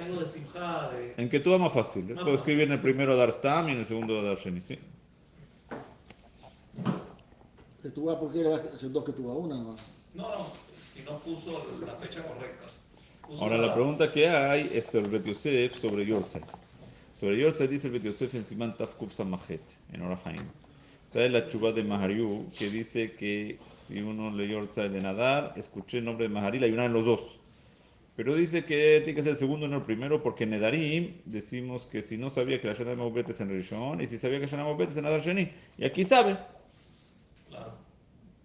Algo 0.00 0.20
de 0.20 0.26
simja, 0.26 0.90
de... 0.90 1.14
En 1.18 1.28
que 1.28 1.40
tú 1.40 1.50
va 1.50 1.58
más 1.58 1.72
fácil. 1.72 2.14
Más 2.14 2.24
Puedo 2.24 2.36
escribir 2.36 2.64
en 2.64 2.72
el 2.72 2.80
primero 2.80 3.16
Dar 3.16 3.30
Stam 3.30 3.68
y 3.68 3.72
en 3.72 3.78
el 3.78 3.86
segundo 3.86 4.22
Dar 4.22 4.38
Sheni. 4.38 4.60
Sí. 4.60 4.78
Que 7.82 7.90
tú 7.90 8.04
vas, 8.06 8.16
¿por 8.16 8.32
qué 8.32 8.38
le 8.38 8.48
vas 8.50 8.60
a 8.60 8.76
hacer 8.76 8.90
dos 8.92 9.04
que 9.04 9.12
tú 9.12 9.28
vas? 9.28 9.36
Una 9.36 9.56
nomás. 9.56 9.94
No, 10.14 10.30
no, 10.30 10.46
si 10.54 11.02
no 11.02 11.18
puso 11.18 11.66
la 11.84 11.94
fecha 11.96 12.22
correcta. 12.22 12.64
Puso 13.26 13.42
Ahora 13.42 13.58
la 13.58 13.74
pregunta 13.74 14.10
que 14.10 14.28
hay 14.28 14.70
es 14.72 14.86
sobre 14.86 15.06
el 15.06 15.10
Bet 15.10 15.24
Yosef 15.24 15.76
sobre 15.76 16.06
Yortzeit. 16.06 16.44
Sobre 17.12 17.38
Yortzeit 17.38 17.70
dice 17.70 17.88
el 17.88 17.94
Bet 17.94 18.04
Yosef 18.04 18.34
en 18.34 18.44
Siman 18.44 18.76
Tafkuf 18.76 19.12
Samajet, 19.12 19.62
en 19.92 20.02
Orahaim. 20.02 20.44
Trae 21.12 21.28
la 21.28 21.46
chuba 21.46 21.72
de 21.72 21.82
Mahariu 21.82 22.46
que 22.58 22.70
dice 22.70 23.12
que 23.12 23.58
si 23.72 24.00
uno 24.00 24.30
le 24.30 24.48
Yortzeit 24.48 24.90
de 24.90 25.00
nadar, 25.00 25.52
escuché 25.56 25.98
el 25.98 26.04
nombre 26.04 26.28
de 26.28 26.34
Maharil, 26.34 26.62
hay 26.62 26.72
una 26.72 26.86
en 26.86 26.92
los 26.92 27.04
dos. 27.04 27.41
Pero 28.14 28.34
dice 28.34 28.64
que 28.64 29.00
tiene 29.04 29.16
que 29.16 29.22
ser 29.22 29.32
el 29.32 29.38
segundo, 29.38 29.68
no 29.68 29.78
el 29.78 29.82
primero, 29.84 30.22
porque 30.22 30.44
en 30.44 30.50
Nedarim 30.50 31.14
decimos 31.24 31.86
que 31.86 32.02
si 32.02 32.18
no 32.18 32.28
sabía 32.28 32.60
que 32.60 32.66
la 32.68 32.74
Shana 32.74 32.90
de 32.90 32.96
Maubet 32.96 33.28
es 33.30 33.40
en 33.40 33.48
Rishon, 33.48 34.00
y 34.02 34.06
si 34.06 34.18
sabía 34.18 34.38
que 34.38 34.44
la 34.46 34.50
Shana 34.50 34.64
de 34.64 34.68
Maubet 34.68 34.90
es 34.90 34.96
en 34.98 35.06
Adar 35.06 35.22
Sheni, 35.22 35.50
y 35.78 35.84
aquí 35.84 36.04
sabe. 36.04 36.36
Claro. 37.48 37.72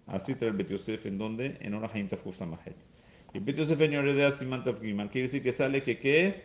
Así 0.06 0.34
trae 0.34 0.50
el 0.50 0.56
Bet 0.56 0.70
Yosef, 0.70 1.04
¿en 1.04 1.18
dónde? 1.18 1.58
En 1.60 1.74
Orahaim 1.74 2.08
Tafkuf 2.08 2.36
Samajet. 2.36 2.76
Y 3.34 3.40
Bet 3.40 3.56
Yosef 3.56 3.78
en 3.82 3.90
Yoredea 3.92 4.32
Siman 4.32 4.64
Taf 4.64 4.80
Gimal, 4.80 5.10
quiere 5.10 5.26
decir 5.28 5.42
que 5.42 5.52
sale 5.52 5.82
que 5.82 5.98
qué? 5.98 6.44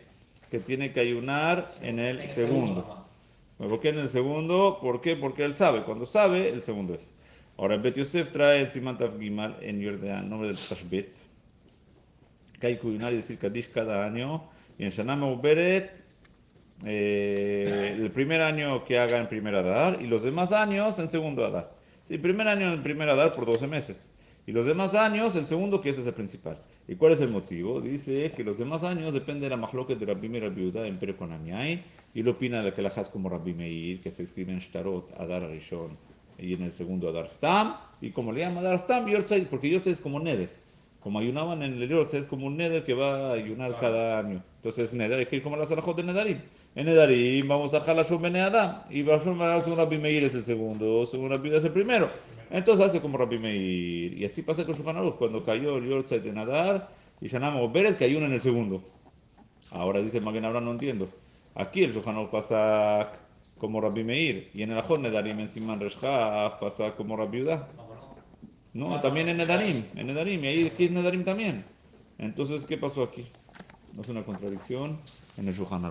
Que 0.50 0.58
tiene 0.60 0.92
que 0.92 1.00
ayunar 1.00 1.66
en 1.80 1.98
el 1.98 2.20
En 2.20 2.28
segundo. 2.28 2.84
más. 2.86 3.12
¿Por 3.56 3.80
qué 3.80 3.88
en 3.88 4.00
el 4.00 4.08
segundo? 4.08 4.78
¿Por 4.82 5.00
qué? 5.00 5.16
Porque 5.16 5.44
él 5.44 5.54
sabe. 5.54 5.82
Cuando 5.84 6.04
sabe, 6.04 6.50
el 6.50 6.60
segundo 6.60 6.92
es. 6.94 7.14
Ahora, 7.56 7.78
Bet 7.78 7.96
Yosef 7.96 8.28
trae 8.30 8.60
en 8.60 8.70
Siman 8.70 8.98
Taf 8.98 9.18
Gimal, 9.18 9.56
en 9.62 9.80
Yoredea, 9.80 10.20
nombre 10.22 10.48
del 10.48 10.58
Tashbetz, 10.58 11.26
ayunar 12.66 13.12
y 13.12 13.16
decir 13.16 13.38
Kadish 13.38 13.70
cada 13.70 14.04
año. 14.04 14.44
Y 14.78 14.84
en 14.84 14.90
Shana 14.90 15.16
Meuberet, 15.16 16.04
eh, 16.84 17.96
el 17.98 18.10
primer 18.10 18.40
año 18.40 18.84
que 18.84 18.98
haga 18.98 19.18
en 19.18 19.28
primer 19.28 19.54
Adar 19.54 19.98
y 20.02 20.06
los 20.06 20.22
demás 20.22 20.52
años 20.52 20.98
en 20.98 21.08
segundo 21.08 21.44
Adar. 21.44 21.72
Sí, 22.04 22.18
primer 22.18 22.48
año 22.48 22.72
en 22.72 22.82
primer 22.82 23.08
Adar 23.08 23.32
por 23.32 23.46
12 23.46 23.66
meses. 23.66 24.12
Y 24.46 24.52
los 24.52 24.66
demás 24.66 24.94
años, 24.94 25.36
el 25.36 25.46
segundo, 25.46 25.80
que 25.80 25.88
ese 25.88 26.02
es 26.02 26.06
el 26.06 26.12
principal. 26.12 26.60
¿Y 26.86 26.96
cuál 26.96 27.12
es 27.12 27.22
el 27.22 27.30
motivo? 27.30 27.80
Dice 27.80 28.30
que 28.36 28.44
los 28.44 28.58
demás 28.58 28.82
años 28.82 29.14
depende 29.14 29.46
de 29.46 29.50
la 29.50 29.56
majloque 29.56 29.96
de 29.96 30.04
Rabbi 30.04 30.28
Meir 30.28 30.50
Viuda 30.50 30.86
en 30.86 30.98
Pere 30.98 31.16
Konamiay. 31.16 31.82
Y 32.12 32.22
lo 32.22 32.32
opina 32.32 32.62
la 32.62 32.74
que 32.74 32.82
la 32.82 32.90
has 32.90 33.08
como 33.08 33.30
Rabbi 33.30 33.54
Meir, 33.54 34.02
que 34.02 34.10
se 34.10 34.22
escribe 34.22 34.52
en 34.52 34.58
Shtarot, 34.58 35.18
Adar 35.18 35.48
Rishon, 35.48 35.96
y 36.38 36.52
en 36.52 36.62
el 36.62 36.72
segundo 36.72 37.08
Adar 37.08 37.26
Stam. 37.26 37.74
Y 38.02 38.10
como 38.10 38.32
le 38.32 38.40
llama 38.40 38.60
Adar 38.60 38.78
Stam, 38.78 39.08
Yortzeit, 39.08 39.48
porque 39.48 39.70
Yortzeit 39.70 39.96
es 39.96 40.02
como 40.02 40.20
Neder. 40.20 40.50
Como 41.04 41.18
ayunaban 41.18 41.62
en 41.62 41.82
el 41.82 41.86
Yortzeit, 41.86 42.22
es 42.22 42.26
como 42.26 42.46
un 42.46 42.56
Neder 42.56 42.82
que 42.82 42.94
va 42.94 43.28
a 43.28 43.32
ayunar 43.34 43.78
cada 43.78 44.18
año. 44.20 44.42
Entonces, 44.56 44.94
Neder, 44.94 45.18
hay 45.18 45.26
que 45.26 45.36
ir 45.36 45.42
como 45.42 45.54
las 45.54 45.70
alajot 45.70 45.98
de 45.98 46.02
Nedarim. 46.02 46.40
En 46.74 46.86
Nedarim 46.86 47.46
vamos 47.46 47.74
a 47.74 47.80
Jalashon 47.80 48.22
Bene 48.22 48.40
Adam. 48.40 48.84
Y 48.88 49.02
Bashon 49.02 49.38
según 49.62 49.76
Rabbi 49.76 49.98
Meir 49.98 50.24
es 50.24 50.34
el 50.34 50.42
segundo, 50.42 51.04
según 51.04 51.28
Rabbi 51.28 51.50
Meir 51.50 51.58
es 51.58 51.64
el 51.64 51.72
primero. 51.72 52.10
Entonces 52.50 52.86
hace 52.86 53.02
como 53.02 53.18
Rabbi 53.18 53.38
Meir. 53.38 54.18
Y 54.18 54.24
así 54.24 54.40
pasa 54.40 54.64
con 54.64 54.76
Shulchan. 54.76 55.10
Cuando 55.18 55.44
cayó 55.44 55.76
el 55.76 55.86
Yortzeit 55.90 56.22
de 56.22 56.32
Nadar, 56.32 56.88
y 57.20 57.28
Shanam 57.28 57.70
Beret, 57.70 57.98
que 57.98 58.06
ayuna 58.06 58.24
en 58.24 58.32
el 58.32 58.40
segundo. 58.40 58.82
Ahora 59.72 60.00
dice 60.00 60.22
Magen 60.22 60.46
Abraham, 60.46 60.64
no 60.64 60.70
entiendo. 60.70 61.06
Aquí 61.54 61.84
el 61.84 61.92
Shulchan 61.92 62.30
pasa 62.30 63.12
como 63.58 63.78
Rabbi 63.78 64.04
Meir. 64.04 64.48
Y 64.54 64.62
en 64.62 64.72
el 64.72 64.78
Ajot 64.78 65.00
Nedarim 65.00 65.38
en 65.38 65.48
Siman 65.48 65.80
Reshaf 65.80 66.54
pasa 66.54 66.96
como 66.96 67.14
Rabbi 67.14 67.42
Udá. 67.42 67.68
No, 68.74 69.00
también 69.00 69.28
en 69.28 69.36
Nedarim, 69.36 69.84
en 69.94 70.06
Nedarim, 70.08 70.44
y 70.44 70.48
ahí 70.48 70.66
aquí 70.66 70.86
es 70.86 70.90
Nedarim 70.90 71.24
también. 71.24 71.64
Entonces, 72.18 72.66
¿qué 72.66 72.76
pasó 72.76 73.04
aquí? 73.04 73.24
¿No 73.94 74.02
es 74.02 74.08
una 74.08 74.24
contradicción 74.24 74.98
en 75.36 75.46
el 75.46 75.54
Shulchan? 75.54 75.84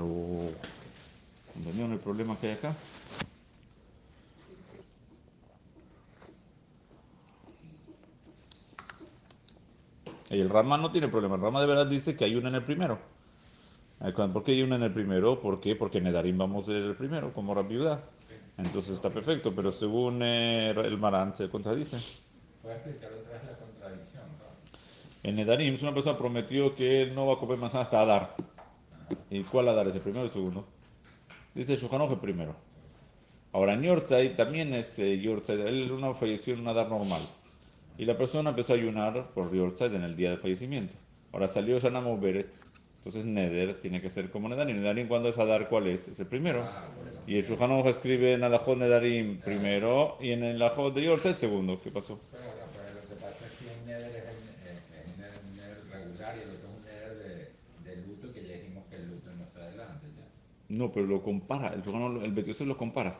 ¿Entendieron 1.55 1.93
el 1.93 1.99
problema 1.99 2.37
que 2.37 2.47
hay 2.47 2.53
acá? 2.53 2.75
Y 10.29 10.41
el 10.41 10.49
Rama 10.49 10.77
no 10.77 10.91
tiene 10.91 11.07
problema. 11.07 11.35
El 11.35 11.41
Rama 11.41 11.61
de 11.61 11.67
verdad 11.67 11.87
dice 11.87 12.17
que 12.17 12.25
hay 12.25 12.35
una 12.35 12.49
en 12.49 12.55
el 12.55 12.63
primero. 12.63 12.99
¿Por 14.33 14.43
qué 14.43 14.51
hay 14.51 14.61
una 14.63 14.75
en 14.75 14.83
el 14.83 14.91
primero? 14.91 15.39
¿Por 15.39 15.61
qué? 15.61 15.77
Porque 15.77 15.99
en 15.99 16.05
Nedarim 16.05 16.37
vamos 16.37 16.67
leer 16.67 16.83
el 16.83 16.95
primero, 16.95 17.31
como 17.31 17.53
Rabiudá. 17.53 18.03
Entonces 18.57 18.95
está 18.95 19.09
perfecto, 19.09 19.53
pero 19.55 19.71
según 19.71 20.21
eh, 20.21 20.71
el 20.71 20.97
Marán 20.97 21.33
se 21.33 21.49
contradice. 21.49 21.97
Explicar. 22.63 23.09
En 25.23 25.35
Nedarim, 25.35 25.77
una 25.81 25.93
persona 25.93 26.17
prometió 26.17 26.75
que 26.75 27.01
él 27.01 27.15
no 27.15 27.27
va 27.27 27.35
a 27.35 27.37
comer 27.37 27.57
manzana 27.57 27.83
hasta 27.83 28.01
Adar. 28.01 28.35
¿Y 29.29 29.43
cuál 29.43 29.67
Adar 29.69 29.87
es 29.87 29.95
el 29.95 30.01
primero 30.01 30.23
o 30.23 30.25
el 30.25 30.31
segundo? 30.31 30.65
Dice 31.53 31.73
el 31.73 32.19
primero. 32.19 32.55
Ahora, 33.51 33.73
en 33.73 33.83
Yortzai 33.83 34.35
también 34.35 34.73
es 34.73 34.97
eh, 34.99 35.19
Yortzai. 35.19 35.61
Él 35.61 35.91
una 35.91 36.13
falleció 36.13 36.53
en 36.53 36.61
un 36.61 36.67
Adar 36.67 36.89
normal. 36.89 37.21
Y 37.97 38.05
la 38.05 38.17
persona 38.17 38.49
empezó 38.49 38.73
a 38.73 38.77
ayunar 38.77 39.31
por 39.33 39.53
Yortzai 39.53 39.95
en 39.95 40.03
el 40.03 40.15
día 40.15 40.29
del 40.29 40.39
fallecimiento. 40.39 40.93
Ahora 41.31 41.47
salió 41.47 41.79
Shana 41.79 42.01
Beret. 42.01 42.53
Entonces 43.05 43.25
Neder 43.25 43.81
tiene 43.81 43.99
que 43.99 44.09
ser 44.09 44.29
como 44.29 44.47
Nedarim. 44.47 44.77
Nedarim 44.77 45.09
cuando 45.09 45.27
es 45.27 45.37
Adar, 45.37 45.67
¿cuál 45.67 45.87
es? 45.87 46.07
Es 46.07 46.21
el 46.21 46.27
primero. 46.27 46.65
Y 47.27 47.35
el 47.35 47.45
Shulchan 47.45 47.71
escribe 47.85 48.31
en 48.31 48.45
Alajot 48.45 48.77
Nedarim 48.77 49.41
primero 49.41 50.17
y 50.21 50.31
en 50.31 50.41
el 50.41 50.55
Alajot 50.55 50.95
de 50.95 51.03
Yortzai 51.03 51.33
segundo. 51.33 51.77
¿Qué 51.83 51.91
pasó? 51.91 52.17
No 60.69 60.91
pero 60.93 61.05
lo 61.05 61.21
compara, 61.21 61.73
el, 61.73 61.81
Shulchan 61.81 62.23
el 62.23 62.31
Bet 62.31 62.45
Yosef 62.45 62.65
lo 62.65 62.77
compara. 62.77 63.13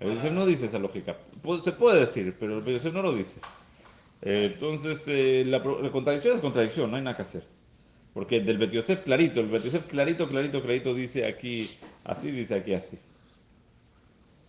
El 0.00 0.08
Bet 0.08 0.16
Yosef 0.18 0.32
no 0.32 0.44
dice 0.44 0.66
esa 0.66 0.78
lógica. 0.78 1.16
Se 1.62 1.72
puede 1.72 2.00
decir, 2.00 2.36
pero 2.38 2.58
el 2.58 2.62
Bet 2.62 2.74
Yosef 2.74 2.92
no 2.92 3.00
lo 3.00 3.14
dice. 3.14 3.40
Eh, 4.20 4.50
entonces, 4.52 5.02
eh, 5.08 5.44
la, 5.46 5.60
la 5.60 5.90
contradicción 5.90 6.34
es 6.34 6.42
contradicción, 6.42 6.90
no 6.90 6.98
hay 6.98 7.02
nada 7.02 7.16
que 7.16 7.22
hacer. 7.22 7.53
Porque 8.14 8.40
del 8.40 8.58
Bet 8.58 8.70
Yosef 8.70 9.02
clarito, 9.02 9.40
el 9.40 9.48
Bet 9.48 9.64
Yosef 9.64 9.86
clarito, 9.86 10.28
clarito, 10.28 10.62
clarito 10.62 10.94
dice 10.94 11.26
aquí 11.26 11.68
así, 12.04 12.30
dice 12.30 12.54
aquí 12.54 12.72
así. 12.72 12.98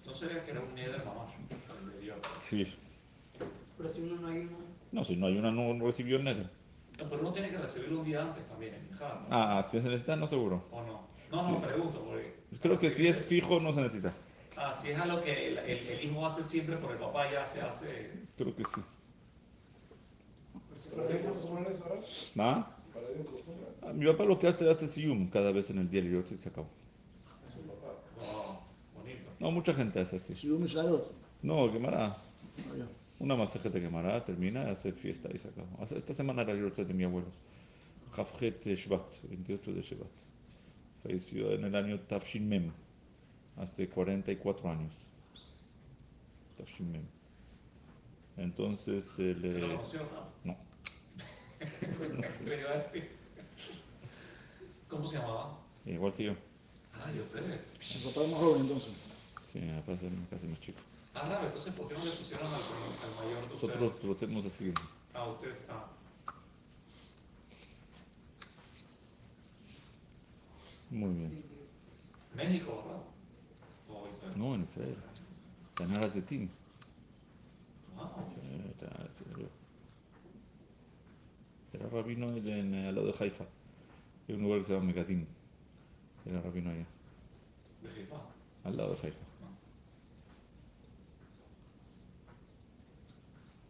No 0.05 0.13
sabía 0.13 0.45
que 0.45 0.51
era 0.51 0.61
un 0.61 0.73
neder 0.75 1.03
mamá. 1.03 1.25
Sí. 2.47 2.71
Pero 3.77 3.89
si 3.89 4.01
uno 4.01 4.21
no 4.21 4.27
hay 4.27 4.37
uno. 4.41 4.57
No, 4.91 5.03
si 5.03 5.15
no 5.15 5.25
hay 5.25 5.37
una, 5.37 5.51
no 5.51 5.83
recibió 5.83 6.17
el 6.17 6.23
negro. 6.23 6.47
No, 6.99 7.09
pero 7.09 7.21
uno 7.21 7.33
tiene 7.33 7.49
que 7.49 7.57
recibirlo 7.57 7.99
un 7.99 8.05
día 8.05 8.21
antes 8.21 8.47
también 8.47 8.75
en 8.75 8.89
¿no? 8.91 8.97
Ah, 9.31 9.63
si 9.63 9.81
se 9.81 9.89
necesita, 9.89 10.15
no 10.15 10.27
seguro. 10.27 10.63
¿O 10.71 10.81
no? 10.83 11.07
No, 11.31 11.49
no, 11.49 11.59
pregunto. 11.59 12.05
Porque 12.05 12.35
Creo 12.61 12.77
que 12.77 12.89
si 12.91 13.07
es 13.07 13.25
fijo, 13.25 13.59
no 13.59 13.73
se 13.73 13.81
necesita. 13.81 14.13
Ah, 14.57 14.73
si 14.73 14.91
es 14.91 14.97
algo 14.97 15.21
que 15.21 15.47
el, 15.47 15.57
el, 15.57 15.87
el 15.87 16.05
hijo 16.05 16.25
hace 16.25 16.43
siempre 16.43 16.77
por 16.77 16.91
el 16.91 16.97
papá, 16.97 17.29
ya 17.31 17.43
se 17.43 17.61
hace. 17.61 18.11
Creo 18.37 18.55
que 18.55 18.63
sí. 18.63 18.81
¿Ah? 22.37 22.74
Ah, 23.81 23.93
Mi 23.93 24.05
papá 24.05 24.25
lo 24.25 24.37
que 24.39 24.47
hace 24.47 24.69
hace 24.69 24.87
sium 24.87 25.29
cada 25.29 25.51
vez 25.51 25.69
en 25.69 25.79
el 25.79 25.89
día 25.89 26.01
y 26.01 26.23
se 26.25 26.49
acabó. 26.49 26.67
No, 29.39 29.51
mucha 29.51 29.73
gente 29.73 29.99
hace 29.99 30.15
así. 30.15 30.47
Mishnayot. 30.47 31.11
No, 31.43 31.71
quemará. 31.71 32.07
Ah. 32.07 32.17
Una 33.19 33.35
masajeta 33.35 33.79
quemará, 33.79 34.23
termina, 34.23 34.69
hace 34.69 34.91
fiesta 34.91 35.29
y 35.33 35.37
se 35.37 35.49
acabó. 35.49 35.83
Esta 35.83 36.13
semana 36.13 36.41
era 36.41 36.51
el 36.51 36.73
de 36.73 36.93
mi 36.93 37.03
abuelo. 37.03 37.27
Jafjet 38.13 38.65
Shvat, 38.65 39.23
28 39.29 39.73
de 39.73 39.81
Shvat. 39.81 40.07
Falleció 41.03 41.51
en 41.51 41.65
el 41.65 41.75
año 41.75 41.99
Tafshin 41.99 42.47
Mem, 42.47 42.71
hace 43.57 43.89
44 43.89 44.69
años. 44.69 44.93
Tafshin 46.57 46.91
Mem. 46.91 47.05
Entonces, 48.37 49.05
el, 49.19 49.41
¿Te 49.41 49.59
lo 49.59 49.67
eh, 49.67 49.79
no? 50.43 50.57
No, 51.59 52.21
¿Qué 52.21 52.59
iba 52.59 52.71
a 52.71 52.77
decir? 52.77 53.09
¿Cómo 54.89 55.07
se 55.07 55.17
llamaba? 55.17 55.57
igual 55.85 56.13
que 56.13 56.23
yo. 56.25 56.33
Ah, 56.93 57.11
yo 57.15 57.23
sé. 57.25 57.39
El 57.39 57.45
papá 57.45 58.25
es 58.25 58.31
más 58.31 58.39
joven 58.39 58.61
entonces. 58.61 58.93
Sí, 59.41 59.59
me 59.59 59.81
parece 59.81 60.09
casi 60.29 60.47
más 60.47 60.59
chico. 60.61 60.79
Ah, 61.13 61.23
raro, 61.25 61.45
entonces, 61.45 61.73
¿por 61.73 61.87
qué 61.87 61.93
no 61.93 62.03
le 62.03 62.11
pusieron 62.11 62.47
al, 62.47 62.53
al 62.53 63.25
mayor 63.25 63.47
de 63.47 63.53
ustedes? 63.53 63.79
Nosotros 63.79 64.03
lo 64.03 64.11
hacemos 64.11 64.45
así. 64.45 64.73
Ah, 65.13 65.27
usted. 65.27 65.53
Ah. 65.69 65.85
Muy 70.89 71.13
bien. 71.13 71.43
México, 72.35 72.83
¿verdad? 72.85 73.01
O 73.89 74.09
Israel. 74.09 74.33
No, 74.37 74.55
en 74.55 74.63
Israel. 74.63 74.97
Ganar 75.75 76.11
de 76.11 76.21
Tim. 76.21 76.49
Wow. 77.95 78.09
Era, 81.75 81.89
rabino 81.89 82.29
en, 82.35 82.47
en- 82.47 82.85
al 82.85 82.95
lado 82.95 83.07
de 83.07 83.13
Haifa. 83.19 83.45
Hay 84.27 84.35
un 84.35 84.41
lugar 84.43 84.59
que 84.61 84.65
se 84.67 84.73
llama 84.73 84.85
Megadim. 84.85 85.25
Era 86.25 86.41
rabino 86.41 86.71
allá, 86.71 86.85
De 87.83 87.89
Jefa. 87.89 88.15
al 88.63 88.77
lado 88.77 88.95
de 88.95 89.07
Haifa. 89.07 89.17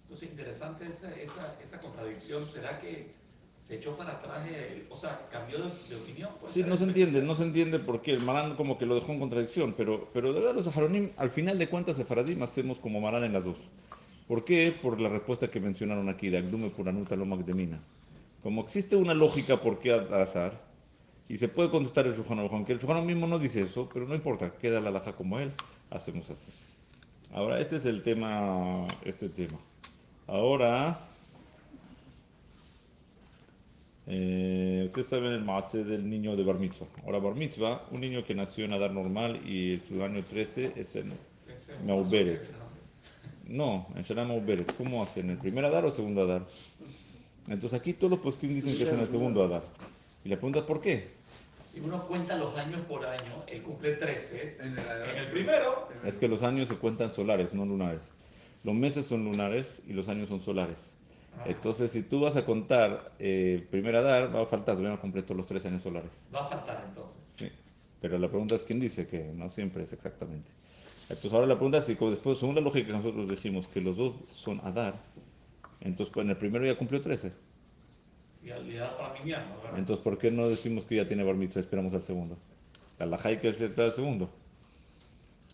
Entonces, 0.04 0.30
interesante 0.30 0.86
esa, 0.88 1.14
esa, 1.20 1.56
esa 1.62 1.82
contradicción. 1.82 2.48
¿Será 2.48 2.80
que 2.80 3.08
se 3.58 3.76
echó 3.78 3.98
para 3.98 4.12
atrás, 4.14 4.48
el- 4.48 4.86
o 4.90 4.96
sea, 4.96 5.20
cambió 5.32 5.58
de, 5.58 5.70
de 5.90 5.96
opinión? 6.02 6.30
¿Puede 6.40 6.54
Sí, 6.54 6.64
no 6.64 6.78
se 6.78 6.84
entiende, 6.86 7.22
no 7.24 7.36
se 7.36 7.44
entiende 7.44 7.80
por 7.80 8.02
qué. 8.02 8.12
El 8.12 8.24
Marán 8.24 8.56
como 8.56 8.78
que 8.78 8.86
lo 8.86 8.96
dejó 8.96 9.12
en 9.12 9.20
contradicción, 9.20 9.74
pero, 9.76 10.08
pero 10.14 10.32
de 10.34 10.40
verdad 10.40 10.56
los 10.56 10.66
Saharonim, 10.66 11.10
al 11.18 11.30
final 11.30 11.58
de 11.58 11.68
cuentas, 11.68 11.98
Sefaradim 11.98 12.42
hacemos 12.44 12.80
como 12.80 13.02
Marán 13.02 13.24
en 13.26 13.34
las 13.34 13.44
dos. 13.44 13.58
¿Por 14.28 14.44
qué? 14.44 14.74
Por 14.82 15.00
la 15.00 15.10
respuesta 15.10 15.50
que 15.50 15.60
mencionaron 15.60 16.10
aquí, 16.10 16.30
de 16.30 16.40
Agdume 16.40 16.70
Puranuta 16.70 17.16
Lomak 17.16 17.46
de 17.46 17.54
Mina. 17.54 17.80
Como 18.42 18.62
existe 18.62 18.96
una 18.96 19.14
lógica 19.14 19.62
por 19.62 19.80
qué 19.80 19.94
al 19.94 20.14
azar, 20.14 20.60
y 21.28 21.38
se 21.38 21.48
puede 21.48 21.70
contestar 21.70 22.06
el 22.08 22.16
Shulchan 22.16 22.40
aunque 22.40 22.74
el 22.74 22.80
Shulchan 22.80 23.06
mismo 23.06 23.28
no 23.28 23.40
dice 23.40 23.62
eso, 23.62 23.90
pero 23.92 24.08
no 24.08 24.16
importa, 24.16 24.52
queda 24.58 24.80
la 24.80 24.92
laja 24.92 25.14
como 25.14 25.40
él, 25.40 25.52
hacemos 25.90 26.30
así. 26.30 26.52
Ahora, 27.34 27.60
este 27.60 27.78
es 27.78 27.86
el 27.86 28.04
tema, 28.04 28.88
este 29.04 29.30
tema. 29.30 29.58
Ahora, 30.28 31.00
eh, 34.08 34.84
ustedes 34.86 35.08
saben 35.08 35.32
el 35.34 35.44
maase 35.44 35.84
del 35.84 36.08
niño 36.08 36.36
de 36.36 36.44
Bar 36.44 36.60
Mitzvah. 36.60 36.88
Ahora, 37.04 37.20
Bar 37.20 37.36
Mitzvah, 37.36 37.88
un 37.92 38.02
niño 38.02 38.24
que 38.24 38.36
nació 38.36 38.66
en 38.66 38.74
Adar 38.74 38.92
normal 38.92 39.38
y 39.48 39.80
su 39.80 40.04
año 40.04 40.24
13 40.24 40.74
es 40.76 40.96
en. 40.96 41.14
Mauberet. 41.86 42.65
No, 43.48 43.88
en 43.96 44.04
Shana 44.04 44.26
Mauberet. 44.26 44.76
¿Cómo 44.76 45.04
hacen? 45.04 45.30
¿El 45.30 45.38
primer 45.38 45.66
Adar 45.66 45.86
o 45.86 45.92
segundo 45.92 46.24
Adar? 46.24 46.46
Entonces 47.50 47.80
aquí 47.80 47.94
todos 47.94 48.12
los 48.12 48.20
poskim 48.20 48.50
dicen 48.50 48.76
que 48.78 48.84
es 48.84 48.94
en 48.94 49.00
el 49.00 49.08
segundo 49.08 49.44
Adar. 49.44 49.62
Y 50.24 50.30
la 50.30 50.36
pregunta 50.38 50.60
es 50.60 50.66
¿por 50.66 50.82
qué? 50.82 51.10
Si 51.64 51.80
uno 51.80 52.02
cuenta 52.08 52.36
los 52.38 52.56
años 52.58 52.82
por 52.88 53.06
año, 53.06 53.44
él 53.48 53.62
cumple 53.62 53.94
13. 53.94 54.58
En 54.62 54.74
el, 54.74 54.80
En 54.80 55.18
el 55.18 55.28
primero, 55.30 55.90
Es 56.04 56.18
que 56.18 56.28
los 56.28 56.42
años 56.42 56.70
se 56.70 56.76
cuentan 56.78 57.12
solares, 57.12 57.54
no 57.54 57.66
lunares. 57.66 58.02
Los 58.64 58.74
meses 58.74 59.06
son 59.06 59.26
lunares 59.26 59.84
y 59.88 59.94
los 59.94 60.08
años 60.08 60.30
son 60.30 60.42
solares. 60.42 60.96
Entonces, 61.46 61.92
si 61.92 62.02
tú 62.02 62.22
vas 62.22 62.38
a 62.38 62.46
contar 62.46 63.12
eh, 63.20 63.68
primer 63.70 63.96
Adar, 63.96 64.34
va 64.34 64.44
a 64.44 64.46
faltar, 64.46 64.76
todavía 64.76 64.92
no 64.96 65.02
completo 65.02 65.34
los 65.34 65.46
tres 65.46 65.66
años 65.66 65.84
solares. 65.84 66.12
va 66.34 66.46
a 66.46 66.48
faltar 66.48 66.84
entonces. 66.88 67.34
Sí. 67.38 67.52
Pero 68.00 68.18
la 68.20 68.30
pregunta 68.30 68.56
es 68.56 68.64
quién 68.64 68.80
dice 68.80 69.06
que 69.06 69.34
no 69.34 69.50
siempre 69.50 69.84
es 69.84 69.92
exactamente. 69.94 70.50
Entonces 71.10 71.34
ahora 71.34 71.46
la 71.46 71.56
pregunta 71.56 71.78
es 71.78 71.86
si 71.86 71.94
después, 71.94 72.40
según 72.40 72.56
la 72.56 72.62
lógica 72.62 72.88
que 72.88 72.94
nosotros 72.94 73.30
dijimos 73.30 73.68
que 73.68 73.80
los 73.80 73.96
dos 73.96 74.16
son 74.34 74.60
Adar, 74.64 74.96
entonces 75.82 76.12
pues, 76.12 76.24
en 76.24 76.32
el 76.32 76.38
primero 76.38 76.66
ya 76.66 76.78
cumplió 76.78 77.00
13. 77.00 77.32
Y 78.44 78.50
al 78.50 78.68
día 78.68 78.96
para 78.98 79.14
mañana, 79.14 79.56
¿verdad? 79.64 79.78
Entonces 79.80 80.04
¿por 80.04 80.18
qué 80.18 80.32
no 80.32 80.50
decimos 80.50 80.86
que 80.86 80.96
ya 80.96 81.08
tiene 81.08 81.24
bar 81.24 81.36
mitzvah 81.36 81.60
esperamos 81.60 81.94
al 81.94 82.02
segundo? 82.02 82.38
La 82.98 83.06
laja 83.06 83.30
hay 83.30 83.38
que 83.38 83.50
esperar 83.50 83.88
al 83.88 83.92
segundo. 83.92 84.30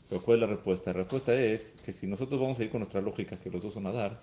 Pero 0.10 0.22
¿cuál 0.22 0.38
es 0.38 0.42
la 0.42 0.56
respuesta? 0.56 0.92
La 0.92 1.00
respuesta 1.00 1.34
es 1.34 1.76
que 1.86 1.92
si 1.92 2.08
nosotros 2.08 2.40
vamos 2.40 2.60
a 2.60 2.64
ir 2.64 2.70
con 2.70 2.80
nuestra 2.80 3.02
lógica 3.02 3.38
que 3.38 3.50
los 3.50 3.62
dos 3.62 3.74
son 3.74 3.88
Adar, 3.88 4.20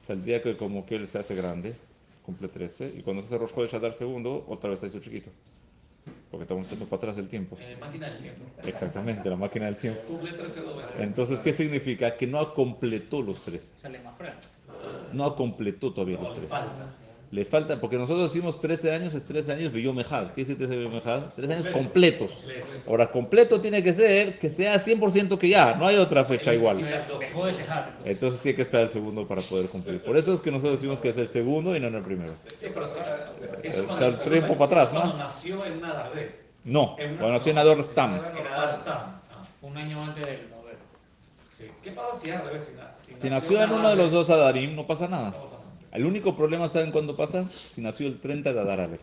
saldría 0.00 0.42
que 0.42 0.56
como 0.56 0.84
que 0.84 0.96
él 0.96 1.06
se 1.06 1.18
hace 1.18 1.34
grande, 1.34 1.74
cumple 2.24 2.48
13, 2.48 2.94
y 2.96 3.02
cuando 3.02 3.22
se 3.22 3.26
hace 3.26 3.38
Rosh 3.38 3.52
Chodesh 3.54 3.74
Adar 3.74 3.92
segundo, 3.92 4.44
otra 4.48 4.70
vez 4.70 4.80
se 4.80 4.88
hizo 4.88 5.00
chiquito. 5.00 5.30
Porque 6.32 6.44
estamos 6.44 6.66
echando 6.66 6.86
para 6.86 6.96
atrás 6.96 7.18
el 7.18 7.28
tiempo. 7.28 7.58
Eh, 7.60 7.76
máquina 7.78 8.08
del 8.08 8.22
tiempo. 8.22 8.40
Exactamente, 8.64 9.28
la 9.28 9.36
máquina 9.36 9.66
del 9.66 9.76
tiempo. 9.76 10.00
Cumple 10.08 10.32
13 10.32 10.62
dos 10.62 10.76
veces. 10.78 10.92
Entonces, 11.00 11.40
¿qué 11.40 11.52
significa? 11.52 12.16
Que 12.16 12.26
no 12.26 12.54
completó 12.54 13.20
los 13.20 13.42
tres. 13.42 13.74
Sale 13.76 14.00
más 14.00 14.16
fresco. 14.16 14.40
No 15.12 15.34
completó 15.36 15.92
todavía 15.92 16.18
los 16.18 16.32
tres. 16.32 16.50
Le 17.32 17.46
falta, 17.46 17.80
porque 17.80 17.96
nosotros 17.96 18.30
decimos 18.30 18.60
13 18.60 18.92
años, 18.92 19.14
es 19.14 19.24
13 19.24 19.52
años 19.52 19.72
Villomejal. 19.72 20.34
¿Qué 20.34 20.42
dice 20.42 20.54
13 20.54 20.76
Villomejal? 20.76 21.30
13 21.34 21.54
años 21.54 21.66
completos. 21.68 22.44
Ahora, 22.86 23.10
completo 23.10 23.58
tiene 23.58 23.82
que 23.82 23.94
ser 23.94 24.38
que 24.38 24.50
sea 24.50 24.76
100% 24.76 25.38
que 25.38 25.48
ya, 25.48 25.74
no 25.76 25.86
hay 25.86 25.96
otra 25.96 26.26
fecha 26.26 26.52
igual. 26.52 26.76
Entonces. 28.04 28.38
Tiene 28.42 28.56
que 28.56 28.62
esperar 28.62 28.84
el 28.84 28.90
segundo 28.90 29.26
para 29.26 29.40
poder 29.40 29.70
cumplir. 29.70 30.02
Por 30.02 30.18
eso 30.18 30.34
es 30.34 30.42
que 30.42 30.50
nosotros 30.50 30.78
decimos 30.78 31.00
que 31.00 31.08
es 31.08 31.16
el 31.16 31.26
segundo 31.26 31.74
y 31.74 31.80
no 31.80 31.86
en 31.86 31.94
el 31.94 32.02
primero. 32.02 32.34
El 33.62 34.18
tiempo 34.18 34.58
para 34.58 34.82
atrás, 34.82 34.92
¿no? 34.92 35.00
Cuando 35.00 35.16
nació 35.16 35.64
en. 35.64 35.80
No, 36.64 36.96
cuando 36.96 37.32
nació 37.32 37.52
en 37.52 37.58
Ador 37.58 37.82
Stam. 37.82 38.20
Ah, 38.52 39.20
Un 39.62 39.74
año 39.78 40.04
antes 40.04 40.26
del 40.26 40.48
sí. 41.50 41.64
¿Qué 41.82 41.92
pasa 41.92 42.14
si 42.14 42.30
al 42.30 42.44
revés? 42.44 42.72
Si 42.98 43.30
nació 43.30 43.62
en 43.62 43.72
uno 43.72 43.88
de 43.88 43.96
los 43.96 44.12
dos 44.12 44.28
Adarim, 44.28 44.76
no 44.76 44.86
pasa 44.86 45.08
nada. 45.08 45.32
El 45.92 46.04
único 46.06 46.36
problema, 46.36 46.68
¿saben 46.68 46.90
cuándo 46.90 47.16
pasa? 47.16 47.48
Si 47.50 47.80
nació 47.80 48.06
el 48.08 48.18
30 48.18 48.52
de 48.52 48.60
Adar 48.60 48.80
Aleph. 48.80 49.02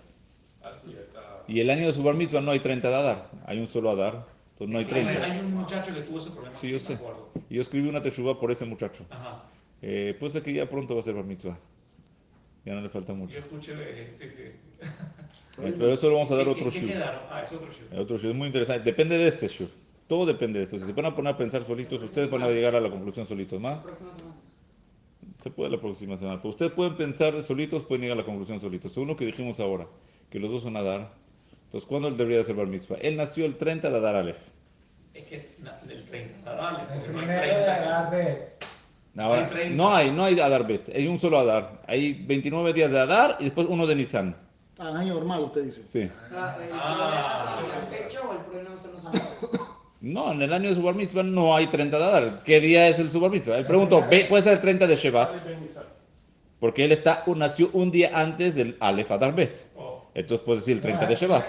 Así 0.64 0.92
está. 1.00 1.44
Y 1.48 1.60
el 1.60 1.70
año 1.70 1.88
de 1.88 1.94
su 1.94 2.04
bar 2.04 2.16
mitzvah 2.16 2.42
no 2.42 2.52
hay 2.52 2.60
30 2.60 2.90
de 2.90 2.96
Adar, 2.96 3.30
hay 3.46 3.60
un 3.60 3.68
solo 3.68 3.90
Adar, 3.92 4.26
entonces 4.54 4.70
no 4.74 4.78
hay 4.80 4.86
Hay, 4.86 4.90
30. 4.90 5.24
hay 5.26 5.40
un 5.40 5.54
muchacho 5.54 5.94
que 5.94 6.02
tuvo 6.02 6.18
ese 6.18 6.32
problema. 6.32 6.56
Sí, 6.56 6.70
yo 6.70 6.80
sé. 6.80 6.98
Y 7.50 7.56
yo 7.56 7.62
escribí 7.62 7.88
una 7.90 8.02
teshuva 8.02 8.40
por 8.40 8.52
ese 8.52 8.66
muchacho. 8.66 9.06
Ajá. 9.10 9.44
Eh, 9.82 10.16
puede 10.20 10.34
ser 10.34 10.44
que 10.44 10.54
ya 10.54 10.68
pronto 10.68 10.96
va 10.96 11.02
a 11.02 11.04
ser 11.04 11.14
bar 11.16 11.24
mitzvah. 11.26 11.58
Ya 12.66 12.74
no 12.74 12.82
le 12.82 12.90
falta 12.90 13.14
Yo 13.14 13.18
mucho. 13.18 13.38
escuché, 13.38 13.74
eh, 13.80 14.10
sí, 14.12 14.26
sí. 14.30 14.44
Eh, 15.62 15.74
Pero 15.78 15.92
eso 15.92 16.08
lo 16.08 16.14
vamos 16.16 16.32
a 16.32 16.36
dar 16.38 16.46
¿Qué- 16.46 16.52
otro 16.52 16.66
¿Qué 16.72 16.80
shiur. 16.80 16.92
quedaron? 16.94 17.20
Ah, 17.30 17.42
es 17.42 17.52
otro 17.52 17.68
shiur. 17.70 17.88
El 17.92 18.00
Otro 18.00 18.18
shiur 18.18 18.32
es 18.32 18.38
muy 18.38 18.48
interesante. 18.48 18.82
Depende 18.82 19.18
de 19.18 19.28
este 19.28 19.50
shiur. 19.50 19.70
Todo 20.08 20.26
depende 20.26 20.58
de 20.60 20.64
esto. 20.64 20.80
Si 20.80 20.86
se 20.86 20.94
van 20.94 21.08
a 21.08 21.14
poner 21.16 21.34
a 21.34 21.38
pensar 21.38 21.64
solitos, 21.66 22.02
ustedes 22.02 22.30
van 22.30 22.44
a 22.44 22.48
llegar 22.48 22.76
a 22.76 22.80
la 22.80 22.90
conclusión 22.90 23.28
solitos. 23.28 23.60
¿Más? 23.60 23.78
Se 25.40 25.50
puede 25.50 25.72
la 25.72 25.80
próxima 25.80 26.18
semana. 26.18 26.38
Pero 26.38 26.50
ustedes 26.50 26.72
pueden 26.74 26.96
pensar 26.96 27.42
solitos, 27.42 27.84
pueden 27.84 28.02
llegar 28.04 28.18
a 28.18 28.22
la 28.22 28.26
conclusión 28.26 28.60
solitos. 28.62 28.92
Según 28.92 29.08
lo 29.08 29.16
que 29.16 29.26
dijimos 29.26 29.60
ahora, 29.60 29.88
que 30.30 30.38
los 30.40 30.52
dos 30.52 30.64
son 30.64 30.76
Adar. 30.78 31.12
Entonces, 31.66 31.88
¿cuándo 31.88 32.08
él 32.10 32.18
debería 32.18 32.44
ser 32.44 32.56
bar 32.56 32.68
mitzvah? 32.68 32.98
Él 33.02 33.16
nació 33.16 33.46
el 33.46 33.56
30 33.58 33.90
de 33.90 33.98
Adar 33.98 34.16
Aleph. 34.16 34.50
Es 35.14 35.26
que 35.26 35.36
el 35.90 36.06
30, 36.06 36.54
dale, 36.54 36.80
El 36.82 37.02
porque 37.02 37.08
no 37.12 37.20
hay 37.20 37.26
primero 37.26 37.42
de 37.42 37.48
30. 37.48 37.76
Agarbe. 37.76 38.50
Ahora, 39.18 39.44
Hay 39.46 39.50
30. 39.50 39.76
no 39.76 39.96
hay, 39.96 40.12
no 40.12 40.24
hay 40.26 40.40
Adar 40.40 40.68
Bet, 40.68 40.90
hay 40.96 41.08
un 41.08 41.18
solo 41.20 41.40
Adar. 41.40 41.82
Hay 41.88 42.14
29 42.14 42.74
días 42.74 42.92
de 42.92 43.00
Adar 43.00 43.38
y 43.40 43.46
después 43.46 43.68
uno 43.70 43.88
de 43.88 43.96
Nisan. 43.96 44.36
Ah, 44.78 44.94
año 44.98 45.14
normal, 45.16 45.42
usted 45.44 45.64
dice. 45.66 45.84
Sí. 45.92 46.10
Ra- 46.32 46.56
¿El 46.64 46.70
Ah. 46.74 47.58
problema 47.60 47.86
es 47.90 47.96
fecha 47.98 48.22
o 48.22 48.34
el 48.34 48.40
problema 48.40 48.78
son 48.82 48.94
los 48.94 49.06
años? 49.06 49.22
No, 50.02 50.32
en 50.32 50.42
el 50.42 50.54
año 50.54 50.70
de 50.70 50.76
su 50.76 50.82
bar 50.82 50.96
mitzvah 50.96 51.24
no 51.24 51.56
hay 51.56 51.68
30 51.68 51.98
de 51.98 52.04
Adar. 52.04 52.34
¿Qué 52.46 52.60
día 52.62 52.88
es 52.88 53.00
el 53.00 53.10
su 53.10 53.20
bar 53.20 53.32
mitzvah? 53.32 53.58
Él 53.58 53.66
preguntó, 53.66 54.06
¿ve- 54.10 54.26
¿puede 54.30 54.44
ser 54.44 54.54
el 54.54 54.62
30 54.62 54.88
de 54.88 54.96
Shevat? 54.96 55.32
Porque 56.60 56.86
él 56.86 56.92
está, 56.92 57.24
nació 57.36 57.70
un 57.74 57.92
día 57.92 58.12
antes 58.14 58.56
del 58.56 58.78
Aleph 58.80 59.12
Adar 59.12 59.36
Bet. 59.36 59.66
Entonces 60.14 60.44
puedes 60.46 60.62
decir 60.62 60.76
el 60.78 60.82
30 60.82 61.06
de 61.06 61.16
Shevat. 61.16 61.46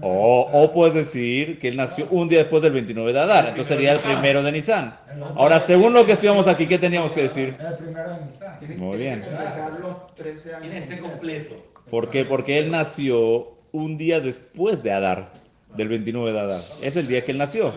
O, 0.00 0.48
o 0.52 0.72
puedes 0.72 0.94
decir 0.94 1.58
que 1.58 1.68
él 1.68 1.76
nació 1.76 2.06
un 2.10 2.28
día 2.28 2.38
después 2.40 2.62
del 2.62 2.72
29 2.72 3.12
de 3.12 3.18
Adar. 3.20 3.44
Entonces 3.48 3.66
sería 3.68 3.92
el 3.92 3.98
primero 3.98 4.42
de 4.42 4.52
Nisan. 4.52 4.96
Ahora, 5.36 5.60
según 5.60 5.92
lo 5.92 6.04
que 6.06 6.12
estudiamos 6.12 6.46
aquí, 6.48 6.66
¿qué 6.66 6.78
teníamos 6.78 7.12
que 7.12 7.22
decir? 7.22 7.56
El 7.60 7.76
primero 7.76 8.10
de 8.10 8.20
Nisan. 8.24 8.78
Muy 8.78 8.96
bien. 8.96 9.20
que 9.20 9.26
completar 9.28 9.72
los 9.80 10.14
13 10.14 10.48
años. 10.50 10.60
tiene 10.62 10.74
que 10.76 10.82
ser 10.82 11.00
completo. 11.00 11.54
¿Por 11.90 12.10
qué? 12.10 12.24
Porque 12.24 12.58
él 12.58 12.70
nació 12.70 13.52
un 13.72 13.96
día 13.98 14.20
después 14.20 14.82
de 14.82 14.92
Adar, 14.92 15.32
del 15.76 15.88
29 15.88 16.32
de 16.32 16.38
Adar. 16.38 16.60
Es 16.82 16.96
el 16.96 17.06
día 17.06 17.24
que 17.24 17.32
él 17.32 17.38
nació. 17.38 17.72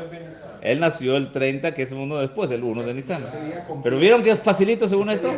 Él 0.61 0.79
nació 0.79 1.17
el 1.17 1.31
30, 1.31 1.73
que 1.73 1.83
es 1.83 1.91
uno 1.91 2.17
después, 2.17 2.49
el 2.51 2.63
1 2.63 2.83
de 2.83 2.93
Nisan. 2.93 3.23
Pero 3.83 3.97
¿vieron 3.97 4.21
que 4.21 4.31
es 4.31 4.39
facilito 4.39 4.87
según 4.87 5.09
esto? 5.09 5.31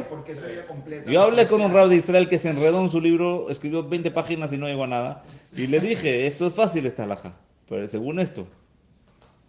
Yo 1.07 1.21
hablé 1.21 1.47
con 1.47 1.61
un 1.61 1.73
rabo 1.73 1.89
de 1.89 1.97
Israel 1.97 2.27
que 2.27 2.39
se 2.39 2.49
enredó 2.49 2.81
en 2.81 2.89
su 2.89 2.99
libro, 2.99 3.49
escribió 3.49 3.87
20 3.87 4.11
páginas 4.11 4.51
y 4.53 4.57
no 4.57 4.67
llegó 4.67 4.83
a 4.85 4.87
nada. 4.87 5.23
Y 5.55 5.67
le 5.67 5.79
dije, 5.79 6.27
esto 6.27 6.47
es 6.47 6.53
fácil 6.53 6.85
esta 6.85 7.03
alhaja. 7.03 7.33
Pero 7.69 7.87
según 7.87 8.19
esto. 8.19 8.47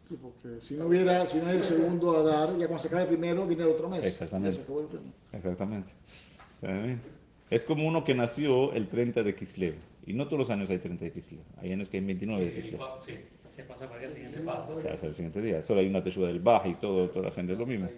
Sí, 0.09 0.19
porque 0.21 0.61
si 0.61 0.75
no 0.75 0.87
hubiera, 0.87 1.27
si 1.27 1.39
no 1.39 1.49
hay 1.49 1.57
el 1.57 1.63
segundo 1.63 2.17
a 2.17 2.23
dar, 2.23 2.51
ya 2.59 2.67
cuando 2.67 2.79
se 2.79 2.89
acabe 2.89 3.03
el 3.03 3.09
primero, 3.09 3.47
viene 3.47 3.63
el 3.63 3.71
otro 3.71 3.89
mes. 3.89 4.05
Exactamente. 4.05 4.61
Exactamente. 5.33 5.93
Es 7.51 7.65
como 7.65 7.87
uno 7.87 8.05
que 8.05 8.15
nació 8.15 8.73
el 8.73 8.89
30 8.89 9.23
de 9.23 9.35
Kislev. 9.35 9.75
Y 10.07 10.15
no 10.15 10.27
todos 10.27 10.39
los 10.41 10.51
años 10.51 10.69
hay 10.71 10.79
30 10.79 11.05
de 11.05 11.13
Kislev. 11.13 11.43
Hay 11.59 11.73
años 11.73 11.89
que 11.89 11.99
hay 11.99 12.05
29 12.05 12.45
de 12.45 12.51
Sí, 12.51 12.71
Kislev. 12.71 12.81
sí, 12.99 13.15
Se 13.51 13.63
pasa 13.65 13.87
para 13.89 14.03
el 14.03 14.09
día 14.09 14.11
se 14.11 14.27
siguiente. 14.29 14.51
pasa. 14.51 14.77
Se 14.81 14.91
hace 14.91 15.07
el 15.07 15.15
siguiente 15.15 15.41
día. 15.41 15.63
Solo 15.63 15.81
hay 15.81 15.87
una 15.89 16.03
teshuva 16.03 16.27
del 16.29 16.41
Baj 16.41 16.67
y 16.67 16.75
todo, 16.75 17.09
toda 17.11 17.27
la 17.27 17.31
gente 17.31 17.53
es 17.53 17.59
lo 17.59 17.67
mismo. 17.67 17.89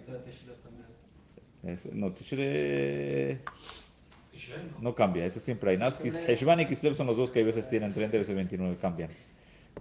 Es- 1.63 1.91
no, 1.93 2.11
Tishrei 2.11 3.39
Tishrei, 4.31 4.59
¿no? 4.81 4.93
cambia, 4.93 5.25
ese 5.25 5.39
siempre 5.39 5.71
hay. 5.71 5.77
Que 5.77 6.09
Heshvan 6.09 6.59
y 6.59 6.65
Kislev 6.67 6.93
son 6.93 7.07
los 7.07 7.17
dos 7.17 7.31
que 7.31 7.39
a 7.41 7.43
veces 7.43 7.67
tienen 7.67 7.91
30 7.93 8.15
y 8.15 8.17
a 8.17 8.21
veces 8.21 8.35
29, 8.35 8.75
cambian. 8.79 9.09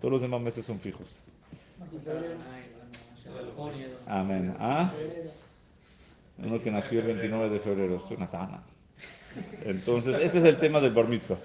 Todos 0.00 0.12
los 0.12 0.22
demás 0.22 0.40
meses 0.40 0.64
son 0.64 0.80
fijos. 0.80 1.22
Amén. 4.06 4.54
¿Ah? 4.58 4.92
Uno 6.38 6.60
que 6.60 6.70
nació 6.70 7.00
el 7.00 7.06
29 7.06 7.48
de 7.48 7.58
febrero, 7.58 7.96
es 7.96 8.10
una 8.10 8.28
tana. 8.28 8.62
Entonces, 9.64 10.16
ese 10.20 10.38
es 10.38 10.44
el 10.44 10.56
tema 10.58 10.80
del 10.80 10.92
bar 10.92 11.08
mitzvah. 11.08 11.38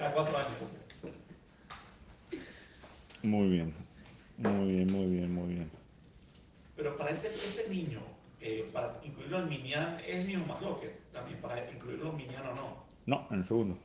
A 0.00 0.12
cuatro 0.12 0.36
años. 0.36 0.50
Muy 3.22 3.48
bien, 3.48 3.74
muy 4.36 4.72
bien, 4.72 4.92
muy 4.92 5.06
bien, 5.06 5.34
muy 5.34 5.54
bien. 5.54 5.70
Pero 6.76 6.96
para 6.96 7.10
ese, 7.10 7.34
ese 7.44 7.68
niño, 7.68 8.00
eh, 8.40 8.68
para 8.72 9.00
incluirlo 9.02 9.38
al 9.38 9.48
Minyan, 9.48 9.98
es 10.00 10.18
el 10.18 10.26
mismo 10.26 10.46
más 10.46 10.62
lo 10.62 10.80
que 10.80 10.96
también 11.12 11.40
para 11.40 11.68
incluirlo 11.70 12.10
al 12.10 12.16
Minyan 12.16 12.46
o 12.46 12.54
no. 12.54 12.66
No, 13.06 13.26
en 13.30 13.38
el 13.38 13.44
segundo. 13.44 13.76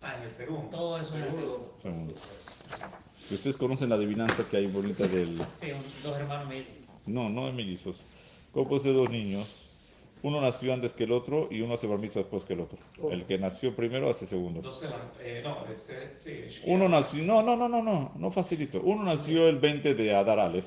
Ah, 0.00 0.14
en 0.16 0.22
el 0.22 0.30
segundo. 0.30 0.68
Todo 0.70 1.00
eso 1.00 1.16
en 1.16 1.22
el 1.24 1.32
segundo. 1.32 1.74
segundo. 1.76 2.14
Y 3.30 3.34
ustedes 3.34 3.56
conocen 3.56 3.88
la 3.88 3.96
adivinanza 3.96 4.46
que 4.48 4.58
hay 4.58 4.66
bonita 4.66 5.06
del... 5.08 5.38
Sí, 5.54 5.72
dos 6.02 6.16
hermanos 6.16 6.46
me 6.46 6.56
dicen. 6.56 6.76
No, 7.06 7.30
no 7.30 7.46
de 7.46 7.52
mellizos. 7.54 7.96
¿Cómo 8.52 8.68
puede 8.68 8.82
ser 8.82 8.92
dos 8.94 9.10
niños? 9.10 9.63
Uno 10.24 10.40
nació 10.40 10.72
antes 10.72 10.94
que 10.94 11.04
el 11.04 11.12
otro 11.12 11.48
y 11.50 11.60
uno 11.60 11.74
hace 11.74 11.86
bar 11.86 11.98
mitzvah 11.98 12.22
después 12.22 12.44
que 12.44 12.54
el 12.54 12.60
otro. 12.60 12.78
El 13.10 13.24
que 13.24 13.36
nació 13.36 13.76
primero 13.76 14.08
hace 14.08 14.26
segundo. 14.26 14.62
Eh, 15.20 15.42
no, 15.44 15.66
ese, 15.70 16.16
sí, 16.16 16.62
Uno 16.64 16.88
nació, 16.88 17.22
no, 17.24 17.42
no, 17.42 17.56
no, 17.56 17.68
no, 17.68 17.82
no, 17.82 18.10
no 18.16 18.30
facilito. 18.30 18.80
Uno 18.80 19.04
nació 19.04 19.46
el 19.50 19.58
20 19.58 19.94
de 19.94 20.14
Adar 20.14 20.38
Aleph, 20.38 20.64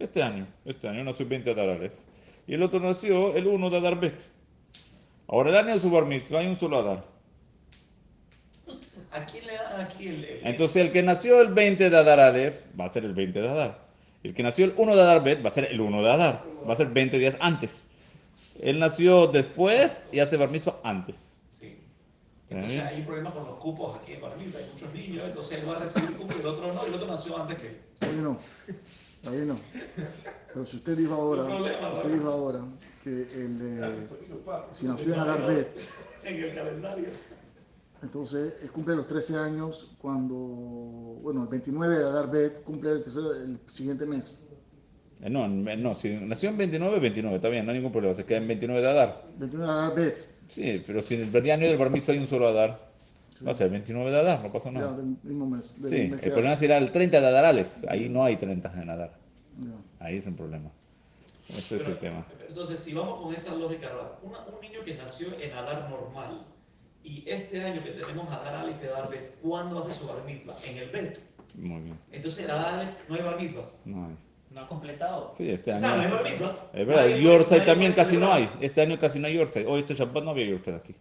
este 0.00 0.20
año, 0.22 0.48
este 0.64 0.88
año 0.88 1.04
nació 1.04 1.22
el 1.22 1.28
20 1.30 1.54
de 1.54 1.60
Adar 1.60 1.76
Aleph. 1.76 1.94
Y 2.48 2.54
el 2.54 2.62
otro 2.64 2.80
nació 2.80 3.36
el 3.36 3.46
1 3.46 3.70
de 3.70 3.76
Adar 3.76 4.00
Bet. 4.00 4.20
Ahora 5.28 5.50
el 5.50 5.56
año 5.56 5.74
de 5.74 5.78
su 5.80 5.90
bar 5.90 6.06
mitzvah 6.06 6.40
hay 6.40 6.48
un 6.48 6.56
solo 6.56 6.78
Adar. 6.80 7.04
¿A 9.12 9.24
quién 9.26 9.46
le 9.46 9.52
aquí 9.80 10.08
el, 10.08 10.24
el- 10.24 10.40
Entonces 10.46 10.84
el 10.84 10.90
que 10.90 11.04
nació 11.04 11.40
el 11.40 11.54
20 11.54 11.88
de 11.88 11.96
Adar 11.96 12.18
Aleph 12.18 12.64
va 12.78 12.86
a 12.86 12.88
ser 12.88 13.04
el 13.04 13.14
20 13.14 13.40
de 13.42 13.48
Adar. 13.48 13.86
El 14.24 14.34
que 14.34 14.42
nació 14.42 14.64
el 14.64 14.74
1 14.76 14.96
de 14.96 15.02
Adar 15.02 15.22
Bet 15.22 15.44
va 15.44 15.48
a 15.48 15.52
ser 15.52 15.66
el 15.66 15.80
1 15.80 16.02
de 16.02 16.10
Adar. 16.10 16.42
Va 16.68 16.72
a 16.72 16.76
ser 16.76 16.88
20 16.88 17.18
días 17.20 17.36
antes. 17.40 17.87
Él 18.60 18.78
nació 18.78 19.26
después 19.28 20.06
y 20.12 20.20
hace 20.20 20.36
bar 20.36 20.50
mitzvah 20.50 20.80
antes. 20.82 21.40
Sí. 21.50 21.78
Entonces 22.50 22.78
¿Eh? 22.78 22.82
hay 22.82 23.00
un 23.00 23.06
problema 23.06 23.32
con 23.32 23.44
los 23.44 23.56
cupos 23.56 23.96
aquí 24.00 24.14
en 24.14 24.20
Barmita, 24.22 24.58
hay 24.58 24.68
muchos 24.72 24.92
niños, 24.94 25.22
entonces 25.24 25.58
él 25.60 25.68
va 25.68 25.76
a 25.76 25.80
recibir 25.80 26.16
cupo 26.16 26.34
y 26.36 26.40
el 26.40 26.46
otro 26.46 26.72
no, 26.72 26.84
y 26.84 26.88
el 26.88 26.94
otro 26.94 27.06
nació 27.06 27.40
antes 27.40 27.58
que 27.58 27.68
él. 27.68 27.80
Ahí 28.00 28.20
no. 28.22 28.38
Ahí 29.30 29.44
no. 29.46 29.58
Pero 30.52 30.64
si 30.66 30.76
usted 30.76 30.96
dijo 30.96 31.14
ahora, 31.14 31.44
problema, 31.44 31.94
usted 31.94 32.12
dijo 32.14 32.28
ahora 32.28 32.60
que 33.04 33.10
el, 33.10 33.58
eh, 33.62 34.06
si 34.70 34.86
nació 34.86 35.14
en 35.14 35.20
Adar 35.20 35.46
Bet, 35.46 35.74
En 36.24 36.36
el 36.42 36.54
calendario. 36.54 37.08
entonces 38.02 38.54
él 38.62 38.70
cumple 38.70 38.94
los 38.96 39.06
13 39.06 39.36
años 39.36 39.90
cuando, 39.98 40.34
bueno, 40.36 41.42
el 41.42 41.48
29 41.48 41.98
de 41.98 42.04
Adar 42.04 42.30
Bet 42.30 42.62
cumple 42.64 42.92
el, 42.92 43.02
tercero- 43.02 43.34
el 43.34 43.58
siguiente 43.66 44.06
mes. 44.06 44.44
Eh, 45.22 45.30
No, 45.30 45.48
no, 45.48 45.94
si 45.94 46.10
nació 46.16 46.50
en 46.50 46.58
29, 46.58 47.00
29, 47.00 47.36
está 47.36 47.48
bien, 47.48 47.64
no 47.66 47.72
hay 47.72 47.78
ningún 47.78 47.92
problema, 47.92 48.14
se 48.14 48.24
queda 48.24 48.38
en 48.38 48.48
29 48.48 48.80
de 48.80 48.88
Adar. 48.88 49.24
29 49.36 49.66
de 49.66 49.72
Adar 49.78 49.94
Bet, 49.94 50.18
Sí, 50.48 50.82
pero 50.86 51.02
si 51.02 51.14
en 51.16 51.34
el 51.34 51.50
año 51.50 51.66
del 51.66 51.76
bar 51.76 51.90
mitzvah 51.90 52.14
hay 52.14 52.20
un 52.20 52.26
solo 52.26 52.48
Adar, 52.48 52.78
va 53.46 53.50
a 53.50 53.54
ser 53.54 53.70
29 53.70 54.10
de 54.10 54.18
Adar, 54.20 54.42
no 54.42 54.52
pasa 54.52 54.70
ya 54.72 54.80
nada. 54.80 54.96
del 54.96 55.16
mismo 55.22 55.46
mes. 55.46 55.80
del 55.82 55.90
Sí, 55.90 56.10
mes 56.10 56.22
el 56.22 56.32
problema 56.32 56.56
será 56.56 56.78
el 56.78 56.90
30 56.92 57.20
de 57.20 57.26
Adar 57.26 57.44
Aleph, 57.44 57.84
ahí 57.88 58.08
no 58.08 58.24
hay 58.24 58.36
30 58.36 58.72
en 58.80 58.90
Adar, 58.90 59.12
ya. 59.58 60.06
ahí 60.06 60.16
es 60.18 60.26
el 60.26 60.34
problema. 60.34 60.70
Ese 61.48 61.76
es 61.76 61.86
el 61.86 61.98
tema. 61.98 62.26
Entonces, 62.46 62.78
si 62.80 62.92
vamos 62.92 63.22
con 63.24 63.34
esa 63.34 63.54
lógica. 63.54 63.88
Una- 64.22 64.40
un 64.54 64.60
niño 64.60 64.84
que 64.84 64.94
nació 64.94 65.28
en 65.40 65.50
Adar 65.52 65.88
normal 65.88 66.44
y 67.02 67.24
este 67.26 67.64
año 67.64 67.82
que 67.82 67.92
tenemos 67.92 68.28
Adar 68.28 68.54
Aleph 68.54 68.76
y 68.84 68.86
Adar 68.86 69.08
Bet, 69.10 69.34
¿cuándo 69.40 69.82
hace 69.82 69.94
su 69.94 70.06
bar 70.06 70.22
mitzvah? 70.26 70.54
En 70.66 70.76
el 70.76 70.90
Bet. 70.90 71.18
Muy 71.54 71.80
bien, 71.80 71.98
Entonces, 72.12 72.44
en 72.44 72.50
Adar 72.50 72.74
Aleph 72.74 72.90
no 73.08 73.14
hay 73.14 73.22
bar 73.22 73.40
mitzvahs. 73.40 73.76
no 73.86 74.06
hay. 74.06 74.16
No 74.50 74.62
ha 74.62 74.66
completado. 74.66 75.30
Sí, 75.32 75.50
este 75.50 75.72
O 75.72 75.78
sea, 75.78 75.94
no 75.96 76.02
año. 76.02 76.22
mitzvahs. 76.24 76.70
Es 76.74 76.86
verdad, 76.86 77.04
Nadie- 77.06 77.22
Yorkshire 77.22 77.60
también 77.66 77.92
casi 77.92 78.16
no 78.16 78.32
hay. 78.32 78.48
Este 78.60 78.80
año 78.80 78.98
casi 78.98 79.18
no 79.18 79.26
hay 79.26 79.34
Yorkshire. 79.34 79.66
Hoy 79.66 79.80
este 79.80 79.94
Shabbat 79.94 80.24
no 80.24 80.30
había 80.30 80.46
Yorkshire 80.46 80.76
aquí. 80.76 80.94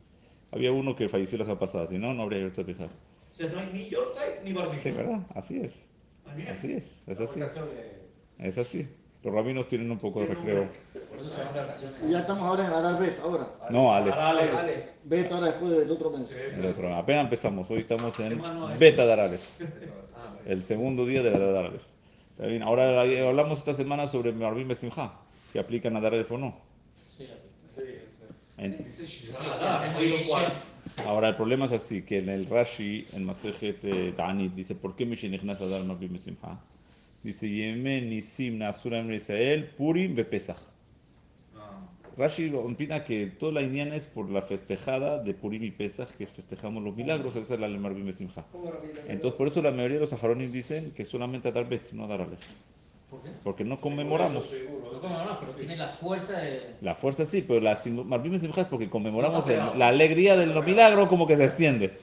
Había 0.51 0.71
uno 0.71 0.95
que 0.95 1.07
falleció 1.09 1.37
la 1.37 1.43
semana 1.45 1.59
pasada, 1.59 1.87
si 1.87 1.97
no, 1.97 2.13
no 2.13 2.23
habría 2.23 2.39
Yorkshire 2.41 2.73
fijar. 2.73 2.87
O 2.89 3.35
sea, 3.35 3.47
no 3.49 3.59
hay 3.59 3.69
ni 3.73 3.89
Yorkshire 3.89 4.41
ni 4.43 4.53
bar 4.53 4.69
Sí. 4.75 4.91
¿verdad? 4.91 5.19
Así 5.35 5.59
es. 5.61 5.87
Muy 6.25 6.35
bien. 6.35 6.49
Así 6.49 6.73
es, 6.73 7.03
es 7.07 7.19
así. 7.21 7.39
Eh, 7.41 8.01
Es 8.39 8.57
así. 8.57 8.87
Los 9.23 9.33
rabinos 9.33 9.67
tienen 9.67 9.89
un 9.89 9.97
poco 9.97 10.19
de 10.21 10.27
recreo. 10.27 10.67
Por 11.09 11.19
eso 11.19 11.29
se 11.29 11.43
van 11.43 11.53
de 11.53 11.59
vacaciones. 11.61 11.97
Y 12.07 12.11
ya 12.11 12.19
estamos 12.19 12.43
ahora 12.43 12.65
en 12.67 12.71
Adar 12.71 12.99
Bet, 13.01 13.19
ahora. 13.19 13.47
No, 13.71 13.93
Aleph. 13.93 14.15
Dale. 14.15 14.89
Bet 15.05 15.31
ahora 15.31 15.47
después 15.47 15.71
del 15.71 15.89
otro 15.91 16.11
mes. 16.11 16.31
El 16.55 16.65
otro. 16.65 16.93
Apenas 16.95 17.23
empezamos. 17.23 17.69
Hoy 17.71 17.79
estamos 17.79 18.17
en? 18.19 18.41
Beta 18.77 19.05
Dar 19.05 19.19
Aleph. 19.21 19.59
El 20.45 20.63
segundo 20.63 21.05
día 21.05 21.23
de 21.23 21.31
la 21.31 21.39
Dar 21.39 21.65
Aleph. 21.65 21.83
Está 22.37 22.49
bien, 22.49 22.61
Ahora 22.61 23.03
eh, 23.03 23.27
hablamos 23.27 23.57
esta 23.57 23.73
semana 23.73 24.05
sobre 24.05 24.31
Marvin 24.31 24.67
Besimha. 24.67 25.11
Si 25.49 25.57
aplican 25.57 25.97
a 25.97 26.01
Dar 26.01 26.13
Aleph 26.13 26.31
o 26.33 26.37
no. 26.37 26.55
Sí. 27.07 27.27
Ahora 31.07 31.29
el 31.29 31.35
problema 31.35 31.65
es 31.65 31.71
así, 31.71 32.03
que 32.03 32.19
en 32.19 32.29
el 32.29 32.45
Rashi, 32.45 33.07
en 33.13 33.25
Masejet 33.25 33.83
eh, 33.85 34.13
Ta'anit, 34.15 34.53
dice, 34.53 34.75
¿por 34.75 34.95
qué 34.95 35.07
Mishenichnas 35.07 35.61
Adar 35.61 35.83
Marvin 35.83 36.13
Besimha? 36.13 36.59
Dice, 37.23 37.49
Yemen 37.49 38.07
Nisim 38.07 38.59
Nasura 38.59 38.99
Israel, 38.99 39.71
Purim 39.75 40.13
Pesach. 40.13 40.59
Rashi 42.17 42.51
opina 42.55 43.03
que 43.03 43.27
toda 43.27 43.51
la 43.51 43.61
Inyan 43.61 43.93
es 43.93 44.07
por 44.07 44.29
la 44.29 44.41
festejada 44.41 45.19
de 45.19 45.33
Purim 45.35 45.63
y 45.63 45.71
Pesach, 45.71 46.09
que 46.09 46.25
festejamos 46.25 46.81
los 46.83 46.95
milagros, 46.95 47.35
esa 47.35 47.53
es 47.53 47.59
la 47.59 47.67
de 47.67 47.77
Marvin 47.77 48.05
Besimha. 48.07 48.43
¿Cómo 48.51 48.71
Rabbi 48.71 48.87
Eliezer? 48.89 49.11
Entonces, 49.11 49.37
por 49.37 49.47
eso 49.47 49.61
la 49.61 49.69
mayoría 49.71 49.95
de 49.97 50.01
los 50.01 50.09
saharonim 50.09 50.51
dicen 50.51 50.91
que 50.91 51.05
solamente 51.05 51.49
a 51.49 51.51
dar 51.51 51.69
bet, 51.69 51.91
no 51.91 52.05
a 52.05 52.07
dar 52.07 52.21
alef. 52.21 52.39
¿Por 53.11 53.21
qué? 53.21 53.29
Porque 53.43 53.63
no 53.63 53.79
conmemoramos. 53.79 54.51
No 54.91 54.99
como 54.99 55.13
no, 55.13 55.37
pero 55.39 55.51
tiene 55.53 55.77
la 55.77 55.87
fuerza 55.87 56.39
de. 56.41 56.75
La 56.81 56.95
fuerza 56.95 57.23
sí, 57.23 57.45
pero 57.47 57.61
la 57.61 57.75
sim- 57.75 58.03
Marvin 58.03 58.31
Besimha 58.31 58.53
es 58.61 58.67
porque 58.67 58.89
conmemoramos 58.89 59.47
el- 59.47 59.77
la 59.77 59.87
alegría 59.89 60.35
de 60.35 60.47
los 60.47 60.65
milagros 60.65 61.07
como 61.09 61.27
que 61.27 61.37
se 61.37 61.45
extiende. 61.45 61.93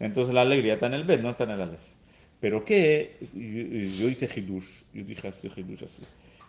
Entonces 0.00 0.34
la 0.34 0.42
alegría 0.42 0.74
está 0.74 0.86
en 0.86 0.94
el 0.94 1.04
bet, 1.04 1.20
no 1.22 1.30
está 1.30 1.44
en 1.44 1.50
el 1.50 1.62
alef. 1.62 1.80
Pero 2.40 2.64
que 2.64 3.16
yo, 3.32 4.04
yo 4.04 4.08
hice 4.10 4.28
hidush, 4.38 4.82
yo 4.92 5.02
dije 5.04 5.28
así 5.28 5.48
hidush 5.56 5.84
así, 5.84 6.02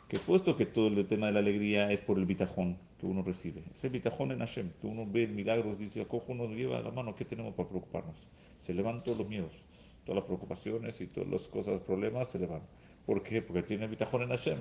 que 0.10 0.20
puesto 0.20 0.56
que 0.58 0.66
todo 0.66 0.88
el 0.88 1.06
tema 1.08 1.28
de 1.28 1.34
la 1.34 1.40
alegría 1.40 1.90
es 1.92 2.02
por 2.02 2.18
el 2.18 2.26
bitajón 2.26 2.78
que 3.04 3.10
uno 3.10 3.22
recibe, 3.22 3.62
ese 3.76 3.90
bitajón 3.90 4.32
en 4.32 4.40
Hashem, 4.40 4.72
que 4.80 4.88
uno 4.88 5.06
ve 5.06 5.28
milagros, 5.28 5.78
dice, 5.78 6.08
cojo 6.08 6.32
uno 6.32 6.48
lleva 6.48 6.80
la 6.80 6.90
mano, 6.90 7.14
¿qué 7.14 7.26
tenemos 7.26 7.54
para 7.54 7.68
preocuparnos? 7.68 8.30
Se 8.58 8.74
levantan 8.74 9.04
todos 9.04 9.18
los 9.18 9.28
miedos, 9.28 9.52
todas 10.06 10.16
las 10.16 10.26
preocupaciones 10.26 11.02
y 11.02 11.08
todas 11.08 11.30
las 11.30 11.50
cosas, 11.50 11.82
problemas 11.82 12.30
se 12.30 12.40
le 12.40 12.48
van. 12.48 12.62
¿Por 13.06 13.22
qué? 13.22 13.42
Porque 13.42 13.62
tiene 13.62 13.88
bitajón 13.88 14.22
en 14.22 14.30
Hashem. 14.30 14.60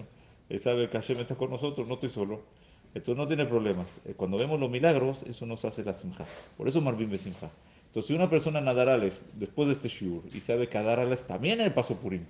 Él 0.49 0.59
sabe 0.59 0.91
que 0.91 0.99
Hashem 0.99 1.21
está 1.21 1.37
con 1.37 1.51
nosotros, 1.51 1.87
no 1.87 1.95
estoy 1.95 2.11
solo. 2.11 2.43
Entonces 2.95 3.17
no 3.17 3.29
tiene 3.29 3.47
problemas. 3.47 4.01
Eh, 4.05 4.15
Cuando 4.17 4.39
vemos 4.39 4.59
los 4.59 4.69
milagros, 4.69 5.23
eso 5.23 5.47
nos 5.47 5.65
hace 5.65 5.85
la 5.85 5.93
simja. 5.93 6.27
Por 6.57 6.67
eso 6.67 6.81
Marvin 6.81 7.11
Besimja. 7.11 7.49
Entonces, 7.87 8.09
si 8.09 8.15
una 8.15 8.29
persona 8.29 8.59
en 8.59 8.67
Adar 8.67 8.89
Aleph, 8.89 9.21
después 9.35 9.69
de 9.69 9.75
este 9.75 9.89
shiur, 9.89 10.25
y 10.35 10.41
sabe 10.41 10.69
que 10.69 10.79
Adar 10.79 10.99
Aleph 10.99 11.23
también 11.29 11.61
es 11.61 11.71
paso 11.71 11.95
Purim, 11.95 12.25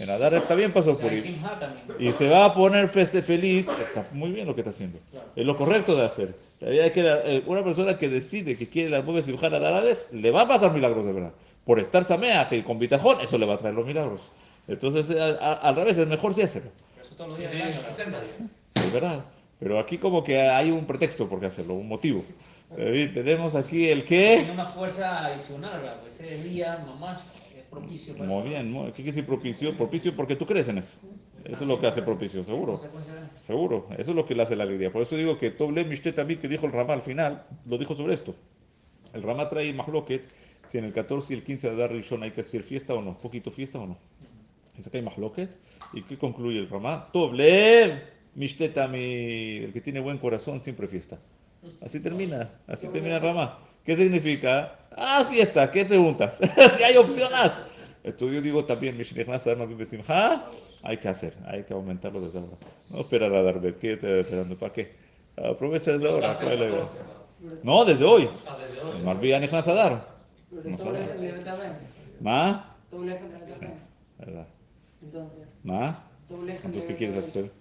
en 0.00 0.10
Adar 0.10 0.32
Aleph 0.34 0.46
también 0.46 0.72
pasó 0.72 0.94
Simha 0.94 1.58
también. 1.58 1.84
y 1.98 2.12
se 2.12 2.28
va 2.28 2.44
a 2.46 2.54
poner 2.54 2.88
feste 2.88 3.22
feliz, 3.22 3.66
está 3.80 4.06
muy 4.12 4.30
bien 4.30 4.46
lo 4.46 4.54
que 4.54 4.60
está 4.62 4.70
haciendo. 4.70 4.98
Es 5.34 5.44
lo 5.44 5.56
correcto 5.56 5.94
de 5.96 6.04
hacer. 6.04 6.34
La 6.60 6.68
verdad 6.68 6.86
es 6.86 6.92
que 6.92 7.02
la- 7.02 7.20
eh, 7.24 7.42
una 7.46 7.62
persona 7.64 7.96
que 7.98 8.08
decide 8.08 8.56
que 8.56 8.68
quiere 8.68 8.90
la 8.90 9.02
mueve 9.02 9.22
simjar 9.22 9.52
a 9.54 9.58
Adar 9.58 9.84
le 10.12 10.30
va 10.30 10.42
a 10.42 10.48
pasar 10.48 10.72
milagros 10.72 11.04
de 11.06 11.12
verdad. 11.12 11.32
Por 11.64 11.80
estar 11.80 12.04
sameaje 12.04 12.56
y 12.58 12.62
con 12.62 12.78
bitajón, 12.78 13.20
eso 13.20 13.36
le 13.38 13.46
va 13.46 13.54
a 13.54 13.58
traer 13.58 13.74
los 13.74 13.86
milagros. 13.86 14.30
Entonces, 14.68 15.10
eh, 15.10 15.20
a- 15.20 15.26
a- 15.52 15.52
al 15.54 15.76
revés, 15.76 15.96
es 15.98 16.06
mejor 16.06 16.32
sí 16.34 16.42
hacerlo. 16.42 16.70
Eso 17.00 17.14
todos 17.14 17.30
los 17.30 17.38
días 17.38 17.50
del 17.52 17.60
Tiene 17.60 17.74
año. 17.74 17.82
¿no? 17.82 17.88
60 17.88 18.18
días. 18.20 18.40
Es 18.74 18.92
verdad. 18.92 19.24
Pero 19.58 19.78
aquí 19.78 19.96
como 19.98 20.22
que 20.22 20.40
hay 20.42 20.70
un 20.70 20.84
pretexto 20.86 21.28
por 21.28 21.40
qué 21.40 21.46
hacerlo, 21.46 21.74
un 21.74 21.88
motivo. 21.88 22.22
Eh, 22.76 23.10
Tenemos 23.14 23.54
aquí 23.54 23.88
el 23.88 24.04
Tiene 24.04 24.44
qué. 24.46 24.50
una 24.52 24.64
fuerza 24.66 25.24
adicional, 25.24 25.80
¿verdad? 25.80 26.00
Pues 26.00 26.20
ese 26.20 26.48
día, 26.50 26.82
mamás, 26.86 27.30
propicio 27.80 28.14
para. 28.14 28.28
Muy 28.28 28.48
bien, 28.48 28.70
muy- 28.72 28.86
¿qué 28.86 28.92
quiere 29.02 29.10
decir 29.10 29.26
propicio? 29.26 29.76
Propicio 29.76 30.14
porque 30.16 30.36
tú 30.36 30.46
crees 30.46 30.68
en 30.68 30.78
eso. 30.78 30.96
Eso 31.44 31.62
es 31.62 31.68
lo 31.68 31.78
que 31.80 31.86
hace 31.86 32.02
propicio, 32.02 32.42
seguro. 32.42 32.76
Seguro, 33.40 33.86
eso 33.98 34.10
es 34.10 34.16
lo 34.16 34.26
que 34.26 34.34
le 34.34 34.42
hace 34.42 34.56
la 34.56 34.64
alegría. 34.64 34.90
Por 34.92 35.02
eso 35.02 35.16
digo 35.16 35.38
que 35.38 35.50
Toble 35.50 35.84
Mishtet 35.84 36.16
Tamid, 36.16 36.38
que 36.38 36.48
dijo 36.48 36.66
el 36.66 36.72
Ramá 36.72 36.94
al 36.94 37.02
final, 37.02 37.46
lo 37.66 37.78
dijo 37.78 37.94
sobre 37.94 38.14
esto. 38.14 38.34
El 39.14 39.22
Ramá 39.22 39.48
trae 39.48 39.72
Mahloket, 39.72 40.24
si 40.64 40.78
en 40.78 40.84
el 40.84 40.92
14 40.92 41.32
y 41.32 41.36
el 41.36 41.44
15 41.44 41.68
de 41.70 41.76
Adar 41.76 41.92
Rishon 41.92 42.22
hay 42.24 42.32
que 42.32 42.40
hacer 42.40 42.62
fiesta 42.64 42.94
o 42.94 43.00
no, 43.02 43.16
poquito 43.16 43.50
fiesta 43.52 43.78
o 43.78 43.86
no. 43.86 43.96
Dice 44.76 44.90
que 44.90 44.96
hay 44.98 45.02
Mahloket. 45.04 45.56
¿Y 45.92 46.02
qué 46.02 46.18
concluye 46.18 46.58
el 46.58 46.68
Ramá? 46.68 47.08
Toble 47.12 48.02
Mishtet 48.34 48.74
Tamid, 48.74 49.64
el 49.64 49.72
que 49.72 49.80
tiene 49.80 50.00
buen 50.00 50.18
corazón 50.18 50.60
siempre 50.60 50.88
fiesta. 50.88 51.18
Así 51.80 52.00
termina, 52.00 52.50
así 52.66 52.88
termina 52.88 53.16
el 53.16 53.22
Ramá. 53.22 53.58
¿Qué 53.86 53.96
significa? 53.96 54.76
Haz 54.96 55.28
fiesta, 55.28 55.70
¿qué 55.70 55.84
preguntas? 55.84 56.40
si 56.76 56.82
hay 56.82 56.96
opción, 56.96 57.32
haz. 57.32 57.62
Esto 58.02 58.28
yo 58.28 58.40
digo 58.40 58.64
también, 58.64 58.98
hay 60.82 60.96
que 60.96 61.08
hacer, 61.08 61.34
hay 61.46 61.62
que 61.62 61.72
aumentarlo 61.72 62.20
desde 62.20 62.40
ahora. 62.40 62.56
No 62.90 63.00
esperar 63.00 63.32
a 63.32 63.42
dar 63.42 63.60
¿qué 63.76 63.92
estás 63.92 64.10
esperando? 64.10 64.58
¿Para 64.58 64.72
qué? 64.72 64.92
Aprovecha 65.36 65.92
desde 65.92 66.08
ahora, 66.08 66.36
¿cuál 66.36 66.52
es 66.54 66.60
la 66.60 66.66
idea? 66.66 66.84
No, 67.62 67.84
desde 67.84 68.04
hoy. 68.04 68.28
Ah. 68.48 68.56
Marví 69.04 69.30
ya 69.30 69.38
le 69.38 69.48
también. 71.44 71.78
¿Ma? 72.20 72.76
También. 72.90 73.18
¿Verdad? 74.18 74.46
Entonces, 75.02 75.42
¿Ma? 75.62 76.04
Entonces, 76.28 76.84
¿qué 76.84 76.96
quieres 76.96 77.16
hacer? 77.16 77.52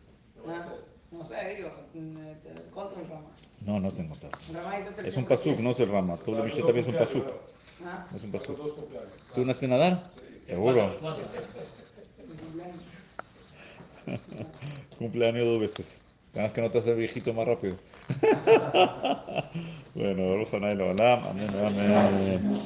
Ah, 0.47 0.73
No 1.11 1.23
sé, 1.23 1.55
digo, 1.55 1.69
mm, 1.93 2.71
contra 2.73 3.01
el 3.01 3.07
rama. 3.07 3.29
No, 3.65 3.79
no 3.79 3.89
se 3.89 4.03
dice 4.03 4.29
Es 5.03 5.17
un 5.17 5.25
pasuk, 5.25 5.59
no 5.59 5.71
es 5.71 5.79
el 5.79 5.89
rama. 5.89 6.17
Todo 6.17 6.37
lo 6.37 6.43
viste 6.43 6.61
también 6.61 6.85
es 6.85 6.87
un 6.87 6.95
pasuk. 6.95 7.25
Es 8.15 8.23
un 8.23 8.31
pasuk. 8.31 8.59
¿Tú 9.33 9.43
naciste 9.45 9.65
a 9.65 9.69
nadar? 9.69 10.03
Seguro. 10.41 10.95
Cumpleaños. 14.99 15.45
Dos 15.45 15.59
veces. 15.59 16.01
Tengas 16.31 16.53
que 16.53 16.61
no 16.61 16.69
te 16.69 16.77
hacer 16.77 16.95
viejito 16.95 17.33
más 17.33 17.47
rápido. 17.47 17.77
bueno, 19.95 20.29
Baruch 20.29 20.53
Hanay. 20.53 20.73
Amén, 20.73 21.49
amén. 21.55 22.61